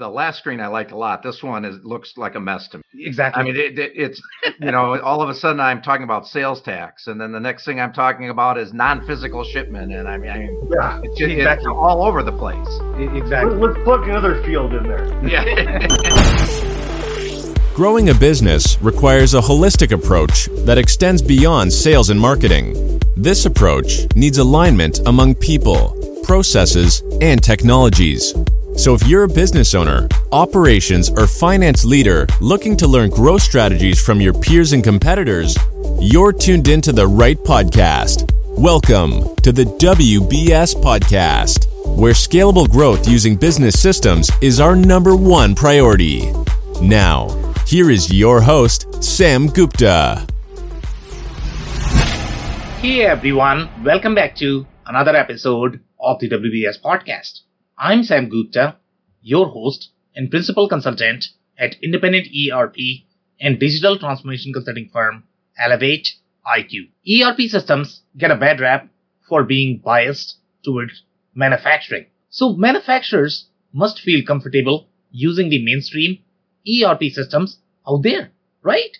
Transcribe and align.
The 0.00 0.08
last 0.08 0.38
screen 0.38 0.60
I 0.60 0.68
liked 0.68 0.92
a 0.92 0.96
lot. 0.96 1.24
This 1.24 1.42
one 1.42 1.64
is 1.64 1.74
looks 1.82 2.12
like 2.16 2.36
a 2.36 2.40
mess 2.40 2.68
to 2.68 2.78
me. 2.78 2.84
Exactly. 2.98 3.40
I 3.40 3.44
mean, 3.44 3.56
it, 3.56 3.76
it, 3.80 3.90
it's 3.96 4.22
you 4.60 4.70
know, 4.70 4.96
all 5.00 5.20
of 5.22 5.28
a 5.28 5.34
sudden 5.34 5.58
I'm 5.58 5.82
talking 5.82 6.04
about 6.04 6.24
sales 6.24 6.62
tax, 6.62 7.08
and 7.08 7.20
then 7.20 7.32
the 7.32 7.40
next 7.40 7.64
thing 7.64 7.80
I'm 7.80 7.92
talking 7.92 8.30
about 8.30 8.58
is 8.58 8.72
non-physical 8.72 9.42
shipment, 9.42 9.92
and 9.92 10.06
I 10.06 10.16
mean, 10.16 10.30
I 10.30 10.38
mean 10.38 10.68
Yeah, 10.70 11.00
it's, 11.02 11.18
just, 11.18 11.32
Exactly. 11.32 11.66
it's 11.66 11.74
all 11.76 12.04
over 12.04 12.22
the 12.22 12.30
place. 12.30 12.68
exactly. 13.12 13.56
Let- 13.56 13.72
let's 13.72 13.82
plug 13.82 14.08
another 14.08 14.40
field 14.44 14.72
in 14.72 14.84
there. 14.84 15.04
Yeah. 15.26 15.44
Growing 17.74 18.10
a 18.10 18.14
business 18.14 18.80
requires 18.80 19.34
a 19.34 19.40
holistic 19.40 19.90
approach 19.90 20.44
that 20.64 20.78
extends 20.78 21.20
beyond 21.22 21.72
sales 21.72 22.10
and 22.10 22.20
marketing. 22.20 23.00
This 23.16 23.46
approach 23.46 24.06
needs 24.14 24.38
alignment 24.38 25.00
among 25.06 25.34
people, 25.34 25.96
processes, 26.22 27.02
and 27.20 27.42
technologies. 27.42 28.32
So 28.78 28.94
if 28.94 29.04
you're 29.08 29.24
a 29.24 29.28
business 29.28 29.74
owner, 29.74 30.08
operations, 30.30 31.10
or 31.10 31.26
finance 31.26 31.84
leader 31.84 32.28
looking 32.40 32.76
to 32.76 32.86
learn 32.86 33.10
growth 33.10 33.42
strategies 33.42 34.00
from 34.00 34.20
your 34.20 34.32
peers 34.32 34.72
and 34.72 34.84
competitors, 34.84 35.58
you're 35.98 36.32
tuned 36.32 36.68
into 36.68 36.92
the 36.92 37.08
right 37.08 37.36
podcast. 37.38 38.30
Welcome 38.56 39.34
to 39.42 39.50
the 39.50 39.64
WBS 39.64 40.76
Podcast, 40.76 41.66
where 41.98 42.12
scalable 42.12 42.70
growth 42.70 43.08
using 43.08 43.34
business 43.34 43.76
systems 43.76 44.30
is 44.40 44.60
our 44.60 44.76
number 44.76 45.16
one 45.16 45.56
priority. 45.56 46.32
Now, 46.80 47.30
here 47.66 47.90
is 47.90 48.12
your 48.12 48.40
host, 48.40 49.02
Sam 49.02 49.48
Gupta. 49.48 50.24
Hey 52.80 53.00
everyone, 53.00 53.68
welcome 53.82 54.14
back 54.14 54.36
to 54.36 54.64
another 54.86 55.16
episode 55.16 55.80
of 55.98 56.20
the 56.20 56.28
WBS 56.28 56.80
podcast. 56.80 57.40
I'm 57.80 58.02
Sam 58.02 58.28
Gupta, 58.28 58.74
your 59.22 59.50
host 59.50 59.90
and 60.16 60.28
principal 60.28 60.68
consultant 60.68 61.28
at 61.56 61.76
independent 61.80 62.26
ERP 62.26 62.74
and 63.40 63.60
digital 63.60 63.96
transformation 63.96 64.52
consulting 64.52 64.88
firm 64.92 65.22
Elevate 65.56 66.16
IQ. 66.44 66.88
ERP 67.08 67.42
systems 67.48 68.02
get 68.16 68.32
a 68.32 68.36
bad 68.36 68.58
rap 68.58 68.88
for 69.28 69.44
being 69.44 69.78
biased 69.78 70.38
towards 70.64 71.04
manufacturing. 71.36 72.06
So 72.30 72.54
manufacturers 72.54 73.46
must 73.72 74.00
feel 74.00 74.26
comfortable 74.26 74.88
using 75.12 75.48
the 75.48 75.64
mainstream 75.64 76.18
ERP 76.66 77.04
systems 77.12 77.60
out 77.88 78.02
there, 78.02 78.32
right? 78.62 78.98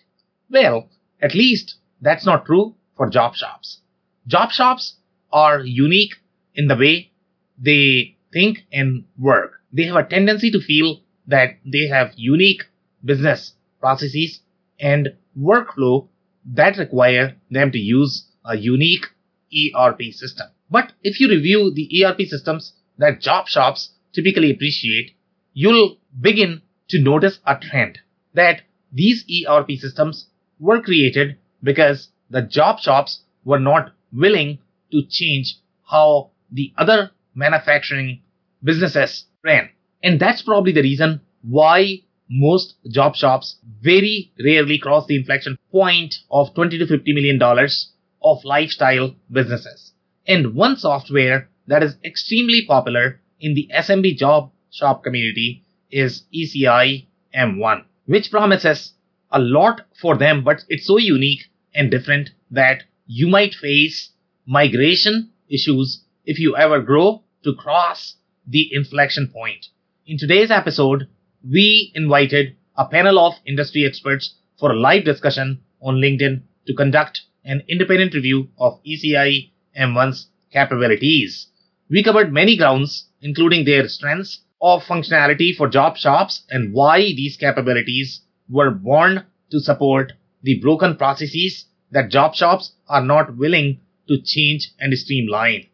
Well, 0.49 0.87
at 1.21 1.35
least 1.35 1.75
that's 1.99 2.25
not 2.25 2.45
true 2.45 2.75
for 2.95 3.09
job 3.09 3.35
shops. 3.35 3.81
Job 4.25 4.51
shops 4.51 4.95
are 5.33 5.59
unique 5.59 6.13
in 6.55 6.69
the 6.69 6.77
way 6.77 7.11
they 7.57 8.15
think 8.31 8.65
and 8.71 9.05
work. 9.17 9.53
They 9.71 9.83
have 9.85 9.95
a 9.95 10.03
tendency 10.03 10.51
to 10.51 10.59
feel 10.59 11.01
that 11.27 11.57
they 11.65 11.87
have 11.87 12.13
unique 12.15 12.63
business 13.03 13.53
processes 13.79 14.41
and 14.79 15.09
workflow 15.37 16.07
that 16.45 16.77
require 16.77 17.35
them 17.51 17.71
to 17.71 17.77
use 17.77 18.25
a 18.45 18.57
unique 18.57 19.05
ERP 19.53 20.01
system. 20.11 20.47
But 20.69 20.93
if 21.03 21.19
you 21.19 21.29
review 21.29 21.71
the 21.73 22.03
ERP 22.03 22.21
systems 22.27 22.73
that 22.97 23.21
job 23.21 23.47
shops 23.47 23.91
typically 24.13 24.51
appreciate, 24.51 25.11
you'll 25.53 25.97
begin 26.19 26.61
to 26.89 27.01
notice 27.01 27.39
a 27.45 27.55
trend 27.55 27.99
that 28.33 28.61
these 28.91 29.25
ERP 29.47 29.71
systems 29.77 30.27
were 30.59 30.81
created 30.81 31.37
because 31.63 32.09
the 32.29 32.41
job 32.41 32.79
shops 32.79 33.21
were 33.43 33.59
not 33.59 33.91
willing 34.11 34.59
to 34.91 35.03
change 35.09 35.55
how 35.89 36.31
the 36.51 36.73
other 36.77 37.11
manufacturing 37.39 38.21
businesses 38.63 39.25
ran. 39.43 39.69
And 40.03 40.19
that's 40.19 40.41
probably 40.41 40.73
the 40.73 40.81
reason 40.81 41.21
why 41.41 42.01
most 42.29 42.75
job 42.91 43.15
shops 43.15 43.57
very 43.81 44.31
rarely 44.43 44.77
cross 44.77 45.07
the 45.07 45.15
inflection 45.15 45.57
point 45.71 46.15
of 46.29 46.53
20 46.53 46.77
to 46.77 46.85
50 46.85 47.13
million 47.13 47.39
dollars 47.39 47.91
of 48.21 48.43
lifestyle 48.43 49.15
businesses. 49.31 49.93
And 50.27 50.53
one 50.53 50.77
software 50.77 51.49
that 51.67 51.81
is 51.81 51.95
extremely 52.03 52.65
popular 52.67 53.19
in 53.39 53.53
the 53.55 53.69
SMB 53.75 54.17
job 54.17 54.51
shop 54.71 55.03
community 55.03 55.63
is 55.89 56.23
ECI 56.35 57.07
M1, 57.35 57.83
which 58.05 58.29
promises 58.29 58.93
a 59.31 59.39
lot 59.39 59.81
for 59.99 60.17
them, 60.17 60.43
but 60.43 60.63
it's 60.67 60.87
so 60.87 60.97
unique 60.97 61.45
and 61.73 61.89
different 61.89 62.31
that 62.51 62.83
you 63.07 63.27
might 63.27 63.53
face 63.55 64.11
migration 64.45 65.29
issues 65.49 66.03
if 66.25 66.39
you 66.39 66.55
ever 66.55 66.81
grow 66.81 67.23
to 67.43 67.55
cross 67.55 68.15
the 68.47 68.69
inflection 68.73 69.27
point. 69.27 69.67
In 70.05 70.17
today's 70.17 70.51
episode, 70.51 71.07
we 71.47 71.91
invited 71.95 72.55
a 72.75 72.85
panel 72.85 73.19
of 73.19 73.35
industry 73.45 73.85
experts 73.85 74.35
for 74.59 74.71
a 74.71 74.79
live 74.79 75.05
discussion 75.05 75.61
on 75.81 75.95
LinkedIn 75.95 76.41
to 76.67 76.73
conduct 76.73 77.21
an 77.45 77.63
independent 77.67 78.13
review 78.13 78.49
of 78.57 78.79
ECI 78.83 79.49
M1's 79.79 80.27
capabilities. 80.51 81.47
We 81.89 82.03
covered 82.03 82.33
many 82.33 82.57
grounds, 82.57 83.05
including 83.21 83.65
their 83.65 83.87
strengths 83.87 84.41
of 84.61 84.83
functionality 84.83 85.55
for 85.55 85.69
job 85.69 85.97
shops 85.97 86.43
and 86.49 86.73
why 86.73 86.99
these 86.99 87.37
capabilities 87.37 88.21
were 88.49 88.71
born 88.71 89.25
to 89.51 89.59
support 89.59 90.13
the 90.43 90.59
broken 90.59 90.95
processes 90.95 91.65
that 91.91 92.11
job 92.11 92.35
shops 92.35 92.73
are 92.87 93.03
not 93.03 93.37
willing 93.37 93.79
to 94.07 94.21
change 94.21 94.71
and 94.79 94.97
streamline. 94.97 95.65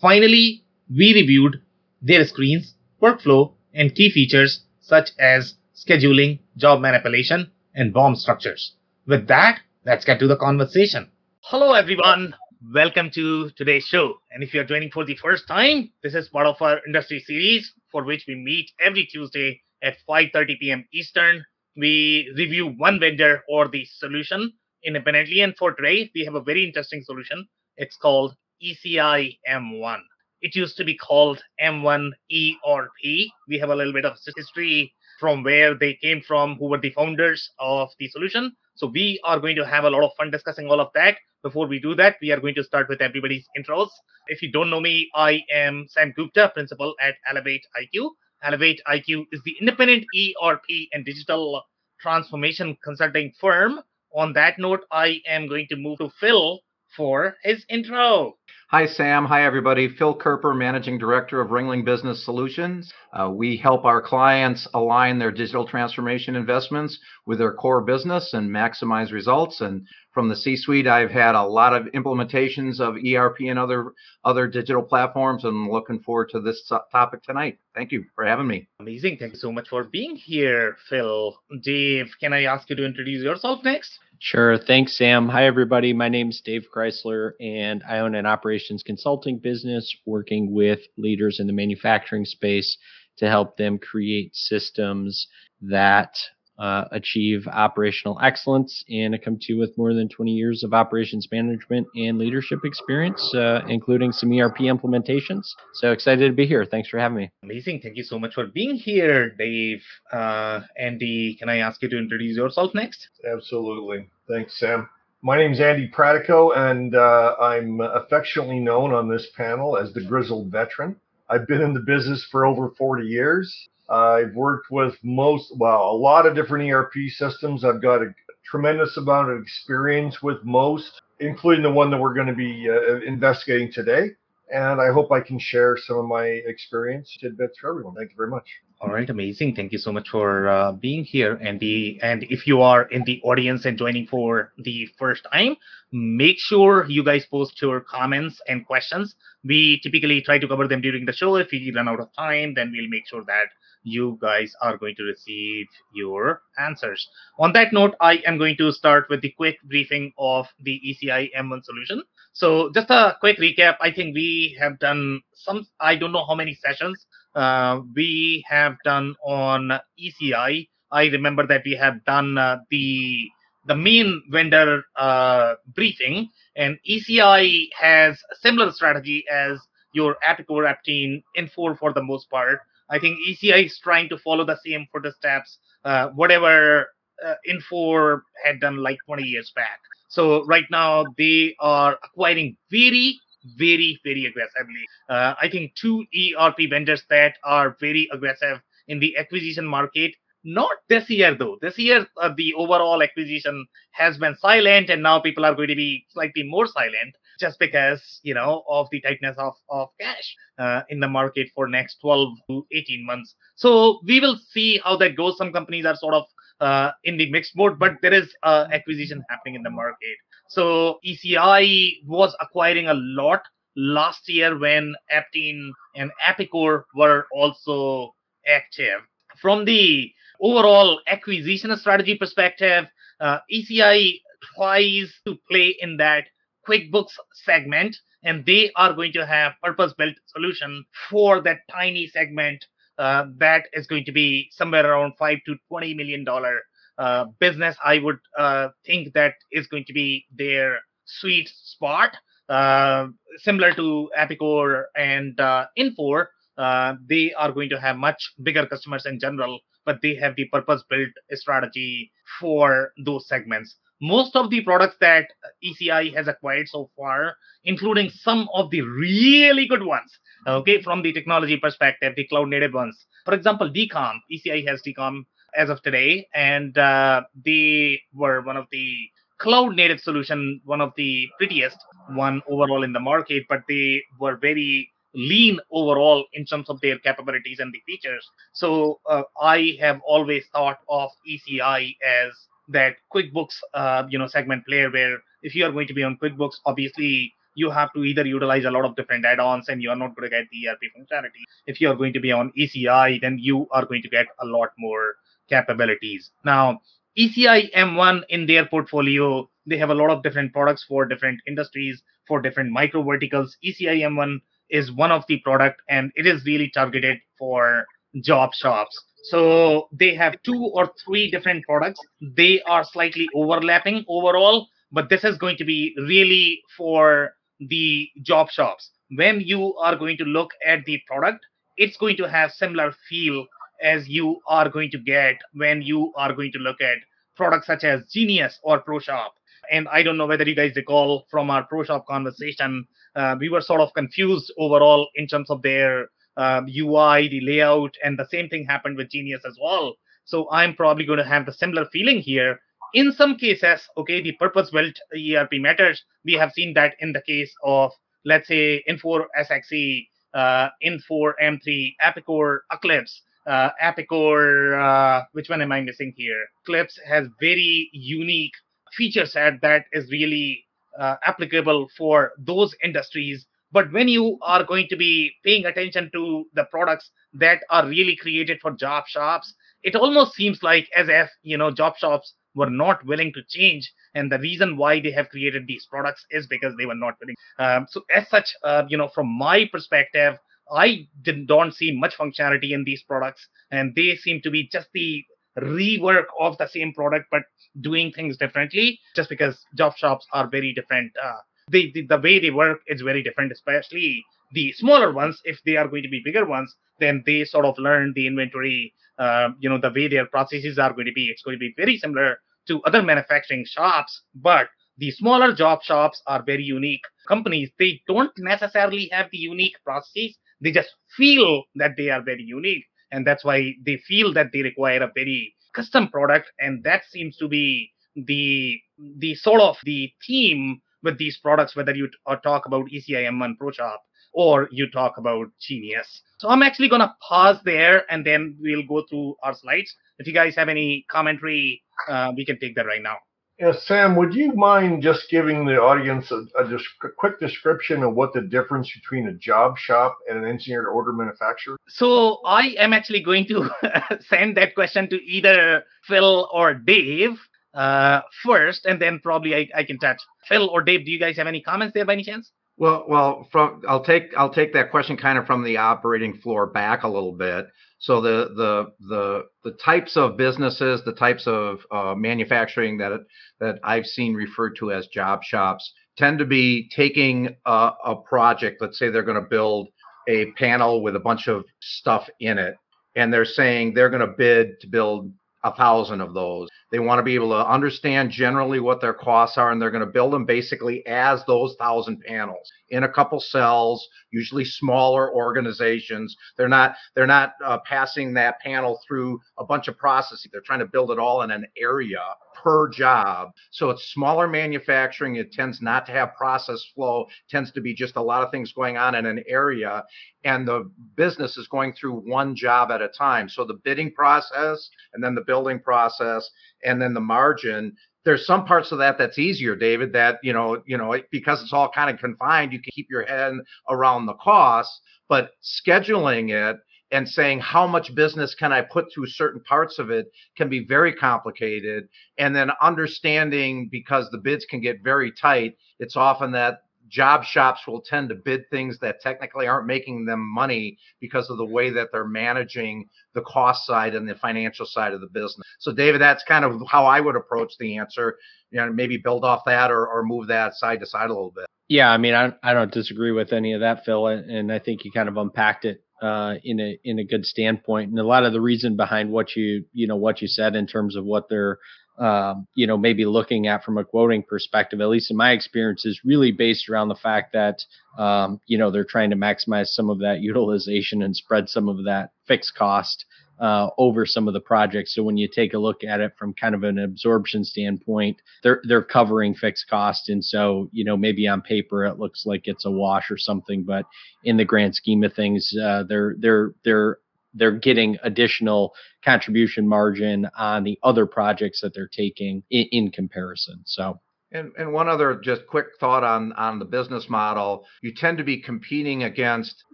Finally, 0.00 0.64
we 0.94 1.14
reviewed 1.14 1.60
their 2.02 2.24
screens, 2.24 2.74
workflow, 3.00 3.52
and 3.72 3.94
key 3.94 4.10
features 4.10 4.64
such 4.80 5.10
as 5.18 5.54
scheduling, 5.74 6.38
job 6.56 6.80
manipulation, 6.80 7.50
and 7.74 7.94
BOM 7.94 8.14
structures. 8.14 8.74
With 9.06 9.26
that, 9.28 9.60
let's 9.86 10.04
get 10.04 10.18
to 10.18 10.26
the 10.26 10.36
conversation. 10.36 11.10
Hello, 11.40 11.72
everyone. 11.72 12.34
Welcome 12.74 13.10
to 13.14 13.50
today's 13.56 13.84
show. 13.84 14.16
And 14.30 14.42
if 14.42 14.52
you're 14.52 14.64
joining 14.64 14.90
for 14.90 15.04
the 15.04 15.16
first 15.16 15.48
time, 15.48 15.90
this 16.02 16.14
is 16.14 16.28
part 16.28 16.46
of 16.46 16.60
our 16.60 16.80
industry 16.86 17.20
series 17.20 17.72
for 17.90 18.04
which 18.04 18.24
we 18.28 18.34
meet 18.34 18.70
every 18.78 19.06
Tuesday 19.06 19.62
at 19.82 19.96
5:30 20.08 20.60
p.m. 20.60 20.84
Eastern. 20.92 21.44
We 21.76 22.30
review 22.36 22.68
one 22.76 23.00
vendor 23.00 23.42
or 23.48 23.66
the 23.68 23.86
solution 23.86 24.52
independently. 24.84 25.40
And 25.40 25.56
for 25.56 25.72
today, 25.72 26.10
we 26.14 26.24
have 26.24 26.34
a 26.34 26.42
very 26.42 26.64
interesting 26.64 27.02
solution. 27.02 27.48
It's 27.76 27.96
called 27.96 28.36
ECI 28.62 29.38
M1. 29.48 30.00
It 30.42 30.56
used 30.56 30.76
to 30.78 30.84
be 30.84 30.96
called 30.96 31.40
M1 31.62 32.10
ERP. 32.32 33.30
We 33.48 33.58
have 33.58 33.70
a 33.70 33.76
little 33.76 33.92
bit 33.92 34.04
of 34.04 34.18
history 34.36 34.92
from 35.20 35.44
where 35.44 35.74
they 35.74 35.94
came 36.02 36.20
from, 36.20 36.56
who 36.56 36.66
were 36.66 36.80
the 36.80 36.90
founders 36.90 37.48
of 37.60 37.90
the 38.00 38.08
solution. 38.08 38.56
So 38.74 38.88
we 38.88 39.20
are 39.22 39.38
going 39.38 39.54
to 39.54 39.64
have 39.64 39.84
a 39.84 39.90
lot 39.90 40.02
of 40.02 40.10
fun 40.18 40.32
discussing 40.32 40.66
all 40.66 40.80
of 40.80 40.88
that. 40.94 41.16
Before 41.44 41.68
we 41.68 41.78
do 41.78 41.94
that, 41.94 42.16
we 42.20 42.32
are 42.32 42.40
going 42.40 42.56
to 42.56 42.64
start 42.64 42.88
with 42.88 43.00
everybody's 43.00 43.46
intros. 43.56 43.88
If 44.26 44.42
you 44.42 44.50
don't 44.50 44.68
know 44.68 44.80
me, 44.80 45.10
I 45.14 45.42
am 45.54 45.86
Sam 45.88 46.12
Gupta, 46.16 46.50
principal 46.52 46.94
at 47.00 47.14
Elevate 47.30 47.64
IQ. 47.80 48.10
ElevatIQ 48.44 49.26
is 49.30 49.40
the 49.44 49.54
independent 49.60 50.04
ERP 50.16 50.88
and 50.92 51.04
digital 51.04 51.62
transformation 52.00 52.76
consulting 52.82 53.32
firm. 53.40 53.78
On 54.16 54.32
that 54.32 54.58
note, 54.58 54.80
I 54.90 55.20
am 55.28 55.46
going 55.46 55.68
to 55.68 55.76
move 55.76 55.98
to 55.98 56.10
Phil 56.18 56.60
for 56.96 57.36
his 57.42 57.64
intro. 57.68 58.34
Hi, 58.74 58.86
Sam. 58.86 59.26
Hi, 59.26 59.44
everybody. 59.44 59.86
Phil 59.86 60.16
Kerper, 60.16 60.56
Managing 60.56 60.96
Director 60.96 61.42
of 61.42 61.50
Ringling 61.50 61.84
Business 61.84 62.24
Solutions. 62.24 62.90
Uh, 63.12 63.28
we 63.30 63.54
help 63.54 63.84
our 63.84 64.00
clients 64.00 64.66
align 64.72 65.18
their 65.18 65.30
digital 65.30 65.66
transformation 65.66 66.36
investments 66.36 66.98
with 67.26 67.36
their 67.36 67.52
core 67.52 67.82
business 67.82 68.32
and 68.32 68.48
maximize 68.50 69.12
results. 69.12 69.60
And 69.60 69.86
from 70.14 70.30
the 70.30 70.36
C-suite, 70.36 70.86
I've 70.86 71.10
had 71.10 71.34
a 71.34 71.42
lot 71.42 71.74
of 71.74 71.92
implementations 71.92 72.80
of 72.80 72.96
ERP 72.96 73.40
and 73.40 73.58
other 73.58 73.92
other 74.24 74.46
digital 74.46 74.82
platforms, 74.82 75.44
and 75.44 75.70
looking 75.70 76.00
forward 76.00 76.30
to 76.30 76.40
this 76.40 76.66
topic 76.90 77.22
tonight. 77.24 77.58
Thank 77.74 77.92
you 77.92 78.06
for 78.14 78.24
having 78.24 78.46
me. 78.46 78.68
Amazing. 78.80 79.18
Thank 79.18 79.34
you 79.34 79.38
so 79.38 79.52
much 79.52 79.68
for 79.68 79.84
being 79.84 80.16
here, 80.16 80.78
Phil. 80.88 81.36
Dave, 81.62 82.06
can 82.18 82.32
I 82.32 82.44
ask 82.44 82.70
you 82.70 82.76
to 82.76 82.86
introduce 82.86 83.22
yourself 83.22 83.62
next? 83.64 83.98
Sure. 84.24 84.56
Thanks, 84.56 84.96
Sam. 84.96 85.28
Hi, 85.30 85.46
everybody. 85.46 85.92
My 85.92 86.08
name 86.08 86.28
is 86.28 86.40
Dave 86.44 86.66
Chrysler, 86.72 87.32
and 87.40 87.82
I 87.82 87.98
own 87.98 88.14
an 88.14 88.24
operations 88.24 88.84
consulting 88.84 89.40
business 89.40 89.92
working 90.06 90.52
with 90.52 90.78
leaders 90.96 91.40
in 91.40 91.48
the 91.48 91.52
manufacturing 91.52 92.24
space 92.24 92.78
to 93.16 93.28
help 93.28 93.56
them 93.56 93.78
create 93.78 94.36
systems 94.36 95.26
that 95.62 96.14
uh, 96.58 96.84
achieve 96.92 97.46
operational 97.48 98.18
excellence. 98.22 98.84
And 98.88 99.14
I 99.14 99.18
come 99.18 99.38
to 99.42 99.54
with 99.54 99.76
more 99.76 99.94
than 99.94 100.08
20 100.08 100.30
years 100.30 100.62
of 100.62 100.72
operations 100.74 101.28
management 101.30 101.86
and 101.96 102.18
leadership 102.18 102.60
experience, 102.64 103.34
uh, 103.34 103.62
including 103.68 104.12
some 104.12 104.32
ERP 104.32 104.58
implementations. 104.58 105.42
So 105.74 105.92
excited 105.92 106.28
to 106.28 106.34
be 106.34 106.46
here. 106.46 106.64
Thanks 106.64 106.88
for 106.88 106.98
having 106.98 107.18
me. 107.18 107.30
Amazing. 107.42 107.80
Thank 107.80 107.96
you 107.96 108.04
so 108.04 108.18
much 108.18 108.34
for 108.34 108.46
being 108.46 108.76
here, 108.76 109.30
Dave. 109.30 109.82
Uh, 110.12 110.60
Andy, 110.78 111.36
can 111.38 111.48
I 111.48 111.58
ask 111.58 111.82
you 111.82 111.88
to 111.88 111.98
introduce 111.98 112.36
yourself 112.36 112.74
next? 112.74 113.08
Absolutely. 113.30 114.08
Thanks, 114.28 114.58
Sam. 114.58 114.88
My 115.24 115.36
name 115.36 115.52
is 115.52 115.60
Andy 115.60 115.88
Pratico, 115.88 116.56
and 116.56 116.96
uh, 116.96 117.36
I'm 117.40 117.80
affectionately 117.80 118.58
known 118.58 118.92
on 118.92 119.08
this 119.08 119.28
panel 119.36 119.76
as 119.76 119.92
the 119.92 120.04
Grizzled 120.04 120.50
Veteran. 120.50 120.96
I've 121.28 121.46
been 121.46 121.60
in 121.60 121.74
the 121.74 121.80
business 121.80 122.26
for 122.28 122.44
over 122.44 122.70
40 122.76 123.06
years, 123.06 123.68
I've 123.88 124.34
worked 124.34 124.70
with 124.70 124.96
most, 125.02 125.52
well, 125.56 125.90
a 125.90 125.96
lot 125.96 126.26
of 126.26 126.34
different 126.34 126.70
ERP 126.70 126.94
systems. 127.08 127.64
I've 127.64 127.82
got 127.82 128.02
a 128.02 128.14
tremendous 128.44 128.96
amount 128.96 129.30
of 129.30 129.42
experience 129.42 130.22
with 130.22 130.38
most, 130.44 131.00
including 131.20 131.62
the 131.62 131.70
one 131.70 131.90
that 131.90 131.98
we're 131.98 132.14
going 132.14 132.26
to 132.26 132.34
be 132.34 132.68
uh, 132.68 133.00
investigating 133.06 133.72
today. 133.72 134.10
And 134.52 134.80
I 134.80 134.92
hope 134.92 135.10
I 135.10 135.20
can 135.20 135.38
share 135.38 135.78
some 135.78 135.96
of 135.98 136.04
my 136.04 136.24
experience 136.24 137.16
tidbits 137.18 137.58
for 137.58 137.70
everyone. 137.70 137.94
Thank 137.94 138.10
you 138.10 138.16
very 138.16 138.28
much. 138.28 138.46
All 138.82 138.90
right, 138.90 139.08
amazing. 139.08 139.54
Thank 139.54 139.70
you 139.70 139.78
so 139.78 139.92
much 139.92 140.08
for 140.08 140.48
uh, 140.48 140.72
being 140.72 141.04
here, 141.04 141.38
Andy. 141.40 142.00
And 142.02 142.24
if 142.24 142.48
you 142.48 142.60
are 142.60 142.82
in 142.82 143.04
the 143.04 143.22
audience 143.22 143.64
and 143.64 143.78
joining 143.78 144.08
for 144.08 144.52
the 144.58 144.88
first 144.98 145.24
time, 145.32 145.56
make 145.92 146.36
sure 146.38 146.84
you 146.88 147.04
guys 147.04 147.24
post 147.24 147.62
your 147.62 147.80
comments 147.80 148.42
and 148.48 148.66
questions. 148.66 149.14
We 149.44 149.80
typically 149.82 150.20
try 150.20 150.38
to 150.38 150.48
cover 150.48 150.66
them 150.66 150.80
during 150.80 151.06
the 151.06 151.12
show. 151.12 151.36
If 151.36 151.52
we 151.52 151.72
run 151.74 151.88
out 151.88 152.00
of 152.00 152.12
time, 152.14 152.54
then 152.54 152.72
we'll 152.72 152.90
make 152.90 153.06
sure 153.06 153.24
that 153.24 153.46
you 153.82 154.18
guys 154.20 154.54
are 154.60 154.76
going 154.76 154.94
to 154.96 155.04
receive 155.04 155.66
your 155.94 156.42
answers. 156.58 157.08
On 157.38 157.52
that 157.52 157.72
note, 157.72 157.94
I 158.00 158.22
am 158.26 158.38
going 158.38 158.56
to 158.58 158.72
start 158.72 159.06
with 159.08 159.20
the 159.22 159.30
quick 159.30 159.56
briefing 159.64 160.12
of 160.18 160.46
the 160.60 160.80
ECI 160.86 161.30
M1 161.36 161.64
solution. 161.64 162.02
So 162.32 162.70
just 162.72 162.90
a 162.90 163.16
quick 163.20 163.38
recap. 163.38 163.76
I 163.80 163.90
think 163.92 164.14
we 164.14 164.56
have 164.60 164.78
done 164.78 165.20
some, 165.34 165.66
I 165.80 165.96
don't 165.96 166.12
know 166.12 166.24
how 166.26 166.34
many 166.34 166.54
sessions 166.54 167.06
uh, 167.34 167.80
we 167.94 168.44
have 168.48 168.76
done 168.84 169.14
on 169.24 169.72
ECI. 170.00 170.68
I 170.90 171.06
remember 171.06 171.46
that 171.46 171.62
we 171.64 171.74
have 171.76 172.04
done 172.04 172.38
uh, 172.38 172.58
the 172.70 173.28
the 173.64 173.76
main 173.76 174.22
vendor 174.28 174.82
uh, 174.96 175.54
briefing, 175.74 176.28
and 176.56 176.78
ECI 176.88 177.68
has 177.80 178.18
a 178.32 178.36
similar 178.40 178.72
strategy 178.72 179.24
as 179.30 179.60
your 179.92 180.16
Epicor 180.26 180.66
Aptean 180.66 181.22
Infor 181.38 181.78
for 181.78 181.92
the 181.92 182.02
most 182.02 182.28
part. 182.28 182.60
I 182.92 182.98
think 182.98 183.18
ECI 183.28 183.66
is 183.66 183.78
trying 183.82 184.08
to 184.10 184.18
follow 184.18 184.44
the 184.44 184.58
same 184.64 184.86
footsteps, 184.92 185.58
uh, 185.84 186.08
whatever 186.10 186.88
uh, 187.24 187.34
Infor 187.48 188.20
had 188.44 188.60
done 188.60 188.76
like 188.76 188.98
20 189.06 189.24
years 189.24 189.50
back. 189.56 189.80
So 190.08 190.44
right 190.44 190.66
now 190.70 191.06
they 191.16 191.56
are 191.58 191.98
acquiring 192.04 192.56
very 192.70 193.18
very, 193.56 194.00
very 194.04 194.26
aggressively. 194.26 194.84
Uh, 195.08 195.34
I 195.40 195.48
think 195.48 195.74
two 195.74 196.04
ERP 196.14 196.70
vendors 196.70 197.02
that 197.10 197.34
are 197.44 197.76
very 197.80 198.08
aggressive 198.12 198.60
in 198.88 199.00
the 199.00 199.16
acquisition 199.16 199.66
market. 199.66 200.14
Not 200.44 200.70
this 200.88 201.08
year, 201.08 201.36
though. 201.36 201.58
This 201.60 201.78
year, 201.78 202.06
uh, 202.20 202.30
the 202.36 202.54
overall 202.54 203.02
acquisition 203.02 203.66
has 203.92 204.18
been 204.18 204.36
silent, 204.36 204.90
and 204.90 205.02
now 205.02 205.20
people 205.20 205.44
are 205.44 205.54
going 205.54 205.68
to 205.68 205.76
be 205.76 206.04
slightly 206.12 206.42
more 206.42 206.66
silent 206.66 207.14
just 207.42 207.58
because, 207.58 208.20
you 208.22 208.32
know, 208.32 208.62
of 208.68 208.86
the 208.90 209.00
tightness 209.02 209.36
of, 209.36 209.52
of 209.68 209.88
cash 210.00 210.36
uh, 210.58 210.80
in 210.88 211.00
the 211.00 211.08
market 211.08 211.48
for 211.54 211.68
next 211.68 211.98
12 212.00 212.38
to 212.48 212.66
18 212.72 213.04
months. 213.04 213.34
So 213.56 214.00
we 214.04 214.20
will 214.20 214.38
see 214.52 214.80
how 214.82 214.96
that 214.98 215.16
goes. 215.16 215.36
Some 215.36 215.52
companies 215.52 215.84
are 215.84 215.96
sort 215.96 216.14
of 216.14 216.24
uh, 216.60 216.92
in 217.04 217.16
the 217.18 217.30
mixed 217.30 217.56
mode, 217.56 217.78
but 217.78 217.96
there 218.00 218.14
is 218.14 218.32
uh, 218.44 218.68
acquisition 218.72 219.22
happening 219.28 219.56
in 219.56 219.62
the 219.62 219.70
market. 219.70 220.16
So 220.48 221.00
ECI 221.04 222.06
was 222.06 222.34
acquiring 222.40 222.86
a 222.86 222.94
lot 222.94 223.42
last 223.76 224.28
year 224.28 224.58
when 224.58 224.94
Aptean 225.12 225.70
and 225.96 226.10
Epicor 226.24 226.84
were 226.94 227.26
also 227.32 228.14
active. 228.46 229.00
From 229.40 229.64
the 229.64 230.12
overall 230.40 231.00
acquisition 231.08 231.76
strategy 231.76 232.16
perspective, 232.16 232.84
uh, 233.20 233.38
ECI 233.52 234.20
tries 234.54 235.12
to 235.26 235.36
play 235.50 235.74
in 235.80 235.96
that 235.96 236.24
QuickBooks 236.68 237.12
segment, 237.32 237.96
and 238.22 238.44
they 238.46 238.70
are 238.76 238.92
going 238.92 239.12
to 239.12 239.26
have 239.26 239.52
purpose-built 239.62 240.14
solution 240.26 240.84
for 241.10 241.40
that 241.42 241.58
tiny 241.70 242.06
segment 242.06 242.64
uh, 242.98 243.24
that 243.38 243.66
is 243.72 243.86
going 243.86 244.04
to 244.04 244.12
be 244.12 244.48
somewhere 244.52 244.86
around 244.90 245.14
five 245.18 245.38
to 245.46 245.56
twenty 245.68 245.94
million 245.94 246.24
dollar 246.24 246.60
uh, 246.98 247.24
business, 247.40 247.76
I 247.84 247.98
would 247.98 248.18
uh, 248.38 248.68
think 248.84 249.14
that 249.14 249.34
is 249.50 249.66
going 249.66 249.84
to 249.86 249.92
be 249.92 250.26
their 250.36 250.78
sweet 251.04 251.48
spot. 251.48 252.14
Uh, 252.48 253.08
similar 253.38 253.72
to 253.74 254.10
Epicor 254.18 254.84
and 254.96 255.38
uh, 255.40 255.66
Infor, 255.78 256.26
uh, 256.58 256.94
they 257.08 257.32
are 257.32 257.50
going 257.50 257.70
to 257.70 257.80
have 257.80 257.96
much 257.96 258.32
bigger 258.42 258.66
customers 258.66 259.06
in 259.06 259.18
general, 259.18 259.60
but 259.86 260.00
they 260.02 260.14
have 260.16 260.36
the 260.36 260.46
purpose-built 260.52 261.10
strategy 261.32 262.12
for 262.38 262.92
those 263.04 263.26
segments. 263.26 263.76
Most 264.02 264.34
of 264.34 264.50
the 264.50 264.62
products 264.62 264.96
that 265.00 265.26
ECI 265.64 266.12
has 266.16 266.26
acquired 266.26 266.68
so 266.68 266.90
far, 266.96 267.36
including 267.64 268.10
some 268.10 268.48
of 268.52 268.68
the 268.70 268.80
really 268.82 269.66
good 269.68 269.84
ones, 269.84 270.10
okay, 270.46 270.82
from 270.82 271.02
the 271.02 271.12
technology 271.12 271.56
perspective, 271.56 272.14
the 272.16 272.26
cloud-native 272.26 272.74
ones. 272.74 273.06
For 273.24 273.32
example, 273.32 273.70
Deacom, 273.70 274.16
ECI 274.30 274.66
has 274.66 274.82
Deacom 274.82 275.22
as 275.56 275.70
of 275.70 275.80
today, 275.82 276.26
and 276.34 276.76
uh, 276.76 277.22
they 277.44 278.00
were 278.12 278.40
one 278.42 278.56
of 278.56 278.66
the 278.72 278.96
cloud 279.38 279.76
native 279.76 280.00
solution, 280.00 280.60
one 280.64 280.80
of 280.80 280.92
the 280.96 281.28
prettiest 281.38 281.76
one 282.08 282.42
overall 282.50 282.82
in 282.82 282.92
the 282.92 283.00
market, 283.00 283.44
but 283.48 283.60
they 283.68 284.02
were 284.18 284.36
very 284.36 284.90
lean 285.14 285.60
overall 285.70 286.24
in 286.32 286.44
terms 286.44 286.68
of 286.70 286.80
their 286.80 286.98
capabilities 286.98 287.58
and 287.60 287.72
the 287.72 287.80
features. 287.86 288.28
So 288.52 289.00
uh, 289.08 289.22
I 289.40 289.76
have 289.80 290.00
always 290.06 290.44
thought 290.52 290.78
of 290.88 291.10
ECI 291.28 291.96
as 292.04 292.32
that 292.68 292.96
QuickBooks, 293.14 293.56
uh, 293.74 294.04
you 294.08 294.18
know, 294.18 294.26
segment 294.26 294.66
player 294.66 294.90
where 294.90 295.18
if 295.42 295.54
you 295.54 295.64
are 295.64 295.72
going 295.72 295.88
to 295.88 295.94
be 295.94 296.02
on 296.02 296.16
QuickBooks, 296.22 296.56
obviously 296.64 297.34
you 297.54 297.70
have 297.70 297.92
to 297.92 298.04
either 298.04 298.24
utilize 298.24 298.64
a 298.64 298.70
lot 298.70 298.84
of 298.84 298.96
different 298.96 299.24
add-ons 299.24 299.68
and 299.68 299.82
you 299.82 299.90
are 299.90 299.96
not 299.96 300.16
going 300.16 300.30
to 300.30 300.36
get 300.36 300.46
the 300.50 300.68
ERP 300.68 300.80
functionality. 300.96 301.42
If 301.66 301.80
you 301.80 301.90
are 301.90 301.94
going 301.94 302.12
to 302.14 302.20
be 302.20 302.32
on 302.32 302.52
ECI, 302.58 303.20
then 303.20 303.38
you 303.38 303.68
are 303.72 303.84
going 303.84 304.02
to 304.02 304.08
get 304.08 304.26
a 304.40 304.46
lot 304.46 304.70
more 304.78 305.16
capabilities. 305.48 306.30
Now, 306.44 306.80
ECI 307.18 307.72
M1 307.74 308.22
in 308.30 308.46
their 308.46 308.64
portfolio, 308.64 309.48
they 309.66 309.76
have 309.76 309.90
a 309.90 309.94
lot 309.94 310.10
of 310.10 310.22
different 310.22 310.52
products 310.52 310.84
for 310.88 311.04
different 311.04 311.40
industries, 311.46 312.02
for 312.26 312.40
different 312.40 312.70
micro 312.70 313.02
verticals. 313.02 313.56
ECI 313.64 314.00
M1 314.00 314.40
is 314.70 314.90
one 314.90 315.12
of 315.12 315.24
the 315.28 315.38
product 315.40 315.82
and 315.88 316.10
it 316.14 316.26
is 316.26 316.44
really 316.46 316.70
targeted 316.70 317.18
for 317.38 317.84
job 318.22 318.54
shops. 318.54 318.98
So 319.22 319.88
they 319.92 320.14
have 320.14 320.42
two 320.42 320.70
or 320.74 320.90
three 321.04 321.30
different 321.30 321.64
products. 321.64 322.00
They 322.20 322.60
are 322.62 322.84
slightly 322.84 323.28
overlapping 323.34 324.04
overall, 324.08 324.66
but 324.90 325.08
this 325.08 325.24
is 325.24 325.38
going 325.38 325.56
to 325.58 325.64
be 325.64 325.94
really 325.96 326.60
for 326.76 327.34
the 327.60 328.08
job 328.22 328.50
shops. 328.50 328.90
When 329.16 329.40
you 329.40 329.74
are 329.76 329.96
going 329.96 330.16
to 330.18 330.24
look 330.24 330.50
at 330.66 330.84
the 330.84 331.00
product, 331.06 331.44
it's 331.76 331.96
going 331.96 332.16
to 332.16 332.28
have 332.28 332.50
similar 332.50 332.94
feel 333.08 333.46
as 333.82 334.08
you 334.08 334.40
are 334.48 334.68
going 334.68 334.90
to 334.90 334.98
get 334.98 335.36
when 335.54 335.82
you 335.82 336.12
are 336.16 336.32
going 336.32 336.52
to 336.52 336.58
look 336.58 336.80
at 336.80 336.98
products 337.36 337.66
such 337.66 337.84
as 337.84 338.08
Genius 338.12 338.58
or 338.62 338.82
ProShop. 338.82 339.30
And 339.70 339.88
I 339.88 340.02
don't 340.02 340.16
know 340.16 340.26
whether 340.26 340.44
you 340.44 340.56
guys 340.56 340.72
recall 340.76 341.26
from 341.30 341.50
our 341.50 341.66
ProShop 341.68 342.06
conversation, 342.06 342.86
uh, 343.14 343.36
we 343.38 343.48
were 343.48 343.60
sort 343.60 343.80
of 343.80 343.94
confused 343.94 344.52
overall 344.58 345.08
in 345.14 345.26
terms 345.26 345.50
of 345.50 345.62
their 345.62 346.08
uh, 346.36 346.62
UI, 346.68 347.28
the 347.28 347.40
layout, 347.42 347.94
and 348.04 348.18
the 348.18 348.26
same 348.30 348.48
thing 348.48 348.64
happened 348.64 348.96
with 348.96 349.10
Genius 349.10 349.42
as 349.46 349.56
well. 349.60 349.94
So 350.24 350.48
I'm 350.50 350.74
probably 350.74 351.04
going 351.04 351.18
to 351.18 351.24
have 351.24 351.46
the 351.46 351.52
similar 351.52 351.86
feeling 351.92 352.20
here. 352.20 352.60
In 352.94 353.12
some 353.12 353.36
cases, 353.36 353.88
okay, 353.96 354.20
the 354.20 354.32
purpose-built 354.32 354.96
ERP 355.16 355.52
matters. 355.54 356.04
We 356.24 356.34
have 356.34 356.52
seen 356.52 356.74
that 356.74 356.94
in 357.00 357.12
the 357.12 357.22
case 357.22 357.52
of, 357.64 357.90
let's 358.24 358.48
say, 358.48 358.84
Infor 358.88 359.24
SXE, 359.38 360.06
uh, 360.34 360.68
Infor 360.84 361.32
M3, 361.42 361.94
Epicor, 362.02 362.58
Eclipse 362.70 363.22
uh, 363.46 363.70
Epicor, 363.82 364.80
uh, 364.80 365.24
which 365.32 365.48
one 365.48 365.62
am 365.62 365.72
I 365.72 365.80
missing 365.80 366.12
here? 366.16 366.46
Eclipse 366.62 366.98
has 367.06 367.26
very 367.40 367.90
unique 367.92 368.52
feature 368.96 369.26
set 369.26 369.60
that 369.62 369.86
is 369.92 370.10
really 370.10 370.64
uh, 370.98 371.16
applicable 371.24 371.88
for 371.96 372.32
those 372.38 372.74
industries. 372.84 373.46
But 373.72 373.92
when 373.92 374.08
you 374.08 374.38
are 374.42 374.64
going 374.64 374.86
to 374.88 374.96
be 374.96 375.32
paying 375.44 375.64
attention 375.64 376.10
to 376.12 376.44
the 376.54 376.64
products 376.70 377.10
that 377.34 377.60
are 377.70 377.86
really 377.86 378.16
created 378.16 378.58
for 378.60 378.72
job 378.72 379.04
shops, 379.06 379.54
it 379.82 379.96
almost 379.96 380.34
seems 380.34 380.62
like 380.62 380.88
as 380.96 381.08
if 381.08 381.30
you 381.42 381.56
know 381.56 381.70
job 381.70 381.96
shops 381.96 382.34
were 382.54 382.70
not 382.70 383.04
willing 383.06 383.32
to 383.32 383.42
change 383.48 383.90
and 384.14 384.30
the 384.30 384.38
reason 384.38 384.76
why 384.76 385.00
they 385.00 385.10
have 385.10 385.28
created 385.30 385.66
these 385.66 385.86
products 385.86 386.24
is 386.30 386.46
because 386.46 386.74
they 386.76 386.84
were 386.84 386.94
not 386.94 387.14
willing 387.18 387.34
um, 387.58 387.86
so 387.88 388.02
as 388.14 388.28
such 388.28 388.52
uh, 388.62 388.82
you 388.88 388.96
know 388.96 389.08
from 389.08 389.26
my 389.26 389.66
perspective 389.72 390.36
I 390.70 391.08
don't 391.46 391.74
see 391.74 391.92
much 391.98 392.16
functionality 392.16 392.70
in 392.72 392.84
these 392.84 393.02
products, 393.02 393.46
and 393.70 393.94
they 393.94 394.16
seem 394.16 394.40
to 394.42 394.50
be 394.50 394.68
just 394.72 394.88
the 394.94 395.24
rework 395.58 396.26
of 396.40 396.56
the 396.58 396.66
same 396.66 396.94
product, 396.94 397.26
but 397.30 397.42
doing 397.80 398.10
things 398.12 398.36
differently. 398.36 398.98
Just 399.14 399.28
because 399.28 399.64
job 399.76 399.96
shops 399.96 400.26
are 400.32 400.48
very 400.48 400.72
different, 400.72 401.12
uh, 401.22 401.38
they, 401.70 401.90
the, 401.94 402.06
the 402.06 402.18
way 402.18 402.38
they 402.38 402.50
work 402.50 402.80
is 402.86 403.00
very 403.02 403.22
different, 403.22 403.52
especially 403.52 404.24
the 404.52 404.72
smaller 404.72 405.12
ones. 405.12 405.40
If 405.44 405.60
they 405.64 405.76
are 405.76 405.88
going 405.88 406.02
to 406.02 406.08
be 406.08 406.22
bigger 406.24 406.44
ones, 406.46 406.74
then 407.00 407.22
they 407.26 407.44
sort 407.44 407.64
of 407.64 407.78
learn 407.78 408.12
the 408.14 408.26
inventory. 408.26 408.94
Uh, 409.18 409.50
you 409.60 409.68
know 409.68 409.78
the 409.78 409.92
way 409.94 410.08
their 410.08 410.26
processes 410.26 410.78
are 410.78 410.92
going 410.92 411.06
to 411.06 411.12
be. 411.12 411.26
It's 411.26 411.42
going 411.42 411.56
to 411.56 411.60
be 411.60 411.74
very 411.76 411.98
similar 411.98 412.38
to 412.68 412.82
other 412.84 413.02
manufacturing 413.02 413.64
shops, 413.66 414.22
but 414.34 414.68
the 414.98 415.10
smaller 415.10 415.54
job 415.54 415.82
shops 415.82 416.22
are 416.26 416.42
very 416.42 416.62
unique 416.64 417.02
companies. 417.28 417.70
They 417.78 418.00
don't 418.06 418.32
necessarily 418.38 419.08
have 419.12 419.28
the 419.30 419.38
unique 419.38 419.76
processes 419.84 420.36
they 420.62 420.70
just 420.70 420.90
feel 421.16 421.64
that 421.74 421.92
they 421.96 422.08
are 422.08 422.22
very 422.22 422.44
unique. 422.44 422.84
and 423.10 423.26
that's 423.26 423.44
why 423.44 423.74
they 423.84 423.98
feel 424.08 424.32
that 424.32 424.48
they 424.52 424.62
require 424.62 425.02
a 425.02 425.12
very 425.14 425.54
custom 425.74 426.08
product, 426.08 426.50
and 426.58 426.82
that 426.84 427.02
seems 427.10 427.36
to 427.36 427.46
be 427.48 427.90
the 428.16 428.78
the 429.18 429.34
sort 429.34 429.60
of 429.60 429.76
the 429.84 430.10
theme 430.26 430.80
with 431.02 431.18
these 431.18 431.38
products, 431.38 431.76
whether 431.76 431.94
you 431.94 432.08
t- 432.08 432.34
talk 432.42 432.66
about 432.66 432.86
ECIM 432.86 433.44
and 433.44 433.58
ProShop 433.58 433.98
or 434.32 434.68
you 434.70 434.90
talk 434.90 435.18
about 435.18 435.48
Genius. 435.60 436.22
So 436.38 436.48
I'm 436.48 436.62
actually 436.62 436.88
going 436.88 437.00
to 437.00 437.14
pause 437.26 437.58
there 437.64 438.10
and 438.10 438.24
then 438.24 438.56
we'll 438.60 438.86
go 438.86 439.04
through 439.08 439.36
our 439.42 439.54
slides. 439.54 439.94
If 440.18 440.26
you 440.26 440.32
guys 440.32 440.56
have 440.56 440.68
any 440.68 441.04
commentary, 441.10 441.82
uh, 442.08 442.32
we 442.36 442.44
can 442.44 442.58
take 442.58 442.74
that 442.76 442.86
right 442.86 443.02
now. 443.02 443.16
Yeah, 443.58 443.72
Sam, 443.84 444.16
would 444.16 444.34
you 444.34 444.52
mind 444.54 445.02
just 445.02 445.30
giving 445.30 445.66
the 445.66 445.76
audience 445.76 446.32
a, 446.32 446.46
a, 446.58 446.74
a, 446.74 447.08
quick 447.16 447.38
description 447.38 448.02
of 448.02 448.14
what 448.14 448.32
the 448.32 448.40
difference 448.40 448.90
between 448.92 449.28
a 449.28 449.34
job 449.34 449.78
shop 449.78 450.16
and 450.28 450.38
an 450.38 450.44
engineered 450.44 450.86
order 450.86 451.12
manufacturer? 451.12 451.76
So 451.86 452.40
I 452.44 452.74
am 452.78 452.92
actually 452.92 453.22
going 453.22 453.46
to 453.48 453.70
send 454.28 454.56
that 454.56 454.74
question 454.74 455.08
to 455.10 455.16
either 455.22 455.84
Phil 456.08 456.48
or 456.52 456.74
Dave 456.74 457.38
uh, 457.74 458.20
first, 458.44 458.86
and 458.86 459.00
then 459.00 459.20
probably 459.22 459.54
I, 459.54 459.68
I 459.74 459.84
can 459.84 459.98
touch. 459.98 460.20
Phil 460.48 460.68
or 460.68 460.82
Dave, 460.82 461.04
do 461.04 461.10
you 461.10 461.18
guys 461.18 461.36
have 461.36 461.46
any 461.46 461.62
comments 461.62 461.94
there 461.94 462.04
by 462.04 462.14
any 462.14 462.24
chance? 462.24 462.50
Well, 462.76 463.04
well, 463.06 463.48
from 463.52 463.82
I'll 463.86 464.04
take 464.04 464.32
I'll 464.36 464.52
take 464.52 464.72
that 464.72 464.90
question 464.90 465.16
kind 465.16 465.38
of 465.38 465.46
from 465.46 465.62
the 465.62 465.76
operating 465.76 466.34
floor 466.38 466.66
back 466.66 467.02
a 467.02 467.08
little 467.08 467.32
bit. 467.32 467.66
So 467.98 468.20
the 468.20 468.48
the 468.56 468.86
the 469.08 469.42
the 469.62 469.76
types 469.76 470.16
of 470.16 470.36
businesses, 470.36 471.02
the 471.04 471.12
types 471.12 471.46
of 471.46 471.80
uh, 471.90 472.14
manufacturing 472.16 472.98
that 472.98 473.12
that 473.60 473.78
I've 473.84 474.06
seen 474.06 474.34
referred 474.34 474.76
to 474.76 474.90
as 474.90 475.06
job 475.08 475.44
shops 475.44 475.92
tend 476.16 476.38
to 476.38 476.44
be 476.44 476.88
taking 476.94 477.56
a, 477.66 477.90
a 478.04 478.16
project. 478.16 478.80
Let's 478.80 478.98
say 478.98 479.10
they're 479.10 479.22
going 479.22 479.40
to 479.40 479.48
build 479.48 479.88
a 480.28 480.50
panel 480.52 481.02
with 481.02 481.14
a 481.14 481.20
bunch 481.20 481.48
of 481.48 481.64
stuff 481.80 482.28
in 482.40 482.58
it, 482.58 482.74
and 483.16 483.32
they're 483.32 483.44
saying 483.44 483.94
they're 483.94 484.10
going 484.10 484.26
to 484.26 484.34
bid 484.36 484.80
to 484.80 484.88
build 484.88 485.30
a 485.64 485.74
thousand 485.74 486.20
of 486.20 486.34
those. 486.34 486.68
They 486.90 486.98
want 486.98 487.18
to 487.18 487.22
be 487.22 487.34
able 487.34 487.50
to 487.50 487.66
understand 487.66 488.30
generally 488.30 488.80
what 488.80 489.00
their 489.00 489.14
costs 489.14 489.56
are, 489.58 489.70
and 489.70 489.80
they're 489.80 489.90
going 489.90 490.04
to 490.04 490.12
build 490.12 490.32
them 490.32 490.44
basically 490.44 491.06
as 491.06 491.44
those 491.46 491.74
thousand 491.78 492.20
panels 492.20 492.70
in 492.90 493.04
a 493.04 493.08
couple 493.08 493.40
cells, 493.40 494.06
usually 494.30 494.64
smaller 494.64 495.32
organizations. 495.34 496.36
They're 496.56 496.68
not 496.68 496.94
they're 497.14 497.26
not 497.26 497.54
uh, 497.64 497.78
passing 497.86 498.34
that 498.34 498.60
panel 498.60 499.00
through 499.06 499.40
a 499.58 499.64
bunch 499.64 499.88
of 499.88 499.96
processes. 499.96 500.46
They're 500.52 500.60
trying 500.60 500.80
to 500.80 500.86
build 500.86 501.10
it 501.10 501.18
all 501.18 501.42
in 501.42 501.50
an 501.50 501.66
area 501.76 502.20
per 502.62 502.88
job. 502.88 503.52
So 503.70 503.90
it's 503.90 504.12
smaller 504.12 504.46
manufacturing. 504.46 505.36
It 505.36 505.52
tends 505.52 505.82
not 505.82 506.06
to 506.06 506.12
have 506.12 506.34
process 506.34 506.84
flow. 506.94 507.26
Tends 507.48 507.72
to 507.72 507.80
be 507.80 507.94
just 507.94 508.16
a 508.16 508.22
lot 508.22 508.42
of 508.42 508.50
things 508.50 508.72
going 508.72 508.96
on 508.96 509.14
in 509.14 509.26
an 509.26 509.42
area, 509.48 510.04
and 510.44 510.66
the 510.66 510.90
business 511.16 511.56
is 511.56 511.66
going 511.68 511.92
through 511.94 512.20
one 512.20 512.54
job 512.54 512.90
at 512.90 513.02
a 513.02 513.08
time. 513.08 513.48
So 513.48 513.64
the 513.64 513.80
bidding 513.84 514.12
process, 514.12 514.90
and 515.14 515.22
then 515.22 515.34
the 515.34 515.42
building 515.42 515.80
process, 515.80 516.48
and 516.84 517.00
then 517.00 517.14
the 517.14 517.20
margin 517.20 517.96
there's 518.24 518.46
some 518.46 518.64
parts 518.64 518.92
of 518.92 518.98
that 518.98 519.18
that's 519.18 519.38
easier 519.38 519.74
david 519.74 520.12
that 520.12 520.38
you 520.44 520.52
know 520.52 520.80
you 520.86 520.96
know 520.96 521.16
because 521.32 521.60
it's 521.60 521.72
all 521.72 521.90
kind 521.90 522.08
of 522.08 522.20
confined 522.20 522.72
you 522.72 522.78
can 522.80 522.92
keep 522.94 523.08
your 523.10 523.26
head 523.26 523.54
around 523.90 524.26
the 524.26 524.34
cost 524.34 525.00
but 525.28 525.50
scheduling 525.62 526.50
it 526.50 526.76
and 527.12 527.28
saying 527.28 527.60
how 527.60 527.86
much 527.86 528.14
business 528.14 528.54
can 528.54 528.72
i 528.72 528.80
put 528.80 529.06
through 529.12 529.26
certain 529.26 529.62
parts 529.62 529.98
of 529.98 530.10
it 530.10 530.32
can 530.56 530.68
be 530.68 530.84
very 530.84 531.14
complicated 531.14 532.08
and 532.38 532.56
then 532.56 532.70
understanding 532.80 533.88
because 533.90 534.28
the 534.30 534.38
bids 534.38 534.64
can 534.64 534.80
get 534.80 535.04
very 535.04 535.30
tight 535.30 535.76
it's 535.98 536.16
often 536.16 536.52
that 536.52 536.80
job 537.12 537.44
shops 537.44 537.82
will 537.86 538.00
tend 538.00 538.30
to 538.30 538.34
bid 538.34 538.68
things 538.70 538.98
that 539.00 539.20
technically 539.20 539.66
aren't 539.66 539.86
making 539.86 540.24
them 540.24 540.40
money 540.40 540.98
because 541.20 541.50
of 541.50 541.58
the 541.58 541.64
way 541.64 541.90
that 541.90 542.08
they're 542.10 542.26
managing 542.26 543.08
the 543.34 543.42
cost 543.42 543.86
side 543.86 544.14
and 544.14 544.26
the 544.26 544.34
financial 544.36 544.86
side 544.86 545.12
of 545.12 545.20
the 545.20 545.26
business. 545.26 545.66
So, 545.78 545.92
David, 545.92 546.22
that's 546.22 546.42
kind 546.44 546.64
of 546.64 546.80
how 546.88 547.04
I 547.04 547.20
would 547.20 547.36
approach 547.36 547.74
the 547.78 547.98
answer. 547.98 548.38
You 548.70 548.80
know, 548.80 548.90
maybe 548.90 549.18
build 549.18 549.44
off 549.44 549.60
that 549.66 549.90
or, 549.90 550.06
or 550.06 550.24
move 550.24 550.46
that 550.48 550.74
side 550.74 551.00
to 551.00 551.06
side 551.06 551.28
a 551.28 551.34
little 551.34 551.52
bit. 551.54 551.66
Yeah, 551.88 552.10
I 552.10 552.16
mean, 552.16 552.32
I, 552.32 552.54
I 552.62 552.72
don't 552.72 552.90
disagree 552.90 553.32
with 553.32 553.52
any 553.52 553.74
of 553.74 553.80
that, 553.80 554.06
Phil, 554.06 554.26
and 554.28 554.72
I 554.72 554.78
think 554.78 555.04
you 555.04 555.12
kind 555.12 555.28
of 555.28 555.36
unpacked 555.36 555.84
it 555.84 556.02
uh, 556.22 556.54
in 556.64 556.80
a 556.80 556.98
in 557.04 557.18
a 557.18 557.24
good 557.24 557.44
standpoint. 557.44 558.10
And 558.10 558.18
a 558.18 558.24
lot 558.24 558.44
of 558.44 558.52
the 558.52 558.60
reason 558.60 558.96
behind 558.96 559.30
what 559.30 559.56
you 559.56 559.84
you 559.92 560.06
know 560.06 560.16
what 560.16 560.40
you 560.40 560.48
said 560.48 560.76
in 560.76 560.86
terms 560.86 561.16
of 561.16 561.24
what 561.24 561.48
they're 561.50 561.78
um, 562.18 562.68
you 562.74 562.86
know, 562.86 562.98
maybe 562.98 563.24
looking 563.24 563.66
at 563.66 563.84
from 563.84 563.96
a 563.96 564.04
quoting 564.04 564.42
perspective, 564.42 565.00
at 565.00 565.08
least 565.08 565.30
in 565.30 565.36
my 565.36 565.52
experience, 565.52 566.04
is 566.04 566.20
really 566.24 566.52
based 566.52 566.88
around 566.88 567.08
the 567.08 567.14
fact 567.14 567.52
that, 567.54 567.84
um, 568.18 568.60
you 568.66 568.76
know, 568.76 568.90
they're 568.90 569.04
trying 569.04 569.30
to 569.30 569.36
maximize 569.36 569.88
some 569.88 570.10
of 570.10 570.18
that 570.18 570.40
utilization 570.40 571.22
and 571.22 571.34
spread 571.34 571.68
some 571.68 571.88
of 571.88 572.04
that 572.04 572.30
fixed 572.46 572.74
cost 572.74 573.24
uh, 573.62 573.90
over 573.96 574.26
some 574.26 574.48
of 574.48 574.54
the 574.54 574.60
projects. 574.60 575.14
So 575.14 575.22
when 575.22 575.36
you 575.36 575.48
take 575.48 575.72
a 575.72 575.78
look 575.78 576.02
at 576.02 576.20
it 576.20 576.32
from 576.36 576.52
kind 576.52 576.74
of 576.74 576.82
an 576.82 576.98
absorption 576.98 577.64
standpoint, 577.64 578.42
they're 578.64 578.82
they're 578.88 579.04
covering 579.04 579.54
fixed 579.54 579.88
cost, 579.88 580.28
and 580.28 580.44
so 580.44 580.88
you 580.92 581.04
know 581.04 581.16
maybe 581.16 581.46
on 581.46 581.62
paper 581.62 582.04
it 582.04 582.18
looks 582.18 582.44
like 582.44 582.62
it's 582.66 582.84
a 582.84 582.90
wash 582.90 583.30
or 583.30 583.38
something, 583.38 583.84
but 583.84 584.04
in 584.42 584.56
the 584.56 584.64
grand 584.64 584.96
scheme 584.96 585.22
of 585.22 585.32
things, 585.32 585.72
uh, 585.80 586.02
they're 586.08 586.34
they're 586.40 586.72
they're 586.84 587.18
they're 587.54 587.78
getting 587.78 588.18
additional 588.24 588.94
contribution 589.24 589.86
margin 589.86 590.48
on 590.58 590.82
the 590.82 590.98
other 591.04 591.26
projects 591.26 591.80
that 591.82 591.94
they're 591.94 592.08
taking 592.08 592.64
in, 592.70 592.86
in 592.90 593.10
comparison. 593.12 593.80
So 593.84 594.18
and, 594.50 594.72
and 594.76 594.92
one 594.92 595.08
other 595.08 595.40
just 595.42 595.66
quick 595.66 595.86
thought 596.00 596.24
on 596.24 596.52
on 596.54 596.78
the 596.78 596.84
business 596.84 597.28
model, 597.28 597.86
you 598.02 598.12
tend 598.12 598.38
to 598.38 598.44
be 598.44 598.60
competing 598.60 599.22
against 599.22 599.84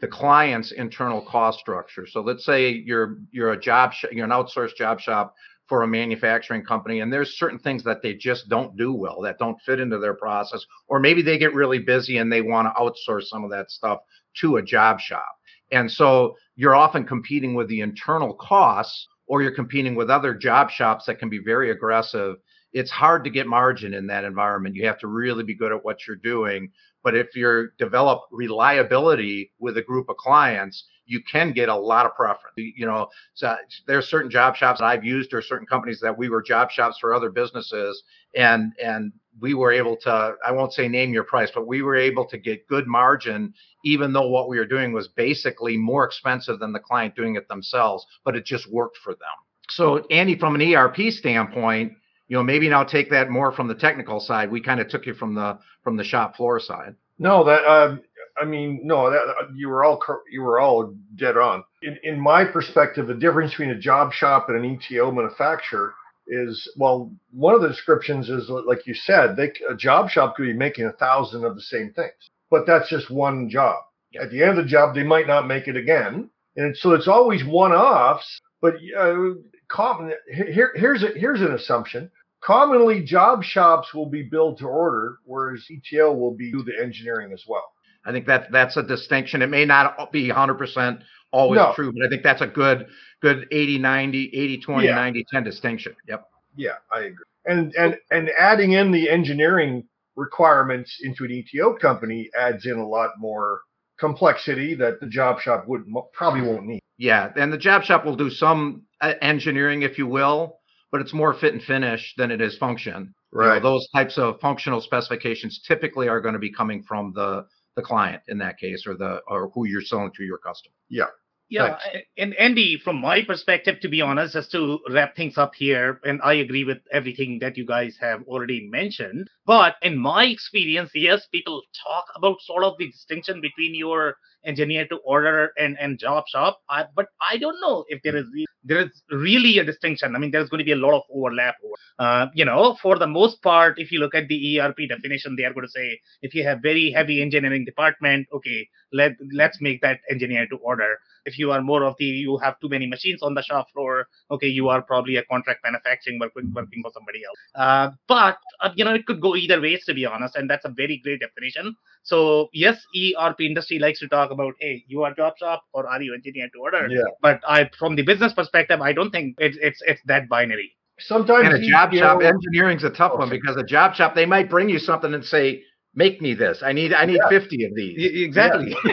the 0.00 0.08
client's 0.08 0.72
internal 0.72 1.22
cost 1.22 1.58
structure. 1.58 2.06
So 2.06 2.20
let's 2.20 2.44
say 2.44 2.70
you're 2.70 3.18
you're 3.30 3.52
a 3.52 3.60
job 3.60 3.92
sh- 3.92 4.06
you're 4.12 4.24
an 4.24 4.30
outsourced 4.30 4.76
job 4.76 5.00
shop 5.00 5.34
for 5.68 5.82
a 5.82 5.86
manufacturing 5.88 6.64
company 6.64 7.00
and 7.00 7.12
there's 7.12 7.38
certain 7.38 7.58
things 7.58 7.82
that 7.82 8.00
they 8.00 8.14
just 8.14 8.48
don't 8.48 8.76
do 8.76 8.92
well 8.92 9.20
that 9.20 9.38
don't 9.38 9.60
fit 9.62 9.80
into 9.80 9.98
their 9.98 10.14
process 10.14 10.64
or 10.86 11.00
maybe 11.00 11.22
they 11.22 11.38
get 11.38 11.54
really 11.54 11.80
busy 11.80 12.18
and 12.18 12.32
they 12.32 12.40
want 12.40 12.68
to 12.68 12.80
outsource 12.80 13.24
some 13.24 13.42
of 13.42 13.50
that 13.50 13.70
stuff 13.70 13.98
to 14.40 14.56
a 14.56 14.62
job 14.62 15.00
shop. 15.00 15.26
And 15.72 15.90
so 15.90 16.36
you're 16.54 16.76
often 16.76 17.04
competing 17.04 17.54
with 17.54 17.68
the 17.68 17.80
internal 17.80 18.34
costs 18.34 19.08
or 19.26 19.42
you're 19.42 19.54
competing 19.54 19.94
with 19.94 20.10
other 20.10 20.34
job 20.34 20.70
shops 20.70 21.06
that 21.06 21.18
can 21.18 21.28
be 21.28 21.38
very 21.38 21.70
aggressive. 21.70 22.36
It's 22.72 22.90
hard 22.90 23.24
to 23.24 23.30
get 23.30 23.46
margin 23.46 23.94
in 23.94 24.06
that 24.06 24.24
environment. 24.24 24.76
You 24.76 24.86
have 24.86 25.00
to 25.00 25.08
really 25.08 25.42
be 25.42 25.54
good 25.54 25.72
at 25.72 25.84
what 25.84 26.06
you're 26.06 26.16
doing. 26.16 26.70
But 27.06 27.14
if 27.14 27.36
you 27.36 27.68
develop 27.78 28.22
reliability 28.32 29.52
with 29.60 29.76
a 29.76 29.82
group 29.82 30.08
of 30.08 30.16
clients, 30.16 30.82
you 31.04 31.22
can 31.22 31.52
get 31.52 31.68
a 31.68 31.76
lot 31.76 32.04
of 32.04 32.16
preference. 32.16 32.54
You 32.56 32.84
know, 32.84 33.06
so 33.34 33.54
there 33.86 33.96
are 33.96 34.02
certain 34.02 34.28
job 34.28 34.56
shops 34.56 34.80
that 34.80 34.86
I've 34.86 35.04
used 35.04 35.32
or 35.32 35.40
certain 35.40 35.68
companies 35.68 36.00
that 36.00 36.18
we 36.18 36.28
were 36.28 36.42
job 36.42 36.72
shops 36.72 36.98
for 37.00 37.14
other 37.14 37.30
businesses, 37.30 38.02
and 38.34 38.72
and 38.82 39.12
we 39.40 39.54
were 39.54 39.70
able 39.70 39.96
to. 39.98 40.34
I 40.44 40.50
won't 40.50 40.72
say 40.72 40.88
name 40.88 41.12
your 41.12 41.22
price, 41.22 41.52
but 41.54 41.68
we 41.68 41.80
were 41.80 41.94
able 41.94 42.24
to 42.24 42.38
get 42.38 42.66
good 42.66 42.88
margin, 42.88 43.54
even 43.84 44.12
though 44.12 44.28
what 44.28 44.48
we 44.48 44.58
were 44.58 44.66
doing 44.66 44.92
was 44.92 45.06
basically 45.06 45.76
more 45.76 46.04
expensive 46.04 46.58
than 46.58 46.72
the 46.72 46.80
client 46.80 47.14
doing 47.14 47.36
it 47.36 47.46
themselves. 47.46 48.04
But 48.24 48.34
it 48.34 48.44
just 48.44 48.68
worked 48.68 48.96
for 48.96 49.12
them. 49.12 49.36
So 49.70 50.04
Andy, 50.10 50.36
from 50.36 50.56
an 50.56 50.74
ERP 50.74 51.12
standpoint, 51.12 51.92
you 52.28 52.36
know, 52.36 52.42
maybe 52.42 52.68
now 52.68 52.84
take 52.84 53.10
that 53.10 53.30
more 53.30 53.52
from 53.52 53.68
the 53.68 53.74
technical 53.74 54.20
side. 54.20 54.50
We 54.50 54.60
kind 54.60 54.80
of 54.80 54.88
took 54.88 55.06
you 55.06 55.14
from 55.14 55.34
the 55.34 55.58
from 55.82 55.96
the 55.96 56.04
shop 56.04 56.36
floor 56.36 56.58
side. 56.60 56.96
No, 57.18 57.44
that 57.44 57.64
um, 57.64 58.00
I 58.40 58.44
mean, 58.44 58.80
no, 58.84 59.10
that 59.10 59.18
uh, 59.18 59.46
you 59.54 59.68
were 59.68 59.84
all 59.84 60.00
you 60.30 60.42
were 60.42 60.58
all 60.58 60.94
dead 61.14 61.36
on. 61.36 61.64
In 61.82 61.98
in 62.02 62.20
my 62.20 62.44
perspective, 62.44 63.06
the 63.06 63.14
difference 63.14 63.52
between 63.52 63.70
a 63.70 63.78
job 63.78 64.12
shop 64.12 64.48
and 64.48 64.64
an 64.64 64.78
ETO 64.78 65.14
manufacturer 65.14 65.94
is 66.28 66.68
well, 66.76 67.12
one 67.30 67.54
of 67.54 67.62
the 67.62 67.68
descriptions 67.68 68.28
is 68.28 68.48
like 68.48 68.86
you 68.86 68.94
said, 68.94 69.36
they 69.36 69.52
a 69.68 69.76
job 69.76 70.10
shop 70.10 70.36
could 70.36 70.46
be 70.46 70.52
making 70.52 70.86
a 70.86 70.92
thousand 70.92 71.44
of 71.44 71.54
the 71.54 71.62
same 71.62 71.92
things, 71.94 72.30
but 72.50 72.66
that's 72.66 72.88
just 72.90 73.10
one 73.10 73.48
job. 73.48 73.76
At 74.20 74.30
the 74.30 74.42
end 74.42 74.58
of 74.58 74.64
the 74.64 74.70
job, 74.70 74.94
they 74.94 75.02
might 75.02 75.26
not 75.26 75.46
make 75.46 75.68
it 75.68 75.76
again, 75.76 76.30
and 76.56 76.76
so 76.76 76.92
it's 76.92 77.08
always 77.08 77.44
one-offs. 77.44 78.40
But 78.60 78.74
uh, 78.98 79.34
common 79.68 80.12
here 80.32 80.72
here's 80.74 81.02
a, 81.02 81.08
here's 81.08 81.40
an 81.40 81.52
assumption 81.52 82.10
Commonly, 82.46 83.02
job 83.02 83.42
shops 83.42 83.92
will 83.92 84.08
be 84.08 84.22
built 84.22 84.58
to 84.58 84.66
order, 84.66 85.18
whereas 85.24 85.66
ETO 85.68 86.16
will 86.16 86.30
be 86.30 86.52
do 86.52 86.62
the 86.62 86.80
engineering 86.80 87.32
as 87.32 87.42
well. 87.48 87.72
I 88.04 88.12
think 88.12 88.24
that 88.26 88.52
that's 88.52 88.76
a 88.76 88.84
distinction. 88.84 89.42
It 89.42 89.48
may 89.48 89.64
not 89.64 90.12
be 90.12 90.28
100% 90.28 91.02
always 91.32 91.58
no. 91.58 91.72
true, 91.74 91.92
but 91.92 92.06
I 92.06 92.08
think 92.08 92.22
that's 92.22 92.42
a 92.42 92.46
good 92.46 92.86
good 93.20 93.48
80 93.50 93.78
90 93.78 94.30
80 94.32 94.60
20 94.60 94.86
yeah. 94.86 94.94
90 94.94 95.26
10 95.32 95.42
distinction. 95.42 95.96
Yep. 96.06 96.28
Yeah, 96.54 96.76
I 96.92 97.00
agree. 97.00 97.24
And 97.46 97.74
and 97.74 97.98
and 98.12 98.30
adding 98.38 98.72
in 98.72 98.92
the 98.92 99.10
engineering 99.10 99.82
requirements 100.14 101.00
into 101.02 101.24
an 101.24 101.30
ETO 101.30 101.80
company 101.80 102.30
adds 102.38 102.64
in 102.66 102.78
a 102.78 102.86
lot 102.86 103.10
more 103.18 103.62
complexity 103.98 104.74
that 104.74 105.00
the 105.00 105.06
job 105.06 105.40
shop 105.40 105.66
would 105.66 105.84
probably 106.12 106.42
won't 106.42 106.66
need. 106.66 106.80
Yeah, 106.98 107.32
and 107.36 107.52
the 107.52 107.58
job 107.58 107.82
shop 107.82 108.04
will 108.04 108.16
do 108.16 108.30
some 108.30 108.82
uh, 109.00 109.14
engineering, 109.20 109.82
if 109.82 109.98
you 109.98 110.06
will, 110.06 110.58
but 110.90 111.00
it's 111.00 111.12
more 111.12 111.34
fit 111.34 111.52
and 111.52 111.62
finish 111.62 112.14
than 112.16 112.30
it 112.30 112.40
is 112.40 112.56
function. 112.56 113.14
Right. 113.32 113.56
You 113.56 113.60
know, 113.60 113.70
those 113.70 113.88
types 113.94 114.18
of 114.18 114.40
functional 114.40 114.80
specifications 114.80 115.60
typically 115.66 116.08
are 116.08 116.20
going 116.20 116.34
to 116.34 116.38
be 116.38 116.52
coming 116.52 116.82
from 116.82 117.12
the 117.14 117.46
the 117.74 117.82
client 117.82 118.22
in 118.28 118.38
that 118.38 118.58
case, 118.58 118.86
or 118.86 118.96
the 118.96 119.20
or 119.28 119.50
who 119.54 119.66
you're 119.66 119.82
selling 119.82 120.10
to 120.16 120.24
your 120.24 120.38
customer. 120.38 120.72
Yeah. 120.88 121.06
Yeah, 121.48 121.78
and 122.18 122.34
Andy, 122.34 122.76
from 122.76 123.00
my 123.00 123.22
perspective, 123.22 123.78
to 123.80 123.88
be 123.88 124.00
honest, 124.00 124.32
just 124.34 124.50
to 124.50 124.80
wrap 124.90 125.14
things 125.14 125.38
up 125.38 125.54
here, 125.54 126.00
and 126.02 126.20
I 126.24 126.34
agree 126.34 126.64
with 126.64 126.78
everything 126.92 127.38
that 127.38 127.56
you 127.56 127.64
guys 127.64 127.96
have 128.00 128.24
already 128.26 128.66
mentioned. 128.68 129.28
But 129.46 129.76
in 129.80 129.96
my 129.96 130.24
experience, 130.24 130.90
yes, 130.92 131.24
people 131.30 131.62
talk 131.86 132.06
about 132.16 132.40
sort 132.40 132.64
of 132.64 132.74
the 132.78 132.90
distinction 132.90 133.40
between 133.40 133.76
your 133.76 134.16
engineer 134.44 134.88
to 134.88 134.96
order 135.04 135.52
and, 135.56 135.78
and 135.78 136.00
job 136.00 136.24
shop. 136.26 136.58
I, 136.68 136.86
but 136.96 137.06
I 137.30 137.36
don't 137.36 137.60
know 137.60 137.84
if 137.88 138.02
there 138.02 138.16
is 138.16 138.26
there 138.64 138.80
is 138.80 139.02
really 139.12 139.58
a 139.58 139.64
distinction. 139.64 140.16
I 140.16 140.18
mean, 140.18 140.32
there's 140.32 140.48
going 140.48 140.58
to 140.58 140.64
be 140.64 140.72
a 140.72 140.76
lot 140.76 140.96
of 140.96 141.02
overlap. 141.14 141.54
Uh, 141.98 142.26
you 142.34 142.44
know, 142.44 142.76
for 142.82 142.98
the 142.98 143.06
most 143.06 143.42
part, 143.42 143.78
if 143.78 143.90
you 143.92 144.00
look 144.00 144.14
at 144.14 144.28
the 144.28 144.58
ERP 144.60 144.78
definition, 144.88 145.36
they 145.36 145.44
are 145.44 145.52
going 145.54 145.66
to 145.66 145.70
say 145.70 146.00
if 146.22 146.34
you 146.34 146.42
have 146.44 146.60
very 146.62 146.90
heavy 146.90 147.22
engineering 147.22 147.64
department, 147.64 148.26
okay, 148.32 148.68
let 148.92 149.12
let's 149.32 149.60
make 149.60 149.80
that 149.82 150.00
engineer 150.10 150.46
to 150.48 150.56
order 150.56 150.96
if 151.26 151.38
you 151.38 151.50
are 151.50 151.60
more 151.60 151.82
of 151.84 151.94
the 151.98 152.04
you 152.04 152.36
have 152.38 152.58
too 152.60 152.68
many 152.68 152.86
machines 152.86 153.22
on 153.22 153.34
the 153.34 153.42
shop 153.42 153.66
floor 153.72 154.06
okay 154.30 154.46
you 154.46 154.68
are 154.68 154.80
probably 154.82 155.16
a 155.16 155.24
contract 155.24 155.60
manufacturing 155.64 156.18
working 156.18 156.52
working 156.54 156.82
for 156.82 156.90
somebody 156.94 157.20
else 157.28 157.38
uh, 157.56 157.90
but 158.08 158.38
uh, 158.62 158.70
you 158.74 158.84
know 158.84 158.94
it 158.94 159.04
could 159.06 159.20
go 159.20 159.34
either 159.36 159.60
ways 159.60 159.84
to 159.84 159.94
be 159.94 160.06
honest 160.06 160.36
and 160.36 160.48
that's 160.48 160.64
a 160.64 160.68
very 160.82 161.00
great 161.04 161.20
definition 161.20 161.74
so 162.02 162.48
yes 162.52 162.76
erp 163.18 163.40
industry 163.40 163.78
likes 163.78 163.98
to 163.98 164.08
talk 164.08 164.30
about 164.30 164.54
hey 164.60 164.84
you 164.86 165.02
are 165.02 165.12
job 165.14 165.34
shop 165.38 165.62
or 165.72 165.86
are 165.86 166.00
you 166.02 166.14
engineer 166.14 166.48
to 166.54 166.60
order 166.60 166.86
Yeah. 166.90 167.02
but 167.20 167.40
i 167.46 167.68
from 167.78 167.96
the 167.96 168.02
business 168.02 168.32
perspective 168.32 168.80
i 168.80 168.92
don't 168.92 169.10
think 169.10 169.36
it's 169.38 169.58
it's 169.60 169.82
it's 169.86 170.00
that 170.06 170.28
binary 170.28 170.72
Sometimes 170.98 171.52
And 171.52 171.62
a 171.62 171.68
job 171.68 171.92
shop 171.92 172.22
engineering 172.22 172.78
is 172.78 172.84
a 172.84 172.90
tough 172.90 173.12
one 173.18 173.28
Okay. 173.28 173.36
because 173.38 173.56
a 173.56 173.62
job 173.62 173.94
shop 173.94 174.14
they 174.14 174.24
might 174.24 174.48
bring 174.48 174.70
you 174.70 174.78
something 174.78 175.12
and 175.12 175.22
say, 175.22 175.62
"Make 175.96 176.20
me 176.22 176.34
this. 176.34 176.62
I 176.62 176.72
need 176.72 176.92
I 176.92 177.04
need 177.06 177.18
Yeah. 177.22 177.28
50 177.28 177.64
of 177.64 177.74
these." 177.74 177.96
exactly 178.22 178.76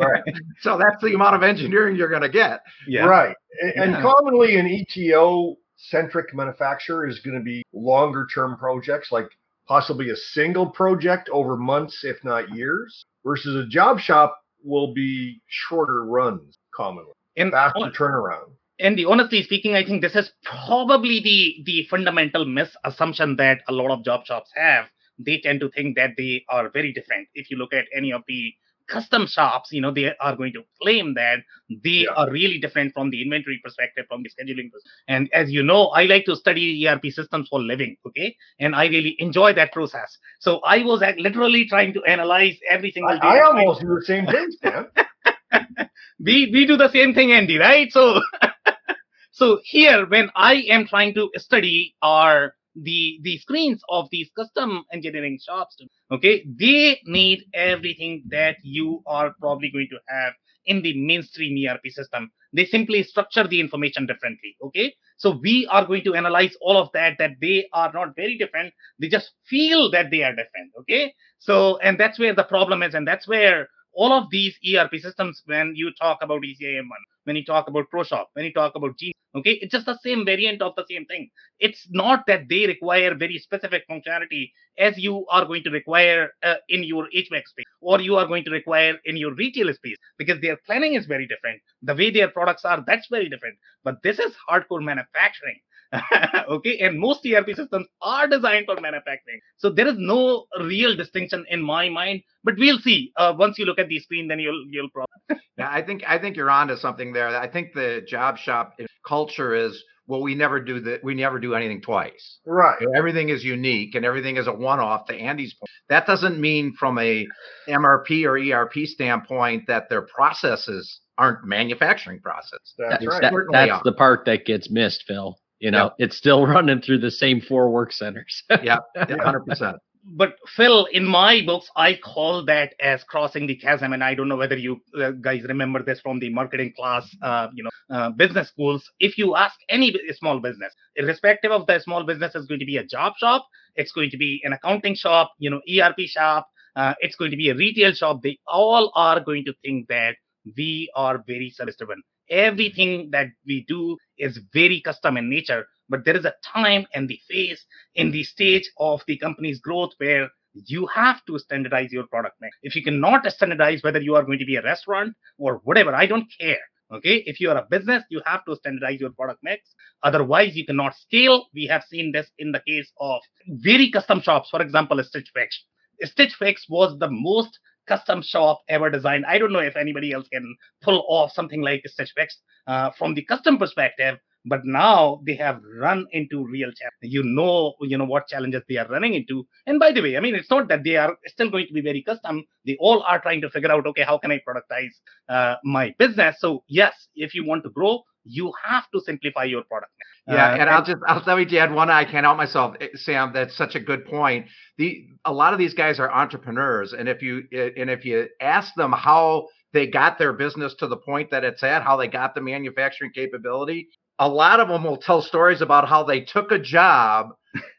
right. 0.00 0.22
so 0.60 0.76
that's 0.78 1.00
the 1.02 1.14
amount 1.14 1.36
of 1.36 1.42
engineering 1.42 1.94
you're 1.96 2.08
going 2.08 2.22
to 2.22 2.28
get. 2.28 2.60
yeah 2.88 3.04
Right. 3.04 3.36
And, 3.60 3.94
and 3.94 4.02
commonly 4.02 4.56
an 4.56 4.66
ETO 4.66 5.54
centric 5.76 6.34
manufacturer 6.34 7.06
is 7.06 7.20
going 7.20 7.38
to 7.38 7.44
be 7.44 7.62
longer 7.72 8.26
term 8.34 8.56
projects, 8.56 9.12
like 9.12 9.28
possibly 9.68 10.10
a 10.10 10.16
single 10.16 10.66
project 10.70 11.28
over 11.30 11.56
months, 11.56 12.04
if 12.04 12.22
not 12.24 12.50
years, 12.54 13.04
versus 13.24 13.54
a 13.54 13.68
job 13.68 14.00
shop 14.00 14.40
will 14.62 14.92
be 14.94 15.40
shorter 15.46 16.04
runs 16.04 16.56
commonly, 16.74 17.12
and 17.36 17.52
faster 17.52 17.90
turnaround. 17.96 18.50
and 18.80 18.98
the, 18.98 19.04
honestly 19.04 19.42
speaking, 19.42 19.74
I 19.76 19.84
think 19.84 20.00
this 20.02 20.16
is 20.16 20.32
probably 20.42 21.20
the 21.20 21.62
the 21.64 21.86
fundamental 21.88 22.44
misassumption 22.46 23.36
that 23.36 23.58
a 23.68 23.72
lot 23.72 23.90
of 23.90 24.04
job 24.04 24.24
shops 24.26 24.50
have. 24.56 24.86
They 25.18 25.38
tend 25.38 25.60
to 25.60 25.70
think 25.70 25.96
that 25.96 26.12
they 26.16 26.44
are 26.48 26.68
very 26.70 26.92
different. 26.92 27.28
If 27.34 27.50
you 27.50 27.56
look 27.56 27.72
at 27.72 27.86
any 27.94 28.12
of 28.12 28.22
the 28.28 28.54
custom 28.88 29.26
shops, 29.26 29.70
you 29.72 29.80
know, 29.80 29.90
they 29.90 30.14
are 30.18 30.36
going 30.36 30.52
to 30.52 30.62
claim 30.82 31.14
that 31.14 31.38
they 31.70 32.04
Yeah. 32.04 32.12
are 32.16 32.30
really 32.30 32.58
different 32.58 32.92
from 32.92 33.10
the 33.10 33.22
inventory 33.22 33.60
perspective, 33.64 34.06
from 34.08 34.22
the 34.22 34.28
scheduling. 34.30 34.70
And 35.08 35.28
as 35.32 35.50
you 35.50 35.62
know, 35.62 35.86
I 35.88 36.04
like 36.04 36.24
to 36.26 36.36
study 36.36 36.86
ERP 36.86 37.06
systems 37.06 37.48
for 37.48 37.60
living, 37.60 37.96
okay? 38.06 38.36
And 38.58 38.74
I 38.74 38.86
really 38.86 39.16
enjoy 39.18 39.54
that 39.54 39.72
process. 39.72 40.18
So 40.40 40.60
I 40.60 40.82
was 40.84 41.02
literally 41.18 41.66
trying 41.66 41.92
to 41.94 42.02
analyze 42.04 42.58
every 42.68 42.90
single 42.90 43.16
I, 43.16 43.20
day. 43.20 43.38
I 43.38 43.40
almost 43.42 43.80
do 43.80 43.94
the 43.94 44.02
same 44.04 44.26
thing, 44.26 44.48
Sam. 44.62 44.86
we 46.20 46.50
we 46.52 46.66
do 46.66 46.76
the 46.76 46.90
same 46.90 47.14
thing 47.14 47.32
andy 47.32 47.58
right 47.58 47.92
so 47.92 48.20
so 49.32 49.60
here 49.64 50.06
when 50.06 50.30
i 50.36 50.54
am 50.70 50.86
trying 50.86 51.14
to 51.14 51.28
study 51.36 51.94
are 52.02 52.54
the 52.74 53.18
the 53.22 53.38
screens 53.38 53.80
of 53.88 54.08
these 54.10 54.30
custom 54.36 54.84
engineering 54.92 55.38
shops 55.44 55.76
okay? 56.10 56.44
They 56.58 57.00
need 57.04 57.44
everything 57.54 58.24
that 58.28 58.56
you 58.62 59.02
are 59.06 59.34
probably 59.40 59.70
going 59.70 59.88
to 59.90 59.98
have 60.08 60.34
in 60.66 60.82
the 60.82 60.98
mainstream 60.98 61.56
erp 61.68 61.80
system. 61.88 62.30
They 62.52 62.64
simply 62.64 63.02
structure 63.02 63.46
the 63.46 63.60
information 63.60 64.06
differently 64.06 64.56
okay? 64.62 64.94
So 65.16 65.38
we 65.42 65.66
are 65.70 65.86
going 65.86 66.04
to 66.04 66.14
analyze 66.14 66.56
all 66.60 66.76
of 66.76 66.90
that 66.94 67.16
that 67.18 67.32
they 67.40 67.68
are 67.72 67.92
not 67.92 68.16
very 68.16 68.36
different. 68.38 68.72
They 68.98 69.08
just 69.08 69.32
feel 69.44 69.90
that 69.90 70.10
they 70.10 70.22
are 70.22 70.32
different 70.32 70.72
okay? 70.80 71.14
So 71.38 71.78
and 71.78 71.98
that's 71.98 72.18
where 72.18 72.34
the 72.34 72.44
problem 72.44 72.82
is 72.82 72.94
and 72.94 73.06
that's 73.06 73.28
where 73.28 73.68
all 73.94 74.12
of 74.12 74.30
these 74.30 74.56
ERP 74.68 74.96
systems, 75.00 75.42
when 75.46 75.74
you 75.74 75.92
talk 76.00 76.18
about 76.22 76.42
ECIM1, 76.42 77.02
when 77.24 77.36
you 77.36 77.44
talk 77.44 77.68
about 77.68 77.86
ProShop, 77.92 78.26
when 78.34 78.44
you 78.44 78.52
talk 78.52 78.74
about 78.74 78.98
Genius, 78.98 79.14
okay, 79.34 79.52
it's 79.52 79.72
just 79.72 79.86
the 79.86 79.98
same 80.02 80.24
variant 80.24 80.62
of 80.62 80.74
the 80.76 80.84
same 80.88 81.04
thing. 81.06 81.30
It's 81.58 81.86
not 81.90 82.24
that 82.26 82.48
they 82.48 82.66
require 82.66 83.14
very 83.14 83.38
specific 83.38 83.84
functionality 83.88 84.50
as 84.78 84.98
you 84.98 85.26
are 85.30 85.44
going 85.44 85.62
to 85.64 85.70
require 85.70 86.30
uh, 86.42 86.56
in 86.68 86.84
your 86.84 87.06
HVAC 87.14 87.46
space 87.46 87.64
or 87.80 88.00
you 88.00 88.16
are 88.16 88.26
going 88.26 88.44
to 88.44 88.50
require 88.50 88.98
in 89.04 89.16
your 89.16 89.34
retail 89.34 89.72
space 89.72 89.96
because 90.18 90.40
their 90.40 90.58
planning 90.66 90.94
is 90.94 91.06
very 91.06 91.26
different. 91.26 91.60
The 91.82 91.94
way 91.94 92.10
their 92.10 92.28
products 92.28 92.64
are, 92.64 92.82
that's 92.86 93.08
very 93.08 93.28
different. 93.28 93.56
But 93.84 94.02
this 94.02 94.18
is 94.18 94.34
hardcore 94.48 94.82
manufacturing. 94.82 95.60
okay, 96.48 96.78
and 96.78 96.98
most 96.98 97.26
ERP 97.26 97.48
systems 97.54 97.86
are 98.02 98.26
designed 98.26 98.66
for 98.66 98.80
manufacturing. 98.80 99.40
So 99.58 99.70
there 99.70 99.86
is 99.88 99.96
no 99.98 100.46
real 100.60 100.96
distinction 100.96 101.44
in 101.48 101.62
my 101.62 101.88
mind. 101.88 102.22
But 102.42 102.54
we'll 102.58 102.78
see. 102.78 103.12
Uh, 103.16 103.34
once 103.36 103.58
you 103.58 103.64
look 103.64 103.78
at 103.78 103.88
the 103.88 103.98
screen, 104.00 104.28
then 104.28 104.38
you'll 104.38 104.64
you'll 104.70 104.90
probably 104.90 105.42
Yeah, 105.58 105.68
I 105.70 105.82
think 105.82 106.02
I 106.06 106.18
think 106.18 106.36
you're 106.36 106.50
onto 106.50 106.76
something 106.76 107.12
there. 107.12 107.28
I 107.28 107.48
think 107.48 107.72
the 107.74 108.02
job 108.06 108.38
shop 108.38 108.74
culture 109.06 109.54
is 109.54 109.82
well, 110.06 110.20
we 110.20 110.34
never 110.34 110.60
do 110.60 110.80
that. 110.80 111.02
We 111.02 111.14
never 111.14 111.38
do 111.38 111.54
anything 111.54 111.80
twice. 111.80 112.38
Right. 112.44 112.76
Everything 112.94 113.30
is 113.30 113.42
unique 113.42 113.94
and 113.94 114.04
everything 114.04 114.36
is 114.36 114.46
a 114.46 114.52
one-off. 114.52 115.06
To 115.06 115.14
Andy's 115.14 115.54
point, 115.54 115.70
that 115.88 116.06
doesn't 116.06 116.38
mean 116.38 116.74
from 116.78 116.98
a 116.98 117.26
MRP 117.68 118.24
or 118.26 118.36
ERP 118.36 118.86
standpoint 118.86 119.64
that 119.68 119.88
their 119.88 120.02
processes 120.02 121.00
aren't 121.16 121.46
manufacturing 121.46 122.20
processes. 122.20 122.74
That's 122.76 123.02
That- 123.02 123.08
right. 123.08 123.22
that- 123.22 123.46
that's 123.52 123.70
are. 123.70 123.82
the 123.84 123.92
part 123.92 124.26
that 124.26 124.44
gets 124.44 124.70
missed, 124.70 125.04
Phil. 125.06 125.38
You 125.60 125.70
know, 125.70 125.92
it's 125.98 126.16
still 126.16 126.46
running 126.54 126.80
through 126.82 126.98
the 126.98 127.10
same 127.10 127.40
four 127.40 127.70
work 127.70 127.92
centers. 127.92 128.42
Yeah, 128.62 128.78
hundred 128.96 129.46
percent. 129.46 129.76
but 130.04 130.34
Phil, 130.56 130.86
in 130.92 131.04
my 131.06 131.42
books, 131.46 131.68
I 131.76 131.94
call 131.94 132.44
that 132.46 132.74
as 132.80 133.04
crossing 133.04 133.46
the 133.46 133.56
chasm, 133.56 133.92
and 133.92 134.04
I 134.04 134.14
don't 134.14 134.28
know 134.28 134.36
whether 134.36 134.56
you 134.56 134.80
uh, 135.00 135.12
guys 135.12 135.42
remember 135.48 135.82
this 135.82 136.00
from 136.00 136.18
the 136.18 136.30
marketing 136.30 136.72
class, 136.76 137.08
uh, 137.22 137.48
you 137.54 137.64
know, 137.64 137.70
uh, 137.90 138.10
business 138.10 138.48
schools. 138.48 138.90
If 139.00 139.16
you 139.16 139.36
ask 139.36 139.56
any 139.68 139.94
small 140.12 140.40
business, 140.40 140.74
irrespective 140.96 141.50
of 141.52 141.66
the 141.66 141.80
small 141.80 142.04
business, 142.04 142.34
is 142.34 142.46
going 142.46 142.60
to 142.60 142.66
be 142.66 142.76
a 142.76 142.84
job 142.84 143.14
shop, 143.18 143.46
it's 143.76 143.92
going 143.92 144.10
to 144.10 144.18
be 144.18 144.40
an 144.44 144.52
accounting 144.52 144.94
shop, 144.94 145.32
you 145.38 145.50
know, 145.50 145.60
ERP 145.68 146.00
shop, 146.00 146.48
uh, 146.76 146.94
it's 147.00 147.16
going 147.16 147.30
to 147.30 147.36
be 147.36 147.50
a 147.50 147.54
retail 147.54 147.92
shop. 147.92 148.20
They 148.22 148.38
all 148.46 148.92
are 148.94 149.20
going 149.20 149.44
to 149.46 149.54
think 149.64 149.88
that 149.88 150.16
we 150.56 150.90
are 150.94 151.22
very 151.26 151.50
service 151.50 151.76
driven. 151.76 152.02
Everything 152.30 153.10
that 153.12 153.28
we 153.46 153.64
do 153.68 153.96
is 154.18 154.40
very 154.52 154.80
custom 154.80 155.16
in 155.16 155.28
nature, 155.28 155.66
but 155.88 156.04
there 156.04 156.16
is 156.16 156.24
a 156.24 156.34
time 156.44 156.86
and 156.94 157.08
the 157.08 157.18
phase 157.28 157.64
in 157.94 158.10
the 158.10 158.22
stage 158.22 158.70
of 158.78 159.02
the 159.06 159.18
company's 159.18 159.60
growth 159.60 159.90
where 159.98 160.28
you 160.66 160.86
have 160.86 161.24
to 161.26 161.38
standardize 161.38 161.92
your 161.92 162.06
product 162.06 162.36
mix. 162.40 162.56
If 162.62 162.76
you 162.76 162.82
cannot 162.82 163.30
standardize 163.30 163.82
whether 163.82 164.00
you 164.00 164.14
are 164.14 164.22
going 164.22 164.38
to 164.38 164.46
be 164.46 164.56
a 164.56 164.62
restaurant 164.62 165.14
or 165.38 165.60
whatever, 165.64 165.94
I 165.94 166.06
don't 166.06 166.32
care. 166.40 166.58
Okay, 166.92 167.24
if 167.26 167.40
you 167.40 167.50
are 167.50 167.56
a 167.56 167.66
business, 167.68 168.04
you 168.10 168.20
have 168.26 168.44
to 168.44 168.54
standardize 168.56 169.00
your 169.00 169.10
product 169.10 169.40
mix. 169.42 169.74
Otherwise, 170.02 170.54
you 170.54 170.66
cannot 170.66 170.94
scale. 170.94 171.46
We 171.54 171.66
have 171.66 171.82
seen 171.82 172.12
this 172.12 172.30
in 172.38 172.52
the 172.52 172.60
case 172.68 172.92
of 173.00 173.20
very 173.48 173.90
custom 173.90 174.20
shops. 174.20 174.50
For 174.50 174.60
example, 174.62 175.02
Stitch 175.02 175.30
Fix. 175.34 175.64
Stitch 176.02 176.34
Fix 176.34 176.66
was 176.68 176.96
the 176.98 177.10
most 177.10 177.58
custom 177.86 178.22
shop 178.22 178.62
ever 178.68 178.90
designed. 178.90 179.26
I 179.26 179.38
don't 179.38 179.52
know 179.52 179.60
if 179.60 179.76
anybody 179.76 180.12
else 180.12 180.28
can 180.28 180.56
pull 180.82 181.04
off 181.08 181.32
something 181.32 181.62
like 181.62 181.82
Stitch 181.86 182.12
Fix 182.16 182.38
uh, 182.66 182.90
from 182.90 183.14
the 183.14 183.22
custom 183.24 183.58
perspective 183.58 184.18
but 184.44 184.60
now 184.64 185.20
they 185.26 185.34
have 185.34 185.60
run 185.78 186.06
into 186.12 186.44
real 186.44 186.70
challenges 186.72 187.00
you 187.00 187.22
know 187.22 187.74
you 187.80 187.96
know 187.96 188.04
what 188.04 188.28
challenges 188.28 188.62
they 188.68 188.76
are 188.76 188.88
running 188.88 189.14
into. 189.14 189.46
And 189.66 189.78
by 189.80 189.92
the 189.92 190.02
way 190.02 190.16
i 190.16 190.20
mean 190.20 190.34
it's 190.34 190.50
not 190.50 190.68
that 190.68 190.84
they 190.84 190.96
are 190.96 191.16
still 191.26 191.50
going 191.50 191.66
to 191.66 191.72
be 191.72 191.80
very 191.80 192.02
custom. 192.02 192.44
They 192.66 192.76
all 192.80 193.02
are 193.02 193.20
trying 193.20 193.40
to 193.42 193.50
figure 193.50 193.72
out 193.72 193.86
okay 193.86 194.02
how 194.02 194.18
can 194.18 194.32
i 194.32 194.40
productize 194.46 194.94
uh, 195.28 195.56
my 195.64 195.94
business? 195.98 196.36
So 196.40 196.64
yes 196.68 197.08
if 197.14 197.34
you 197.34 197.44
want 197.46 197.64
to 197.64 197.70
grow 197.70 198.02
you 198.24 198.52
have 198.64 198.84
to 198.92 199.00
simplify 199.00 199.44
your 199.44 199.62
product 199.64 199.92
Yeah, 200.26 200.52
Uh, 200.52 200.56
and 200.60 200.70
I'll 200.70 200.84
just 200.84 201.02
I'll 201.06 201.22
let 201.26 201.36
me 201.38 201.58
add 201.58 201.72
one. 201.72 201.90
I 201.90 202.04
can't 202.04 202.24
help 202.24 202.38
myself, 202.38 202.76
Eh, 202.80 202.88
Sam. 202.94 203.32
That's 203.32 203.56
such 203.56 203.74
a 203.74 203.80
good 203.80 204.06
point. 204.06 204.46
The 204.78 205.06
a 205.24 205.32
lot 205.32 205.52
of 205.52 205.58
these 205.58 205.74
guys 205.74 206.00
are 206.00 206.10
entrepreneurs, 206.10 206.94
and 206.94 207.08
if 207.08 207.22
you 207.22 207.42
eh, 207.52 207.70
and 207.76 207.90
if 207.90 208.04
you 208.04 208.28
ask 208.40 208.74
them 208.74 208.92
how 208.92 209.48
they 209.72 209.86
got 209.86 210.18
their 210.18 210.32
business 210.32 210.74
to 210.76 210.86
the 210.86 210.96
point 210.96 211.30
that 211.30 211.44
it's 211.44 211.62
at, 211.62 211.82
how 211.82 211.96
they 211.96 212.08
got 212.08 212.34
the 212.34 212.40
manufacturing 212.40 213.10
capability, 213.14 213.88
a 214.18 214.28
lot 214.28 214.60
of 214.60 214.68
them 214.68 214.84
will 214.84 214.96
tell 214.96 215.20
stories 215.20 215.60
about 215.60 215.88
how 215.88 216.04
they 216.04 216.20
took 216.20 216.52
a 216.52 216.58
job 216.58 217.30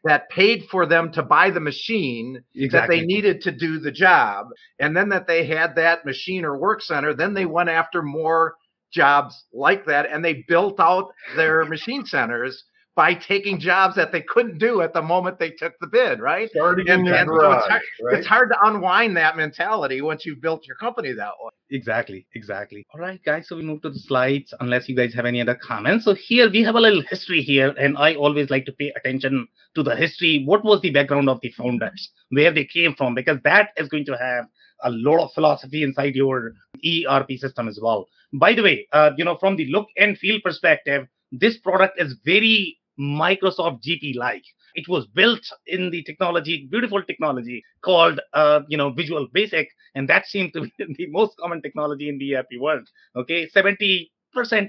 that 0.03 0.29
paid 0.29 0.65
for 0.69 0.85
them 0.85 1.11
to 1.13 1.23
buy 1.23 1.49
the 1.49 1.59
machine 1.59 2.41
that 2.71 2.89
they 2.89 3.01
needed 3.01 3.41
to 3.41 3.51
do 3.51 3.79
the 3.79 3.91
job, 3.91 4.47
and 4.79 4.95
then 4.95 5.09
that 5.09 5.25
they 5.27 5.45
had 5.45 5.75
that 5.75 6.05
machine 6.05 6.45
or 6.45 6.57
work 6.57 6.81
center, 6.81 7.13
then 7.13 7.33
they 7.33 7.45
went 7.45 7.69
after 7.69 8.01
more 8.01 8.55
jobs 8.95 9.33
like 9.53 9.85
that 9.85 10.09
and 10.11 10.23
they 10.25 10.43
built 10.47 10.79
out 10.79 11.05
their 11.35 11.63
machine 11.75 12.05
centers 12.05 12.63
by 12.95 13.13
taking 13.13 13.59
jobs 13.59 13.93
that 13.97 14.13
they 14.13 14.21
couldn't 14.21 14.57
do 14.57 14.73
at 14.81 14.93
the 14.93 15.01
moment 15.01 15.37
they 15.37 15.49
took 15.49 15.73
the 15.81 15.87
bid, 15.87 16.21
right? 16.21 16.49
Starting 16.51 16.87
in 16.87 16.99
And- 17.01 17.09
and 17.09 17.27
so 17.27 17.33
garage, 17.35 17.57
it's, 17.57 17.67
hard, 17.69 17.81
right? 18.03 18.17
it's 18.19 18.27
hard 18.35 18.49
to 18.53 18.57
unwind 18.69 19.17
that 19.17 19.35
mentality 19.35 19.99
once 20.01 20.25
you've 20.25 20.39
built 20.47 20.65
your 20.65 20.77
company 20.77 21.11
that 21.11 21.33
way. 21.41 21.51
Exactly, 21.71 22.25
exactly. 22.35 22.85
All 22.93 23.01
right, 23.01 23.19
guys. 23.25 23.49
So 23.49 23.57
we 23.57 23.63
move 23.63 23.81
to 23.81 23.89
the 23.89 23.99
slides, 23.99 24.53
unless 24.61 24.87
you 24.87 24.95
guys 24.95 25.13
have 25.13 25.25
any 25.25 25.41
other 25.41 25.55
comments. 25.71 26.05
So 26.05 26.13
here 26.13 26.49
we 26.49 26.63
have 26.63 26.75
a 26.75 26.79
little 26.87 27.01
history 27.09 27.41
here, 27.41 27.73
and 27.83 27.97
I 27.97 28.15
always 28.15 28.49
like 28.49 28.65
to 28.67 28.71
pay 28.81 28.93
attention 28.99 29.45
to 29.75 29.83
the 29.83 29.95
history. 30.03 30.43
What 30.45 30.63
was 30.63 30.79
the 30.81 30.91
background 30.91 31.27
of 31.27 31.41
the 31.41 31.51
founders, 31.59 32.01
where 32.29 32.53
they 32.53 32.63
came 32.77 32.93
from, 32.95 33.13
because 33.13 33.39
that 33.43 33.65
is 33.75 33.89
going 33.89 34.05
to 34.05 34.17
have 34.27 34.45
a 34.85 34.91
lot 34.91 35.19
of 35.23 35.33
philosophy 35.33 35.83
inside 35.83 36.15
your 36.15 36.53
ERP 36.85 37.31
system 37.37 37.67
as 37.67 37.79
well. 37.81 38.07
By 38.33 38.53
the 38.53 38.63
way, 38.63 38.87
uh, 38.93 39.11
you 39.17 39.25
know, 39.25 39.35
from 39.37 39.55
the 39.55 39.65
look 39.67 39.87
and 39.97 40.17
feel 40.17 40.39
perspective, 40.41 41.07
this 41.31 41.57
product 41.57 41.99
is 41.99 42.15
very 42.23 42.77
Microsoft 42.99 43.83
GP 43.83 44.15
like. 44.15 44.43
It 44.75 44.87
was 44.87 45.05
built 45.07 45.41
in 45.67 45.89
the 45.89 46.03
technology, 46.03 46.67
beautiful 46.69 47.01
technology 47.03 47.63
called, 47.81 48.19
uh, 48.33 48.61
you 48.67 48.77
know, 48.77 48.89
Visual 48.91 49.27
Basic, 49.31 49.69
and 49.95 50.07
that 50.09 50.25
seemed 50.25 50.53
to 50.53 50.61
be 50.61 50.73
the 50.97 51.07
most 51.09 51.37
common 51.37 51.61
technology 51.61 52.09
in 52.09 52.17
the 52.17 52.35
ERP 52.35 52.59
world. 52.59 52.87
Okay, 53.15 53.49
70% 53.55 54.09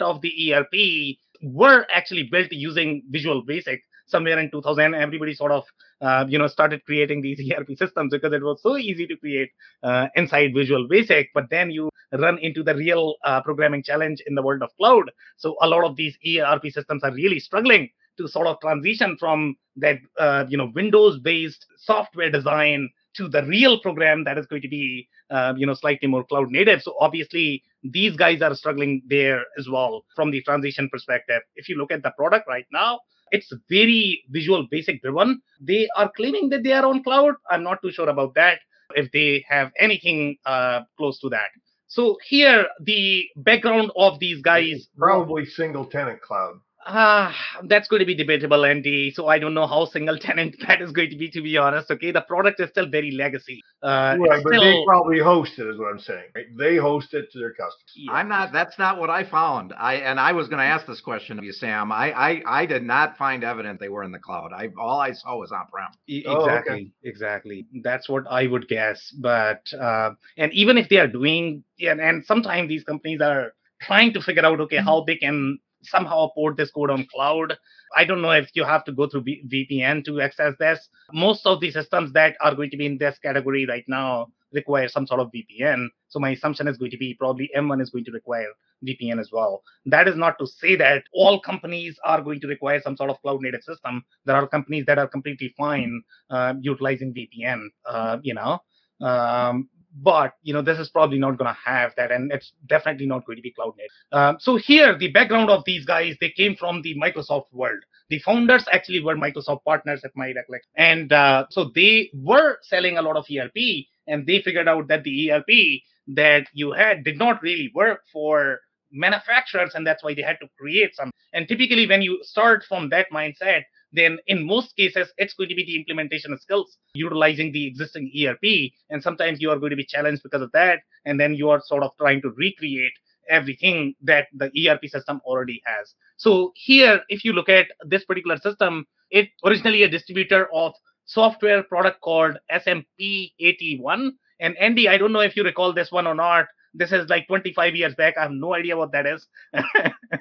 of 0.00 0.20
the 0.22 0.54
ERP 0.54 1.16
were 1.42 1.86
actually 1.92 2.24
built 2.24 2.52
using 2.52 3.02
Visual 3.10 3.42
Basic. 3.42 3.82
Somewhere 4.06 4.38
in 4.38 4.50
2000, 4.50 4.94
everybody 4.94 5.34
sort 5.34 5.52
of, 5.52 5.64
uh, 6.00 6.24
you 6.28 6.38
know, 6.38 6.46
started 6.46 6.84
creating 6.84 7.22
these 7.22 7.40
ERP 7.52 7.76
systems 7.76 8.12
because 8.12 8.32
it 8.32 8.42
was 8.42 8.62
so 8.62 8.76
easy 8.76 9.06
to 9.06 9.16
create 9.16 9.50
uh, 9.82 10.06
inside 10.14 10.52
Visual 10.54 10.86
Basic. 10.88 11.28
But 11.34 11.50
then 11.50 11.70
you 11.70 11.90
run 12.12 12.38
into 12.38 12.62
the 12.62 12.74
real 12.74 13.16
uh, 13.24 13.42
programming 13.42 13.82
challenge 13.82 14.22
in 14.26 14.34
the 14.34 14.42
world 14.42 14.62
of 14.62 14.70
cloud. 14.76 15.10
So 15.36 15.56
a 15.60 15.68
lot 15.68 15.84
of 15.84 15.96
these 15.96 16.16
ERP 16.26 16.70
systems 16.70 17.02
are 17.02 17.12
really 17.12 17.40
struggling 17.40 17.90
to 18.18 18.28
sort 18.28 18.46
of 18.46 18.58
transition 18.60 19.16
from 19.18 19.56
that, 19.76 19.98
uh, 20.18 20.44
you 20.48 20.56
know, 20.56 20.72
Windows-based 20.74 21.66
software 21.76 22.30
design 22.30 22.88
to 23.16 23.28
the 23.28 23.42
real 23.44 23.80
program 23.80 24.24
that 24.24 24.38
is 24.38 24.46
going 24.46 24.62
to 24.62 24.68
be 24.68 25.08
uh, 25.30 25.54
you 25.56 25.66
know 25.66 25.74
slightly 25.74 26.08
more 26.08 26.24
cloud 26.24 26.50
native 26.50 26.82
so 26.82 26.94
obviously 27.00 27.62
these 27.82 28.16
guys 28.16 28.42
are 28.42 28.54
struggling 28.54 29.02
there 29.06 29.42
as 29.58 29.68
well 29.68 30.04
from 30.14 30.30
the 30.30 30.42
transition 30.42 30.88
perspective 30.90 31.42
if 31.56 31.68
you 31.68 31.76
look 31.76 31.90
at 31.90 32.02
the 32.02 32.12
product 32.16 32.46
right 32.46 32.66
now 32.72 33.00
it's 33.30 33.52
very 33.68 34.22
visual 34.30 34.66
basic 34.70 35.02
driven. 35.02 35.40
They 35.60 35.88
are 35.96 36.10
claiming 36.16 36.50
that 36.50 36.62
they 36.62 36.72
are 36.72 36.86
on 36.86 37.02
cloud. 37.02 37.34
I'm 37.50 37.62
not 37.62 37.82
too 37.82 37.90
sure 37.90 38.08
about 38.08 38.34
that 38.34 38.60
if 38.94 39.10
they 39.12 39.44
have 39.48 39.72
anything 39.78 40.36
uh, 40.46 40.82
close 40.96 41.18
to 41.20 41.28
that. 41.30 41.50
So 41.88 42.18
here 42.24 42.66
the 42.80 43.26
background 43.36 43.90
of 43.96 44.18
these 44.18 44.42
guys 44.42 44.88
Probably 44.96 45.46
single 45.46 45.84
tenant 45.84 46.20
cloud. 46.20 46.60
Ah, 46.88 47.34
that's 47.64 47.88
going 47.88 47.98
to 48.00 48.06
be 48.06 48.14
debatable, 48.14 48.64
Andy. 48.64 49.10
So 49.10 49.26
I 49.26 49.40
don't 49.40 49.54
know 49.54 49.66
how 49.66 49.86
single 49.86 50.16
tenant 50.20 50.56
that 50.66 50.80
is 50.80 50.92
going 50.92 51.10
to 51.10 51.16
be, 51.16 51.28
to 51.30 51.42
be 51.42 51.56
honest. 51.56 51.90
Okay, 51.90 52.12
the 52.12 52.20
product 52.20 52.60
is 52.60 52.70
still 52.70 52.88
very 52.88 53.10
legacy. 53.10 53.60
Uh, 53.82 54.16
right, 54.20 54.36
it's 54.36 54.44
but 54.44 54.50
still, 54.52 54.62
they 54.62 54.84
probably 54.86 55.18
host 55.18 55.58
it, 55.58 55.66
is 55.66 55.78
what 55.78 55.88
I'm 55.90 55.98
saying. 55.98 56.26
Right? 56.36 56.46
They 56.56 56.76
host 56.76 57.12
it 57.12 57.26
to 57.32 57.38
their 57.40 57.50
customers. 57.50 57.92
Yeah. 57.96 58.12
I'm 58.12 58.28
not. 58.28 58.52
That's 58.52 58.78
not 58.78 59.00
what 59.00 59.10
I 59.10 59.24
found. 59.28 59.72
I 59.76 59.94
and 59.94 60.20
I 60.20 60.32
was 60.32 60.46
going 60.48 60.60
to 60.60 60.64
ask 60.64 60.86
this 60.86 61.00
question 61.00 61.38
of 61.38 61.44
you, 61.44 61.52
Sam. 61.52 61.90
I 61.90 62.12
I, 62.12 62.42
I 62.46 62.66
did 62.66 62.84
not 62.84 63.16
find 63.16 63.42
evidence 63.42 63.80
they 63.80 63.88
were 63.88 64.04
in 64.04 64.12
the 64.12 64.20
cloud. 64.20 64.52
I 64.52 64.68
all 64.78 65.00
I 65.00 65.12
saw 65.12 65.38
was 65.38 65.50
on-prem. 65.50 65.88
E- 66.08 66.22
Oh, 66.28 66.34
okay. 66.36 66.46
exactly, 66.46 66.92
exactly. 67.02 67.66
That's 67.82 68.08
what 68.08 68.24
I 68.30 68.46
would 68.46 68.68
guess. 68.68 69.12
But 69.18 69.62
uh, 69.78 70.10
and 70.36 70.52
even 70.52 70.78
if 70.78 70.88
they 70.88 70.98
are 70.98 71.08
doing, 71.08 71.64
and, 71.80 72.00
and 72.00 72.24
sometimes 72.24 72.68
these 72.68 72.84
companies 72.84 73.20
are 73.20 73.52
trying 73.82 74.12
to 74.14 74.22
figure 74.22 74.44
out, 74.44 74.60
okay, 74.60 74.78
how 74.78 75.04
they 75.04 75.16
can 75.16 75.58
somehow 75.86 76.28
port 76.34 76.56
this 76.56 76.70
code 76.70 76.90
on 76.90 77.06
cloud. 77.12 77.56
I 77.96 78.04
don't 78.04 78.22
know 78.22 78.30
if 78.30 78.50
you 78.54 78.64
have 78.64 78.84
to 78.84 78.92
go 78.92 79.08
through 79.08 79.22
V- 79.22 79.44
VPN 79.48 80.04
to 80.04 80.20
access 80.20 80.54
this. 80.58 80.88
Most 81.12 81.46
of 81.46 81.60
the 81.60 81.70
systems 81.70 82.12
that 82.12 82.36
are 82.40 82.54
going 82.54 82.70
to 82.70 82.76
be 82.76 82.86
in 82.86 82.98
this 82.98 83.18
category 83.18 83.66
right 83.66 83.84
now 83.88 84.28
require 84.52 84.88
some 84.88 85.06
sort 85.06 85.20
of 85.20 85.30
VPN. 85.32 85.88
So 86.08 86.18
my 86.18 86.30
assumption 86.30 86.68
is 86.68 86.76
going 86.78 86.90
to 86.90 86.96
be 86.96 87.14
probably 87.14 87.50
M1 87.56 87.82
is 87.82 87.90
going 87.90 88.04
to 88.06 88.12
require 88.12 88.48
VPN 88.86 89.20
as 89.20 89.30
well. 89.32 89.62
That 89.86 90.08
is 90.08 90.16
not 90.16 90.38
to 90.38 90.46
say 90.46 90.76
that 90.76 91.04
all 91.12 91.40
companies 91.40 91.98
are 92.04 92.20
going 92.20 92.40
to 92.40 92.46
require 92.46 92.80
some 92.80 92.96
sort 92.96 93.10
of 93.10 93.20
cloud 93.22 93.42
native 93.42 93.62
system. 93.62 94.04
There 94.24 94.36
are 94.36 94.46
companies 94.46 94.86
that 94.86 94.98
are 94.98 95.08
completely 95.08 95.54
fine 95.56 96.02
uh, 96.30 96.54
utilizing 96.60 97.14
VPN, 97.14 97.66
uh, 97.86 98.18
you 98.22 98.34
know. 98.34 98.60
Um, 99.00 99.68
but 100.02 100.34
you 100.42 100.52
know 100.52 100.62
this 100.62 100.78
is 100.78 100.88
probably 100.90 101.18
not 101.18 101.38
going 101.38 101.52
to 101.52 101.58
have 101.64 101.92
that, 101.96 102.12
and 102.12 102.30
it's 102.32 102.52
definitely 102.66 103.06
not 103.06 103.24
going 103.24 103.36
to 103.36 103.42
be 103.42 103.52
cloud 103.52 103.74
native. 103.76 103.90
Um, 104.12 104.36
so 104.38 104.56
here, 104.56 104.96
the 104.96 105.10
background 105.10 105.50
of 105.50 105.64
these 105.64 105.84
guys, 105.84 106.16
they 106.20 106.30
came 106.30 106.56
from 106.56 106.82
the 106.82 106.94
Microsoft 106.96 107.52
world. 107.52 107.82
The 108.10 108.18
founders 108.20 108.64
actually 108.72 109.02
were 109.02 109.16
Microsoft 109.16 109.64
partners 109.64 110.02
at 110.04 110.12
my 110.14 110.28
recollection, 110.28 110.70
and 110.76 111.12
uh, 111.12 111.46
so 111.50 111.70
they 111.74 112.10
were 112.14 112.58
selling 112.62 112.98
a 112.98 113.02
lot 113.02 113.16
of 113.16 113.26
ERP, 113.30 113.86
and 114.06 114.26
they 114.26 114.42
figured 114.42 114.68
out 114.68 114.88
that 114.88 115.04
the 115.04 115.32
ERP 115.32 115.82
that 116.08 116.46
you 116.52 116.72
had 116.72 117.02
did 117.02 117.18
not 117.18 117.42
really 117.42 117.70
work 117.74 118.02
for 118.12 118.60
manufacturers, 118.92 119.72
and 119.74 119.86
that's 119.86 120.04
why 120.04 120.14
they 120.14 120.22
had 120.22 120.38
to 120.40 120.48
create 120.58 120.94
some. 120.94 121.10
And 121.32 121.48
typically, 121.48 121.86
when 121.86 122.02
you 122.02 122.20
start 122.22 122.64
from 122.68 122.90
that 122.90 123.06
mindset, 123.12 123.62
then 123.96 124.18
in 124.26 124.46
most 124.46 124.76
cases, 124.76 125.08
it's 125.16 125.34
going 125.34 125.48
to 125.48 125.54
be 125.54 125.64
the 125.64 125.76
implementation 125.76 126.36
skills 126.38 126.78
utilizing 126.94 127.52
the 127.52 127.66
existing 127.66 128.10
ERP. 128.20 128.72
And 128.90 129.02
sometimes 129.02 129.40
you 129.40 129.50
are 129.50 129.58
going 129.58 129.70
to 129.70 129.76
be 129.76 129.84
challenged 129.84 130.22
because 130.22 130.42
of 130.42 130.52
that. 130.52 130.80
And 131.04 131.18
then 131.18 131.34
you 131.34 131.50
are 131.50 131.60
sort 131.64 131.82
of 131.82 131.92
trying 131.98 132.22
to 132.22 132.30
recreate 132.30 132.92
everything 133.28 133.94
that 134.02 134.28
the 134.34 134.50
ERP 134.68 134.86
system 134.86 135.20
already 135.24 135.60
has. 135.64 135.94
So 136.16 136.52
here, 136.54 137.00
if 137.08 137.24
you 137.24 137.32
look 137.32 137.48
at 137.48 137.66
this 137.84 138.04
particular 138.04 138.36
system, 138.36 138.86
it 139.10 139.28
originally 139.44 139.82
a 139.82 139.88
distributor 139.88 140.48
of 140.54 140.74
software 141.06 141.62
product 141.62 142.00
called 142.00 142.36
SMP81. 142.52 144.10
And 144.40 144.56
Andy, 144.58 144.88
I 144.88 144.98
don't 144.98 145.12
know 145.12 145.20
if 145.20 145.36
you 145.36 145.44
recall 145.44 145.72
this 145.72 145.90
one 145.90 146.06
or 146.06 146.14
not. 146.14 146.46
This 146.76 146.92
is 146.92 147.08
like 147.08 147.26
25 147.26 147.74
years 147.74 147.94
back. 147.94 148.16
I 148.18 148.22
have 148.22 148.30
no 148.32 148.54
idea 148.54 148.76
what 148.76 148.92
that 148.92 149.06
is. 149.06 149.26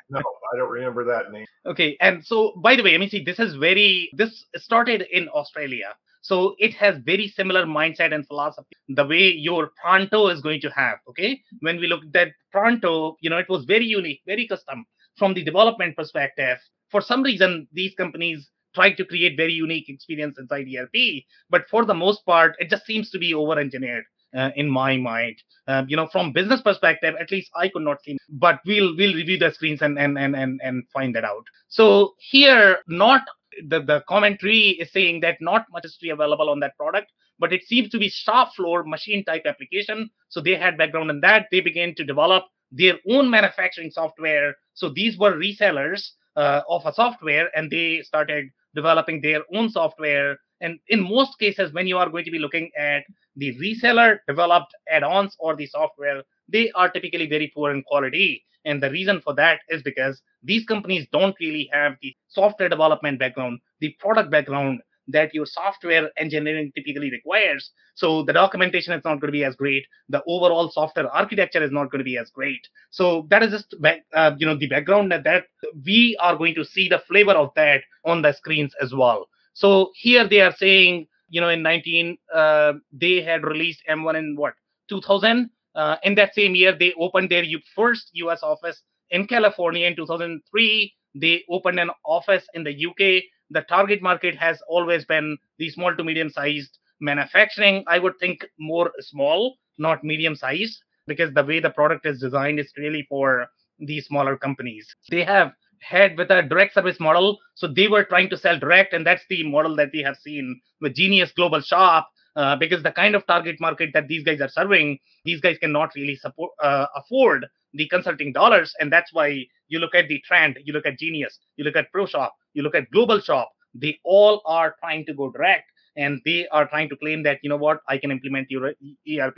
No, 0.09 0.19
I 0.19 0.57
don't 0.57 0.71
remember 0.71 1.03
that 1.05 1.31
name. 1.31 1.45
Okay, 1.65 1.97
and 1.99 2.25
so 2.25 2.53
by 2.57 2.75
the 2.75 2.83
way, 2.83 2.95
I 2.95 2.97
mean, 2.97 3.09
see, 3.09 3.23
this 3.23 3.39
is 3.39 3.55
very, 3.55 4.09
this 4.13 4.45
started 4.55 5.05
in 5.11 5.27
Australia. 5.29 5.93
So 6.21 6.55
it 6.57 6.73
has 6.75 6.97
very 7.05 7.27
similar 7.27 7.65
mindset 7.65 8.13
and 8.13 8.25
philosophy, 8.25 8.75
the 8.89 9.05
way 9.05 9.31
your 9.31 9.71
Pronto 9.79 10.27
is 10.29 10.41
going 10.41 10.61
to 10.61 10.69
have. 10.71 10.97
Okay, 11.09 11.41
when 11.59 11.79
we 11.79 11.87
looked 11.87 12.15
at 12.15 12.29
Pronto, 12.51 13.15
you 13.21 13.29
know, 13.29 13.37
it 13.37 13.49
was 13.49 13.65
very 13.65 13.85
unique, 13.85 14.21
very 14.25 14.47
custom 14.47 14.85
from 15.17 15.33
the 15.33 15.43
development 15.43 15.95
perspective. 15.95 16.57
For 16.89 17.01
some 17.01 17.21
reason, 17.21 17.67
these 17.73 17.93
companies 17.95 18.49
tried 18.73 18.93
to 18.93 19.05
create 19.05 19.37
very 19.37 19.53
unique 19.53 19.87
experience 19.87 20.37
inside 20.39 20.67
ERP, 20.67 21.23
but 21.49 21.67
for 21.69 21.85
the 21.85 21.93
most 21.93 22.25
part, 22.25 22.55
it 22.59 22.69
just 22.69 22.85
seems 22.85 23.09
to 23.11 23.19
be 23.19 23.33
over 23.33 23.59
engineered. 23.59 24.05
Uh, 24.35 24.51
in 24.55 24.69
my 24.69 24.97
mind, 24.97 25.37
uh, 25.67 25.83
you 25.87 25.95
know, 25.95 26.07
from 26.11 26.33
business 26.33 26.61
perspective, 26.61 27.15
at 27.19 27.31
least 27.31 27.49
I 27.55 27.69
could 27.69 27.83
not 27.83 28.03
see. 28.03 28.17
But 28.29 28.59
we'll 28.65 28.95
we'll 28.97 29.15
review 29.15 29.37
the 29.37 29.51
screens 29.51 29.81
and 29.81 29.97
and 29.97 30.17
and 30.17 30.35
and, 30.35 30.59
and 30.63 30.83
find 30.93 31.15
that 31.15 31.23
out. 31.23 31.45
So 31.69 32.15
here, 32.19 32.79
not 32.87 33.21
the, 33.67 33.81
the 33.81 34.03
commentary 34.07 34.69
is 34.79 34.91
saying 34.91 35.21
that 35.21 35.37
not 35.39 35.65
much 35.71 35.85
is 35.85 35.97
available 36.11 36.49
on 36.49 36.59
that 36.59 36.77
product, 36.77 37.11
but 37.39 37.53
it 37.53 37.63
seems 37.63 37.89
to 37.89 37.97
be 37.97 38.09
shop 38.09 38.53
floor 38.55 38.83
machine 38.83 39.23
type 39.23 39.43
application. 39.45 40.09
So 40.29 40.41
they 40.41 40.55
had 40.55 40.77
background 40.77 41.09
in 41.09 41.21
that. 41.21 41.47
They 41.51 41.61
began 41.61 41.95
to 41.95 42.03
develop 42.03 42.43
their 42.71 42.95
own 43.09 43.29
manufacturing 43.29 43.91
software. 43.91 44.55
So 44.73 44.89
these 44.89 45.17
were 45.17 45.33
resellers 45.33 46.09
uh, 46.35 46.61
of 46.69 46.85
a 46.85 46.93
software, 46.93 47.49
and 47.55 47.71
they 47.71 48.01
started 48.01 48.49
developing 48.75 49.21
their 49.21 49.41
own 49.53 49.69
software. 49.69 50.37
And 50.61 50.79
in 50.89 51.01
most 51.01 51.39
cases, 51.39 51.73
when 51.73 51.87
you 51.87 51.97
are 51.97 52.09
going 52.09 52.25
to 52.25 52.31
be 52.31 52.39
looking 52.39 52.69
at 52.77 53.03
the 53.35 53.57
reseller 53.57 54.19
developed 54.27 54.73
add-ons 54.89 55.35
or 55.39 55.55
the 55.55 55.65
software, 55.65 56.23
they 56.47 56.71
are 56.71 56.89
typically 56.89 57.27
very 57.27 57.51
poor 57.53 57.71
in 57.71 57.83
quality. 57.83 58.43
And 58.65 58.81
the 58.81 58.89
reason 58.89 59.21
for 59.21 59.33
that 59.35 59.59
is 59.69 59.83
because 59.83 60.21
these 60.43 60.65
companies 60.65 61.07
don't 61.11 61.35
really 61.39 61.69
have 61.71 61.95
the 62.01 62.15
software 62.27 62.69
development 62.69 63.19
background, 63.19 63.59
the 63.79 63.95
product 63.99 64.31
background 64.31 64.81
that 65.07 65.33
your 65.33 65.45
software 65.45 66.09
engineering 66.17 66.71
typically 66.75 67.11
requires. 67.11 67.71
So 67.95 68.23
the 68.23 68.33
documentation 68.33 68.93
is 68.93 69.03
not 69.03 69.21
going 69.21 69.27
to 69.27 69.31
be 69.31 69.43
as 69.43 69.55
great. 69.55 69.85
The 70.09 70.23
overall 70.27 70.69
software 70.71 71.09
architecture 71.09 71.63
is 71.63 71.71
not 71.71 71.91
going 71.91 71.99
to 71.99 72.05
be 72.05 72.17
as 72.17 72.29
great. 72.29 72.67
So 72.89 73.27
that 73.29 73.43
is 73.43 73.51
just 73.51 73.75
uh, 74.13 74.31
you 74.37 74.45
know 74.45 74.57
the 74.57 74.67
background 74.67 75.11
that, 75.11 75.23
that 75.23 75.45
we 75.85 76.17
are 76.19 76.35
going 76.35 76.55
to 76.55 76.65
see 76.65 76.89
the 76.89 77.01
flavor 77.07 77.33
of 77.33 77.51
that 77.55 77.81
on 78.03 78.21
the 78.21 78.33
screens 78.33 78.73
as 78.81 78.93
well. 78.93 79.27
So 79.53 79.91
here 79.95 80.27
they 80.27 80.41
are 80.41 80.53
saying, 80.53 81.07
you 81.29 81.39
know, 81.39 81.49
in 81.49 81.61
19 81.63 82.17
uh, 82.33 82.73
they 82.91 83.21
had 83.21 83.43
released 83.43 83.81
M1 83.89 84.15
in 84.15 84.35
what 84.37 84.53
2000. 84.89 85.49
Uh, 85.75 85.97
in 86.03 86.15
that 86.15 86.33
same 86.33 86.55
year, 86.55 86.73
they 86.77 86.93
opened 86.97 87.29
their 87.29 87.43
first 87.75 88.09
US 88.13 88.41
office 88.41 88.81
in 89.09 89.27
California 89.27 89.87
in 89.87 89.95
2003. 89.95 90.93
They 91.15 91.43
opened 91.49 91.79
an 91.79 91.89
office 92.05 92.45
in 92.53 92.63
the 92.63 92.71
UK. 92.71 93.23
The 93.49 93.61
target 93.61 94.01
market 94.01 94.35
has 94.37 94.61
always 94.67 95.05
been 95.05 95.37
the 95.57 95.69
small 95.69 95.95
to 95.95 96.03
medium 96.03 96.29
sized 96.29 96.79
manufacturing. 96.99 97.83
I 97.87 97.99
would 97.99 98.17
think 98.19 98.45
more 98.59 98.91
small, 98.99 99.57
not 99.77 100.03
medium 100.03 100.35
sized, 100.35 100.81
because 101.07 101.33
the 101.33 101.43
way 101.43 101.59
the 101.59 101.69
product 101.69 102.05
is 102.05 102.19
designed 102.19 102.59
is 102.59 102.71
really 102.77 103.05
for 103.09 103.47
these 103.79 104.07
smaller 104.07 104.37
companies. 104.37 104.87
They 105.09 105.23
have 105.23 105.51
had 105.81 106.17
with 106.17 106.31
a 106.31 106.41
direct 106.41 106.73
service 106.73 106.99
model. 106.99 107.37
So 107.53 107.67
they 107.67 107.87
were 107.87 108.03
trying 108.03 108.29
to 108.29 108.37
sell 108.37 108.57
direct, 108.57 108.93
and 108.93 109.05
that's 109.05 109.23
the 109.29 109.43
model 109.43 109.75
that 109.75 109.89
we 109.93 110.01
have 110.01 110.17
seen 110.17 110.59
with 110.81 110.95
Genius 110.95 111.31
Global 111.31 111.61
Shop. 111.61 112.09
Uh, 112.35 112.53
because 112.53 112.83
the 112.83 112.91
kind 112.91 113.15
of 113.15 113.25
target 113.27 113.61
market 113.61 113.91
that 113.93 114.09
these 114.09 114.21
guys 114.21 114.41
are 114.41 114.49
serving, 114.49 114.99
these 115.23 115.39
guys 115.39 115.57
cannot 115.57 115.95
really 115.95 116.17
support 116.17 116.51
uh, 116.61 116.85
afford 116.93 117.45
the 117.75 117.87
consulting 117.87 118.33
dollars, 118.33 118.73
and 118.79 118.91
that's 118.91 119.13
why 119.13 119.45
you 119.67 119.79
look 119.79 119.95
at 119.95 120.07
the 120.07 120.21
trend, 120.25 120.57
you 120.63 120.73
look 120.73 120.85
at 120.85 120.99
Genius, 120.99 121.39
you 121.57 121.63
look 121.63 121.75
at 121.75 121.91
ProShop, 121.93 122.29
you 122.53 122.63
look 122.63 122.75
at 122.75 122.89
Global 122.91 123.19
Shop. 123.19 123.51
They 123.73 123.99
all 124.03 124.41
are 124.45 124.75
trying 124.79 125.05
to 125.05 125.13
go 125.13 125.31
direct, 125.31 125.69
and 125.97 126.21
they 126.25 126.47
are 126.47 126.67
trying 126.67 126.89
to 126.89 126.95
claim 126.95 127.23
that 127.23 127.39
you 127.43 127.49
know 127.49 127.57
what, 127.57 127.81
I 127.87 127.97
can 127.97 128.11
implement 128.11 128.49
your 128.49 128.73
ERP 129.09 129.37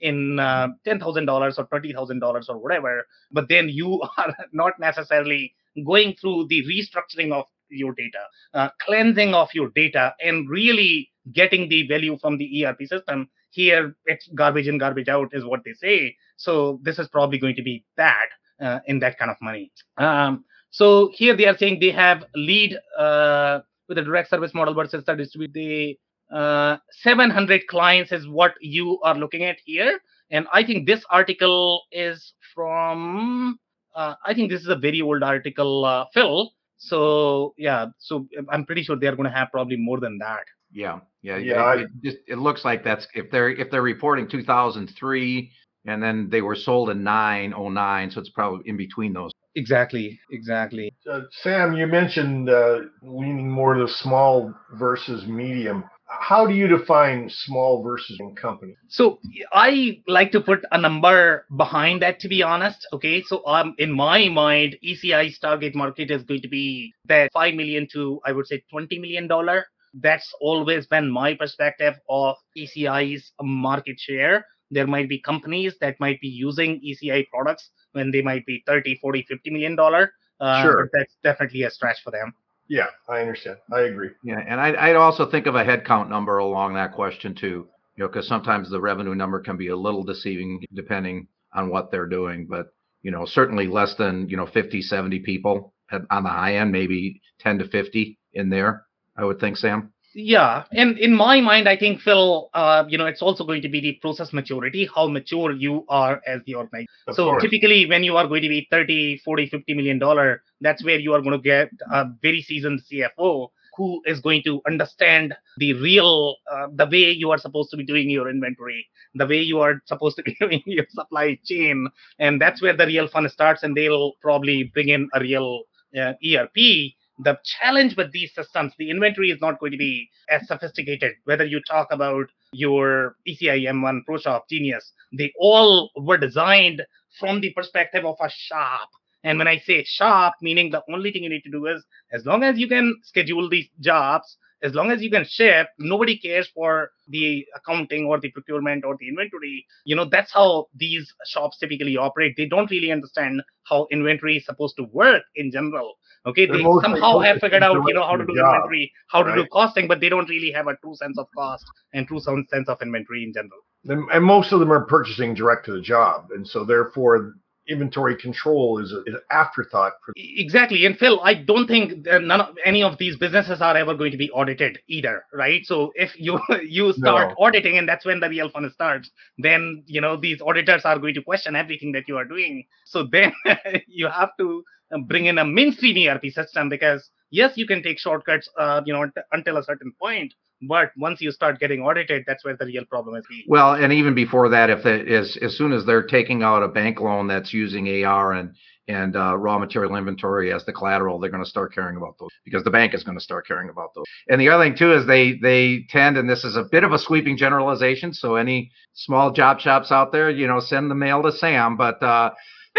in 0.00 0.38
uh, 0.38 0.68
ten 0.84 0.98
thousand 0.98 1.26
dollars 1.26 1.58
or 1.58 1.64
twenty 1.66 1.92
thousand 1.92 2.20
dollars 2.20 2.48
or 2.48 2.58
whatever. 2.58 3.06
But 3.32 3.48
then 3.48 3.68
you 3.68 4.02
are 4.18 4.34
not 4.52 4.74
necessarily 4.78 5.54
going 5.86 6.14
through 6.20 6.46
the 6.48 6.64
restructuring 6.64 7.32
of 7.32 7.46
your 7.70 7.92
data, 7.94 8.24
uh, 8.54 8.68
cleansing 8.80 9.34
of 9.34 9.48
your 9.54 9.70
data, 9.74 10.14
and 10.20 10.48
really 10.48 11.10
getting 11.32 11.68
the 11.68 11.86
value 11.86 12.18
from 12.18 12.38
the 12.38 12.64
ERP 12.64 12.82
system. 12.86 13.28
Here, 13.50 13.94
it's 14.04 14.28
garbage 14.34 14.68
in, 14.68 14.78
garbage 14.78 15.08
out, 15.08 15.30
is 15.32 15.44
what 15.44 15.64
they 15.64 15.72
say. 15.72 16.16
So 16.38 16.80
this 16.82 16.98
is 16.98 17.08
probably 17.08 17.38
going 17.38 17.56
to 17.56 17.62
be 17.62 17.84
that 17.96 18.28
uh, 18.60 18.78
in 18.86 19.00
that 19.00 19.18
kind 19.18 19.30
of 19.30 19.36
money. 19.42 19.70
Um, 19.98 20.44
so 20.70 21.10
here 21.12 21.36
they 21.36 21.46
are 21.46 21.56
saying 21.56 21.80
they 21.80 21.90
have 21.90 22.24
lead 22.34 22.76
uh, 22.98 23.60
with 23.88 23.98
a 23.98 24.02
direct 24.02 24.30
service 24.30 24.54
model 24.54 24.74
versus 24.74 25.04
the 25.04 25.14
distribute. 25.14 25.52
The 25.52 25.98
uh, 26.34 26.76
700 27.02 27.66
clients 27.66 28.12
is 28.12 28.28
what 28.28 28.54
you 28.60 29.00
are 29.02 29.14
looking 29.14 29.44
at 29.44 29.56
here, 29.64 29.98
and 30.30 30.46
I 30.52 30.62
think 30.64 30.86
this 30.86 31.04
article 31.10 31.82
is 31.92 32.32
from. 32.54 33.58
Uh, 33.94 34.14
I 34.24 34.34
think 34.34 34.50
this 34.50 34.60
is 34.60 34.68
a 34.68 34.76
very 34.76 35.00
old 35.02 35.22
article, 35.22 35.84
uh, 35.84 36.04
Phil. 36.14 36.52
So 36.76 37.54
yeah, 37.58 37.86
so 37.98 38.28
I'm 38.50 38.64
pretty 38.64 38.84
sure 38.84 38.96
they're 38.96 39.16
going 39.16 39.28
to 39.28 39.36
have 39.36 39.48
probably 39.50 39.76
more 39.76 39.98
than 39.98 40.18
that. 40.18 40.44
Yeah, 40.70 41.00
yeah, 41.22 41.38
Yeah, 41.38 41.74
It, 41.74 41.80
it 41.80 41.88
just 42.04 42.18
it 42.28 42.36
looks 42.36 42.64
like 42.64 42.84
that's 42.84 43.08
if 43.14 43.30
they're 43.30 43.50
if 43.50 43.70
they're 43.70 43.82
reporting 43.82 44.28
2003 44.28 45.50
and 45.86 46.02
then 46.02 46.28
they 46.30 46.42
were 46.42 46.56
sold 46.56 46.90
in 46.90 47.02
909, 47.02 48.10
so 48.10 48.20
it's 48.20 48.30
probably 48.30 48.68
in 48.68 48.76
between 48.76 49.12
those. 49.12 49.32
Exactly, 49.54 50.20
exactly. 50.30 50.92
Uh, 51.10 51.22
Sam, 51.42 51.74
you 51.74 51.86
mentioned 51.86 52.48
uh, 52.48 52.80
leaning 53.02 53.50
more 53.50 53.74
to 53.74 53.88
small 53.88 54.54
versus 54.74 55.26
medium. 55.26 55.84
How 56.06 56.46
do 56.46 56.54
you 56.54 56.68
define 56.68 57.28
small 57.28 57.82
versus 57.82 58.18
company? 58.36 58.76
So 58.88 59.18
I 59.52 60.00
like 60.06 60.32
to 60.32 60.40
put 60.40 60.64
a 60.72 60.80
number 60.80 61.44
behind 61.54 62.02
that, 62.02 62.20
to 62.20 62.28
be 62.28 62.42
honest. 62.42 62.86
Okay, 62.92 63.22
so 63.22 63.44
um, 63.46 63.74
in 63.78 63.92
my 63.92 64.28
mind, 64.28 64.76
ECI's 64.82 65.38
target 65.38 65.74
market 65.74 66.10
is 66.10 66.22
going 66.22 66.40
to 66.42 66.48
be 66.48 66.94
that 67.06 67.30
five 67.32 67.54
million 67.54 67.86
to 67.92 68.20
I 68.24 68.32
would 68.32 68.46
say 68.46 68.62
twenty 68.70 68.98
million 68.98 69.28
dollar. 69.28 69.66
That's 69.92 70.30
always 70.40 70.86
been 70.86 71.10
my 71.10 71.34
perspective 71.34 71.94
of 72.08 72.36
ECI's 72.56 73.32
market 73.42 73.98
share. 73.98 74.46
There 74.70 74.86
might 74.86 75.08
be 75.08 75.18
companies 75.20 75.74
that 75.80 75.98
might 76.00 76.20
be 76.20 76.28
using 76.28 76.80
ECI 76.80 77.28
products 77.28 77.70
when 77.92 78.10
they 78.10 78.22
might 78.22 78.44
be 78.46 78.62
30, 78.66 78.96
40, 78.96 79.22
50 79.28 79.50
million 79.50 79.76
dollar. 79.76 80.12
Uh, 80.40 80.62
Sure. 80.62 80.88
But 80.92 80.98
that's 80.98 81.16
definitely 81.22 81.62
a 81.64 81.70
stretch 81.70 81.98
for 82.04 82.10
them. 82.10 82.32
Yeah, 82.68 82.86
I 83.08 83.20
understand. 83.20 83.56
I 83.72 83.80
agree. 83.80 84.10
Yeah, 84.22 84.40
and 84.46 84.60
I'd, 84.60 84.76
I'd 84.76 84.96
also 84.96 85.28
think 85.30 85.46
of 85.46 85.54
a 85.54 85.64
headcount 85.64 86.10
number 86.10 86.38
along 86.38 86.74
that 86.74 86.92
question 86.92 87.34
too. 87.34 87.68
You 87.96 88.04
know, 88.04 88.08
because 88.08 88.28
sometimes 88.28 88.70
the 88.70 88.80
revenue 88.80 89.14
number 89.14 89.40
can 89.40 89.56
be 89.56 89.68
a 89.68 89.76
little 89.76 90.04
deceiving 90.04 90.62
depending 90.74 91.26
on 91.52 91.70
what 91.70 91.90
they're 91.90 92.06
doing. 92.06 92.46
But 92.48 92.66
you 93.02 93.10
know, 93.10 93.24
certainly 93.24 93.66
less 93.66 93.94
than 93.94 94.28
you 94.28 94.36
know 94.36 94.46
50, 94.46 94.82
70 94.82 95.20
people 95.20 95.72
at, 95.90 96.02
on 96.10 96.22
the 96.24 96.28
high 96.28 96.56
end, 96.56 96.70
maybe 96.70 97.20
10 97.40 97.58
to 97.58 97.68
50 97.68 98.18
in 98.34 98.50
there. 98.50 98.84
I 99.16 99.24
would 99.24 99.40
think, 99.40 99.56
Sam. 99.56 99.92
Yeah, 100.14 100.64
and 100.72 100.98
in 100.98 101.14
my 101.14 101.40
mind, 101.40 101.68
I 101.68 101.76
think 101.76 102.00
Phil, 102.00 102.48
uh, 102.54 102.84
you 102.88 102.96
know, 102.96 103.06
it's 103.06 103.20
also 103.20 103.44
going 103.44 103.60
to 103.62 103.68
be 103.68 103.80
the 103.80 103.92
process 104.00 104.32
maturity, 104.32 104.88
how 104.92 105.06
mature 105.06 105.52
you 105.52 105.84
are 105.88 106.22
as 106.26 106.40
the 106.46 106.54
organization. 106.54 106.88
Of 107.06 107.14
so 107.14 107.24
course. 107.24 107.42
typically, 107.42 107.86
when 107.86 108.02
you 108.02 108.16
are 108.16 108.26
going 108.26 108.42
to 108.42 108.48
be 108.48 108.66
30, 108.70 109.18
40, 109.18 109.46
50 109.48 109.74
million 109.74 109.98
dollar, 109.98 110.42
that's 110.60 110.82
where 110.82 110.98
you 110.98 111.12
are 111.12 111.20
going 111.20 111.36
to 111.36 111.42
get 111.42 111.70
a 111.92 112.06
very 112.22 112.40
seasoned 112.40 112.80
CFO 112.90 113.48
who 113.76 114.02
is 114.06 114.20
going 114.20 114.42
to 114.44 114.60
understand 114.66 115.34
the 115.58 115.72
real, 115.74 116.36
uh, 116.50 116.66
the 116.74 116.86
way 116.86 117.12
you 117.12 117.30
are 117.30 117.38
supposed 117.38 117.70
to 117.70 117.76
be 117.76 117.84
doing 117.84 118.10
your 118.10 118.28
inventory, 118.28 118.88
the 119.14 119.26
way 119.26 119.40
you 119.40 119.60
are 119.60 119.80
supposed 119.86 120.16
to 120.16 120.22
be 120.22 120.34
doing 120.40 120.62
your 120.66 120.86
supply 120.90 121.38
chain, 121.44 121.86
and 122.18 122.40
that's 122.40 122.60
where 122.60 122.76
the 122.76 122.86
real 122.86 123.08
fun 123.08 123.28
starts. 123.28 123.62
And 123.62 123.76
they'll 123.76 124.14
probably 124.22 124.64
bring 124.64 124.88
in 124.88 125.08
a 125.14 125.20
real 125.20 125.64
uh, 125.96 126.14
ERP 126.26 126.92
the 127.18 127.38
challenge 127.44 127.96
with 127.96 128.12
these 128.12 128.34
systems, 128.34 128.72
the 128.78 128.90
inventory 128.90 129.30
is 129.30 129.40
not 129.40 129.58
going 129.58 129.72
to 129.72 129.78
be 129.78 130.08
as 130.30 130.46
sophisticated. 130.46 131.14
Whether 131.24 131.44
you 131.44 131.60
talk 131.68 131.88
about 131.90 132.26
your 132.52 133.16
ECI 133.26 133.62
M1 133.68 134.00
ProShop 134.08 134.42
Genius, 134.48 134.92
they 135.12 135.32
all 135.38 135.90
were 135.96 136.18
designed 136.18 136.82
from 137.18 137.40
the 137.40 137.52
perspective 137.52 138.04
of 138.04 138.16
a 138.20 138.30
shop. 138.30 138.88
And 139.24 139.38
when 139.38 139.48
I 139.48 139.58
say 139.58 139.84
shop, 139.84 140.34
meaning 140.40 140.70
the 140.70 140.82
only 140.92 141.10
thing 141.10 141.24
you 141.24 141.30
need 141.30 141.42
to 141.42 141.50
do 141.50 141.66
is 141.66 141.84
as 142.12 142.24
long 142.24 142.44
as 142.44 142.58
you 142.58 142.68
can 142.68 142.94
schedule 143.02 143.48
these 143.48 143.68
jobs, 143.80 144.36
as 144.62 144.74
long 144.74 144.90
as 144.90 145.00
you 145.02 145.10
can 145.10 145.24
ship, 145.24 145.68
nobody 145.78 146.18
cares 146.18 146.48
for 146.54 146.90
the 147.08 147.46
accounting 147.54 148.06
or 148.06 148.18
the 148.18 148.30
procurement 148.30 148.84
or 148.84 148.96
the 148.98 149.08
inventory. 149.08 149.66
You 149.84 149.96
know, 149.96 150.04
that's 150.04 150.32
how 150.32 150.66
these 150.74 151.12
shops 151.26 151.58
typically 151.58 151.96
operate. 151.96 152.34
They 152.36 152.46
don't 152.46 152.70
really 152.70 152.90
understand 152.90 153.42
how 153.64 153.86
inventory 153.90 154.38
is 154.38 154.46
supposed 154.46 154.76
to 154.76 154.84
work 154.84 155.22
in 155.36 155.50
general. 155.50 155.94
Okay, 156.26 156.46
They're 156.46 156.58
they 156.58 156.64
somehow 156.82 157.20
have 157.20 157.38
figured 157.38 157.62
out, 157.62 157.82
you 157.86 157.94
know, 157.94 158.04
how 158.04 158.16
to 158.16 158.26
do 158.26 158.34
job, 158.34 158.54
inventory, 158.56 158.92
how 159.08 159.22
to 159.22 159.34
do 159.34 159.46
costing, 159.52 159.86
but 159.86 160.00
they 160.00 160.08
don't 160.08 160.28
really 160.28 160.50
have 160.50 160.66
a 160.66 160.76
true 160.76 160.94
sense 160.96 161.18
of 161.18 161.26
cost 161.36 161.64
and 161.92 162.06
true 162.06 162.20
sense 162.20 162.68
of 162.68 162.82
inventory 162.82 163.22
in 163.22 163.32
general. 163.32 163.60
And 163.84 164.24
most 164.24 164.52
of 164.52 164.60
them 164.60 164.72
are 164.72 164.84
purchasing 164.84 165.34
direct 165.34 165.64
to 165.66 165.72
the 165.72 165.80
job, 165.80 166.28
and 166.34 166.46
so 166.46 166.64
therefore 166.64 167.34
inventory 167.68 168.16
control 168.16 168.78
is, 168.78 168.92
a, 168.92 169.00
is 169.04 169.14
an 169.14 169.20
afterthought 169.30 169.92
for 170.04 170.12
Exactly. 170.16 170.86
And 170.86 170.98
Phil, 170.98 171.20
I 171.22 171.34
don't 171.34 171.66
think 171.66 172.04
that 172.04 172.22
none 172.22 172.40
of 172.40 172.56
any 172.64 172.82
of 172.82 172.98
these 172.98 173.16
businesses 173.16 173.60
are 173.60 173.76
ever 173.76 173.94
going 173.94 174.12
to 174.12 174.16
be 174.18 174.30
audited 174.30 174.78
either, 174.88 175.24
right? 175.32 175.64
So 175.64 175.92
if 175.94 176.18
you 176.18 176.40
you 176.62 176.92
start 176.92 177.30
No. 177.30 177.34
auditing 177.38 177.78
and 177.78 177.88
that's 177.88 178.04
when 178.06 178.20
the 178.20 178.28
real 178.28 178.50
fun 178.50 178.70
starts, 178.72 179.10
then 179.38 179.82
you 179.86 180.00
know 180.00 180.16
these 180.16 180.40
auditors 180.40 180.84
are 180.84 180.98
going 180.98 181.14
to 181.14 181.22
question 181.22 181.56
everything 181.56 181.92
that 181.92 182.08
you 182.08 182.16
are 182.16 182.24
doing. 182.24 182.64
So 182.84 183.04
then 183.10 183.32
you 183.86 184.08
have 184.08 184.30
to 184.38 184.62
bring 185.06 185.26
in 185.26 185.38
a 185.38 185.44
mainstream 185.44 186.08
ERP 186.08 186.26
system 186.32 186.68
because 186.68 187.10
yes, 187.30 187.52
you 187.56 187.66
can 187.66 187.82
take 187.82 187.98
shortcuts, 187.98 188.48
uh, 188.58 188.82
you 188.84 188.92
know, 188.92 189.02
unt- 189.02 189.24
until 189.32 189.56
a 189.56 189.62
certain 189.62 189.92
point, 190.00 190.34
but 190.62 190.90
once 190.96 191.20
you 191.20 191.30
start 191.30 191.60
getting 191.60 191.80
audited, 191.80 192.24
that's 192.26 192.44
where 192.44 192.56
the 192.56 192.66
real 192.66 192.84
problem 192.84 193.16
is. 193.16 193.24
Well, 193.46 193.74
and 193.74 193.92
even 193.92 194.14
before 194.14 194.48
that, 194.48 194.70
if 194.70 194.82
they, 194.82 195.00
as 195.14 195.36
as 195.40 195.56
soon 195.56 195.72
as 195.72 195.86
they're 195.86 196.02
taking 196.02 196.42
out 196.42 196.62
a 196.62 196.68
bank 196.68 197.00
loan 197.00 197.28
that's 197.28 197.52
using 197.52 198.04
AR 198.04 198.32
and 198.32 198.54
and 198.88 199.16
uh, 199.16 199.36
raw 199.36 199.58
material 199.58 199.94
inventory 199.96 200.52
as 200.52 200.64
the 200.64 200.72
collateral, 200.72 201.18
they're 201.18 201.30
going 201.30 201.44
to 201.44 201.48
start 201.48 201.74
caring 201.74 201.96
about 201.96 202.16
those 202.18 202.30
because 202.44 202.64
the 202.64 202.70
bank 202.70 202.94
is 202.94 203.04
going 203.04 203.18
to 203.18 203.22
start 203.22 203.46
caring 203.46 203.68
about 203.68 203.90
those. 203.94 204.06
And 204.28 204.40
the 204.40 204.48
other 204.48 204.64
thing 204.64 204.76
too 204.76 204.94
is 204.94 205.06
they 205.06 205.34
they 205.34 205.84
tend, 205.90 206.16
and 206.16 206.28
this 206.28 206.42
is 206.42 206.56
a 206.56 206.64
bit 206.64 206.84
of 206.84 206.92
a 206.92 206.98
sweeping 206.98 207.36
generalization. 207.36 208.12
So 208.12 208.34
any 208.34 208.72
small 208.94 209.30
job 209.30 209.60
shops 209.60 209.92
out 209.92 210.10
there, 210.10 210.30
you 210.30 210.48
know, 210.48 210.58
send 210.58 210.90
the 210.90 210.94
mail 210.96 211.22
to 211.22 211.30
Sam, 211.30 211.76
but 211.76 212.02
uh, 212.02 212.30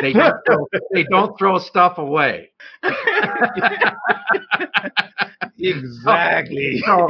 they 0.02 0.14
don't 0.14 0.36
throw, 0.46 0.68
they 0.94 1.04
don't 1.04 1.38
throw 1.38 1.60
stuff 1.60 1.98
away. 1.98 2.52
Exactly. 5.60 6.82
So, 6.90 7.08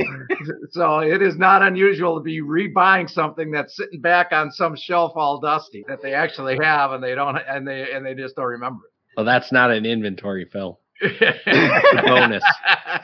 so 0.72 1.00
it 1.00 1.22
is 1.22 1.38
not 1.38 1.62
unusual 1.62 2.16
to 2.18 2.22
be 2.22 2.42
rebuying 2.42 3.10
something 3.10 3.52
that's 3.52 3.76
sitting 3.76 4.02
back 4.02 4.32
on 4.32 4.52
some 4.52 4.76
shelf 4.76 5.14
all 5.16 5.40
dusty 5.40 5.86
that 5.88 6.02
they 6.02 6.14
actually 6.14 6.58
have 6.62 6.92
and 6.92 7.04
they 7.04 7.16
don't 7.16 7.38
and 7.38 7.68
they 7.68 7.92
and 7.92 8.06
they 8.06 8.16
just 8.16 8.36
don't 8.36 8.46
remember 8.46 8.84
Well, 9.16 9.26
that's 9.26 9.52
not 9.52 9.72
an 9.72 9.86
inventory, 9.86 10.46
Phil. 10.46 10.80
It. 11.02 12.06
bonus. 12.06 12.44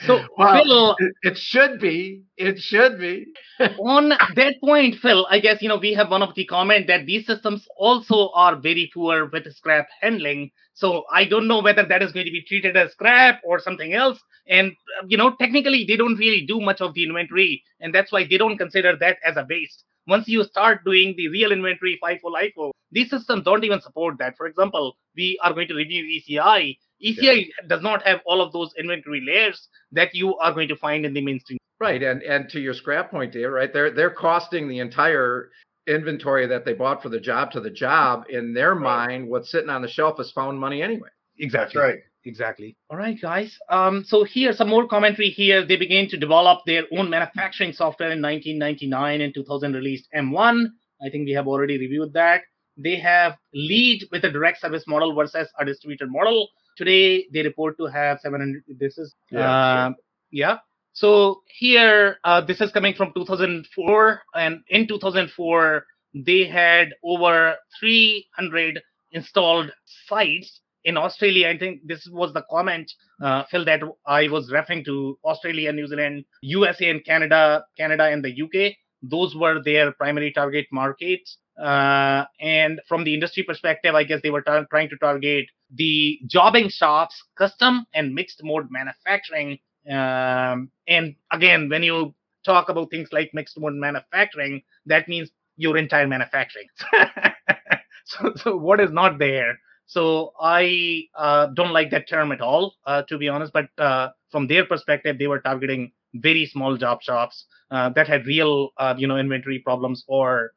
So 0.06 0.22
well, 0.38 0.64
Phil, 0.64 0.96
it, 1.24 1.38
should 1.38 1.80
be. 1.80 2.24
It 2.38 2.60
should 2.60 3.00
be. 3.00 3.26
on 3.60 4.10
that 4.36 4.56
point, 4.64 4.96
Phil, 5.02 5.26
I 5.30 5.40
guess 5.40 5.62
you 5.62 5.70
know 5.70 5.78
we 5.78 5.94
have 5.94 6.10
one 6.10 6.22
of 6.22 6.36
the 6.36 6.46
comment 6.46 6.88
that 6.88 7.06
these 7.06 7.26
systems 7.26 7.68
also 7.78 8.30
are 8.34 8.56
very 8.56 8.92
poor 8.94 9.30
with 9.30 9.52
scrap 9.54 9.88
handling. 10.02 10.52
So 10.74 11.06
I 11.12 11.26
don't 11.26 11.48
know 11.48 11.62
whether 11.62 11.86
that 11.86 12.04
is 12.04 12.12
going 12.12 12.26
to 12.26 12.32
be 12.32 12.44
treated 12.44 12.76
as 12.76 12.92
scrap 12.92 13.42
or 13.46 13.60
something 13.60 13.94
else. 13.94 14.20
And 14.48 14.72
uh, 14.72 15.06
you 15.08 15.18
know, 15.18 15.36
technically, 15.36 15.86
they 15.88 15.96
don't 15.96 16.18
really 16.18 16.46
do 16.46 16.60
much 16.60 16.82
of 16.82 16.94
the 16.94 17.04
inventory, 17.04 17.64
and 17.80 17.94
that's 17.94 18.12
why 18.12 18.26
they 18.30 18.38
don't 18.38 18.58
consider 18.58 18.96
that 19.00 19.18
as 19.26 19.38
a 19.38 19.46
waste. 19.50 19.84
Once 20.08 20.28
you 20.28 20.44
start 20.44 20.84
doing 20.86 21.16
the 21.18 21.30
real 21.30 21.52
inventory 21.52 21.98
FIFO, 22.04 22.26
LIFO, 22.26 22.72
these 22.92 23.10
systems 23.10 23.44
don't 23.44 23.64
even 23.64 23.82
support 23.82 24.18
that. 24.20 24.38
For 24.38 24.46
example, 24.46 24.98
we 25.16 25.40
are 25.42 25.54
going 25.54 25.68
to 25.68 25.74
review 25.74 26.04
E 26.04 26.24
ECI. 27.06 27.18
ECI 27.18 27.48
does 27.68 27.82
not 27.82 28.06
have 28.08 28.20
all 28.26 28.42
of 28.42 28.52
those 28.54 28.72
inventory 28.78 29.22
layers 29.26 29.68
that 29.92 30.14
you 30.14 30.36
are 30.38 30.54
going 30.54 30.68
to 30.70 30.76
find 30.76 31.06
in 31.06 31.14
the 31.14 31.22
mainstream. 31.22 31.60
Right, 31.80 32.02
and 32.02 32.24
and 32.24 32.50
to 32.50 32.60
your 32.60 32.74
scrap 32.74 33.12
point, 33.12 33.34
Dave, 33.34 33.52
right? 33.52 33.72
They're 33.72 33.92
they're 33.92 34.10
costing 34.10 34.68
the 34.68 34.80
entire 34.80 35.50
inventory 35.88 36.48
that 36.48 36.66
they 36.66 36.74
bought 36.74 37.04
for 37.04 37.10
the 37.10 37.20
job 37.20 37.52
to 37.52 37.60
the 37.60 37.70
job. 37.70 38.24
In 38.30 38.54
their 38.54 38.76
mind, 38.76 39.30
what's 39.30 39.52
sitting 39.52 39.70
on 39.70 39.82
the 39.82 39.88
shelf 39.88 40.20
is 40.20 40.32
found 40.32 40.60
money 40.60 40.82
anyway. 40.82 41.10
That's 41.52 41.76
right. 41.76 42.00
exactly. 42.24 42.78
All 42.90 42.98
right, 42.98 43.20
guys. 43.22 43.58
Um, 43.70 44.04
so 44.06 44.24
here 44.24 44.54
some 44.54 44.70
more 44.70 44.88
commentary 44.88 45.30
here. 45.30 45.66
They 45.66 45.76
began 45.76 46.08
to 46.10 46.18
develop 46.18 46.60
their 46.66 46.84
own 46.92 47.10
manufacturing 47.10 47.74
software 47.74 48.12
in 48.12 48.22
1999 48.22 49.22
and 49.22 49.34
2000 49.34 49.74
released 49.74 50.08
M1. 50.16 50.68
I 51.06 51.10
think 51.10 51.26
we 51.26 51.34
have 51.34 51.48
already 51.48 51.78
reviewed 51.78 52.14
that. 52.14 52.42
They 52.78 52.98
have 52.98 53.36
lead 53.54 54.06
with 54.12 54.24
a 54.24 54.32
direct 54.32 54.62
service 54.62 54.86
model 54.88 55.14
versus 55.14 55.48
a 55.60 55.66
distributed 55.66 56.10
model. 56.10 56.50
Today 56.76 57.28
they 57.32 57.42
report 57.44 57.78
to 57.78 57.86
have 57.86 58.20
700. 58.20 58.64
This 58.68 58.98
is 58.98 59.14
Yeah, 59.32 59.52
uh, 59.52 59.94
yeah. 60.32 60.58
So 60.94 61.42
here, 61.48 62.18
uh, 62.24 62.40
this 62.40 62.62
is 62.62 62.72
coming 62.72 62.94
from 62.94 63.12
2004, 63.14 64.22
and 64.34 64.62
in 64.70 64.88
2004 64.88 65.86
they 66.14 66.46
had 66.46 66.94
over 67.04 67.56
300 67.82 68.82
installed 69.12 69.72
sites 70.08 70.62
in 70.86 70.96
Australia. 70.98 71.50
I 71.50 71.58
think 71.58 71.82
this 71.86 72.08
was 72.10 72.32
the 72.32 72.44
comment, 72.50 72.92
uh, 73.22 73.44
Phil, 73.52 73.66
that 73.66 73.82
I 74.06 74.30
was 74.30 74.52
referring 74.52 74.86
to 74.86 75.20
Australia, 75.26 75.74
New 75.74 75.88
Zealand, 75.88 76.24
USA, 76.42 76.90
and 76.90 77.04
Canada, 77.04 77.66
Canada 77.78 78.06
and 78.06 78.24
the 78.24 78.32
UK. 78.42 78.78
Those 79.02 79.36
were 79.36 79.62
their 79.62 79.92
primary 79.92 80.32
target 80.32 80.68
markets. 80.72 81.38
Uh, 81.62 82.26
and 82.40 82.82
from 82.88 83.04
the 83.04 83.14
industry 83.14 83.44
perspective, 83.44 83.96
I 83.96 84.04
guess 84.04 84.22
they 84.22 84.30
were 84.30 84.42
tar- 84.42 84.66
trying 84.70 84.90
to 84.90 84.98
target 84.98 85.48
the 85.74 86.20
jobbing 86.28 86.70
shops, 86.70 87.22
custom 87.38 87.86
and 87.94 88.14
mixed 88.14 88.42
mode 88.44 88.68
manufacturing. 88.70 89.60
Um, 89.90 90.72
and 90.88 91.16
again, 91.32 91.70
when 91.70 91.84
you 91.84 92.14
talk 92.44 92.70
about 92.70 92.90
things 92.92 93.10
like 93.12 93.32
mixed 93.34 93.60
mode 93.60 93.74
manufacturing, 93.74 94.62
that 94.86 95.08
means 95.08 95.30
your 95.58 95.78
entire 95.78 96.08
manufacturing. 96.08 96.68
so, 98.06 98.34
so 98.36 98.58
what 98.58 98.80
is 98.80 98.92
not 98.92 99.18
there? 99.18 99.58
So 99.88 100.34
I 100.40 101.04
uh, 101.16 101.48
don't 101.48 101.72
like 101.72 101.92
that 101.92 102.10
term 102.10 102.32
at 102.32 102.42
all, 102.42 102.76
uh, 102.86 103.04
to 103.04 103.18
be 103.18 103.30
honest. 103.30 103.54
But 103.54 103.68
uh, 103.78 104.10
from 104.32 104.48
their 104.48 104.66
perspective, 104.66 105.18
they 105.20 105.28
were 105.28 105.40
targeting 105.40 105.92
very 106.16 106.46
small 106.46 106.76
job 106.78 107.02
shops 107.04 107.46
uh, 107.72 107.90
that 107.90 108.08
had 108.08 108.26
real, 108.26 108.72
uh, 108.78 108.96
you 108.98 109.08
know, 109.08 109.18
inventory 109.18 109.60
problems 109.60 110.04
or 110.08 110.52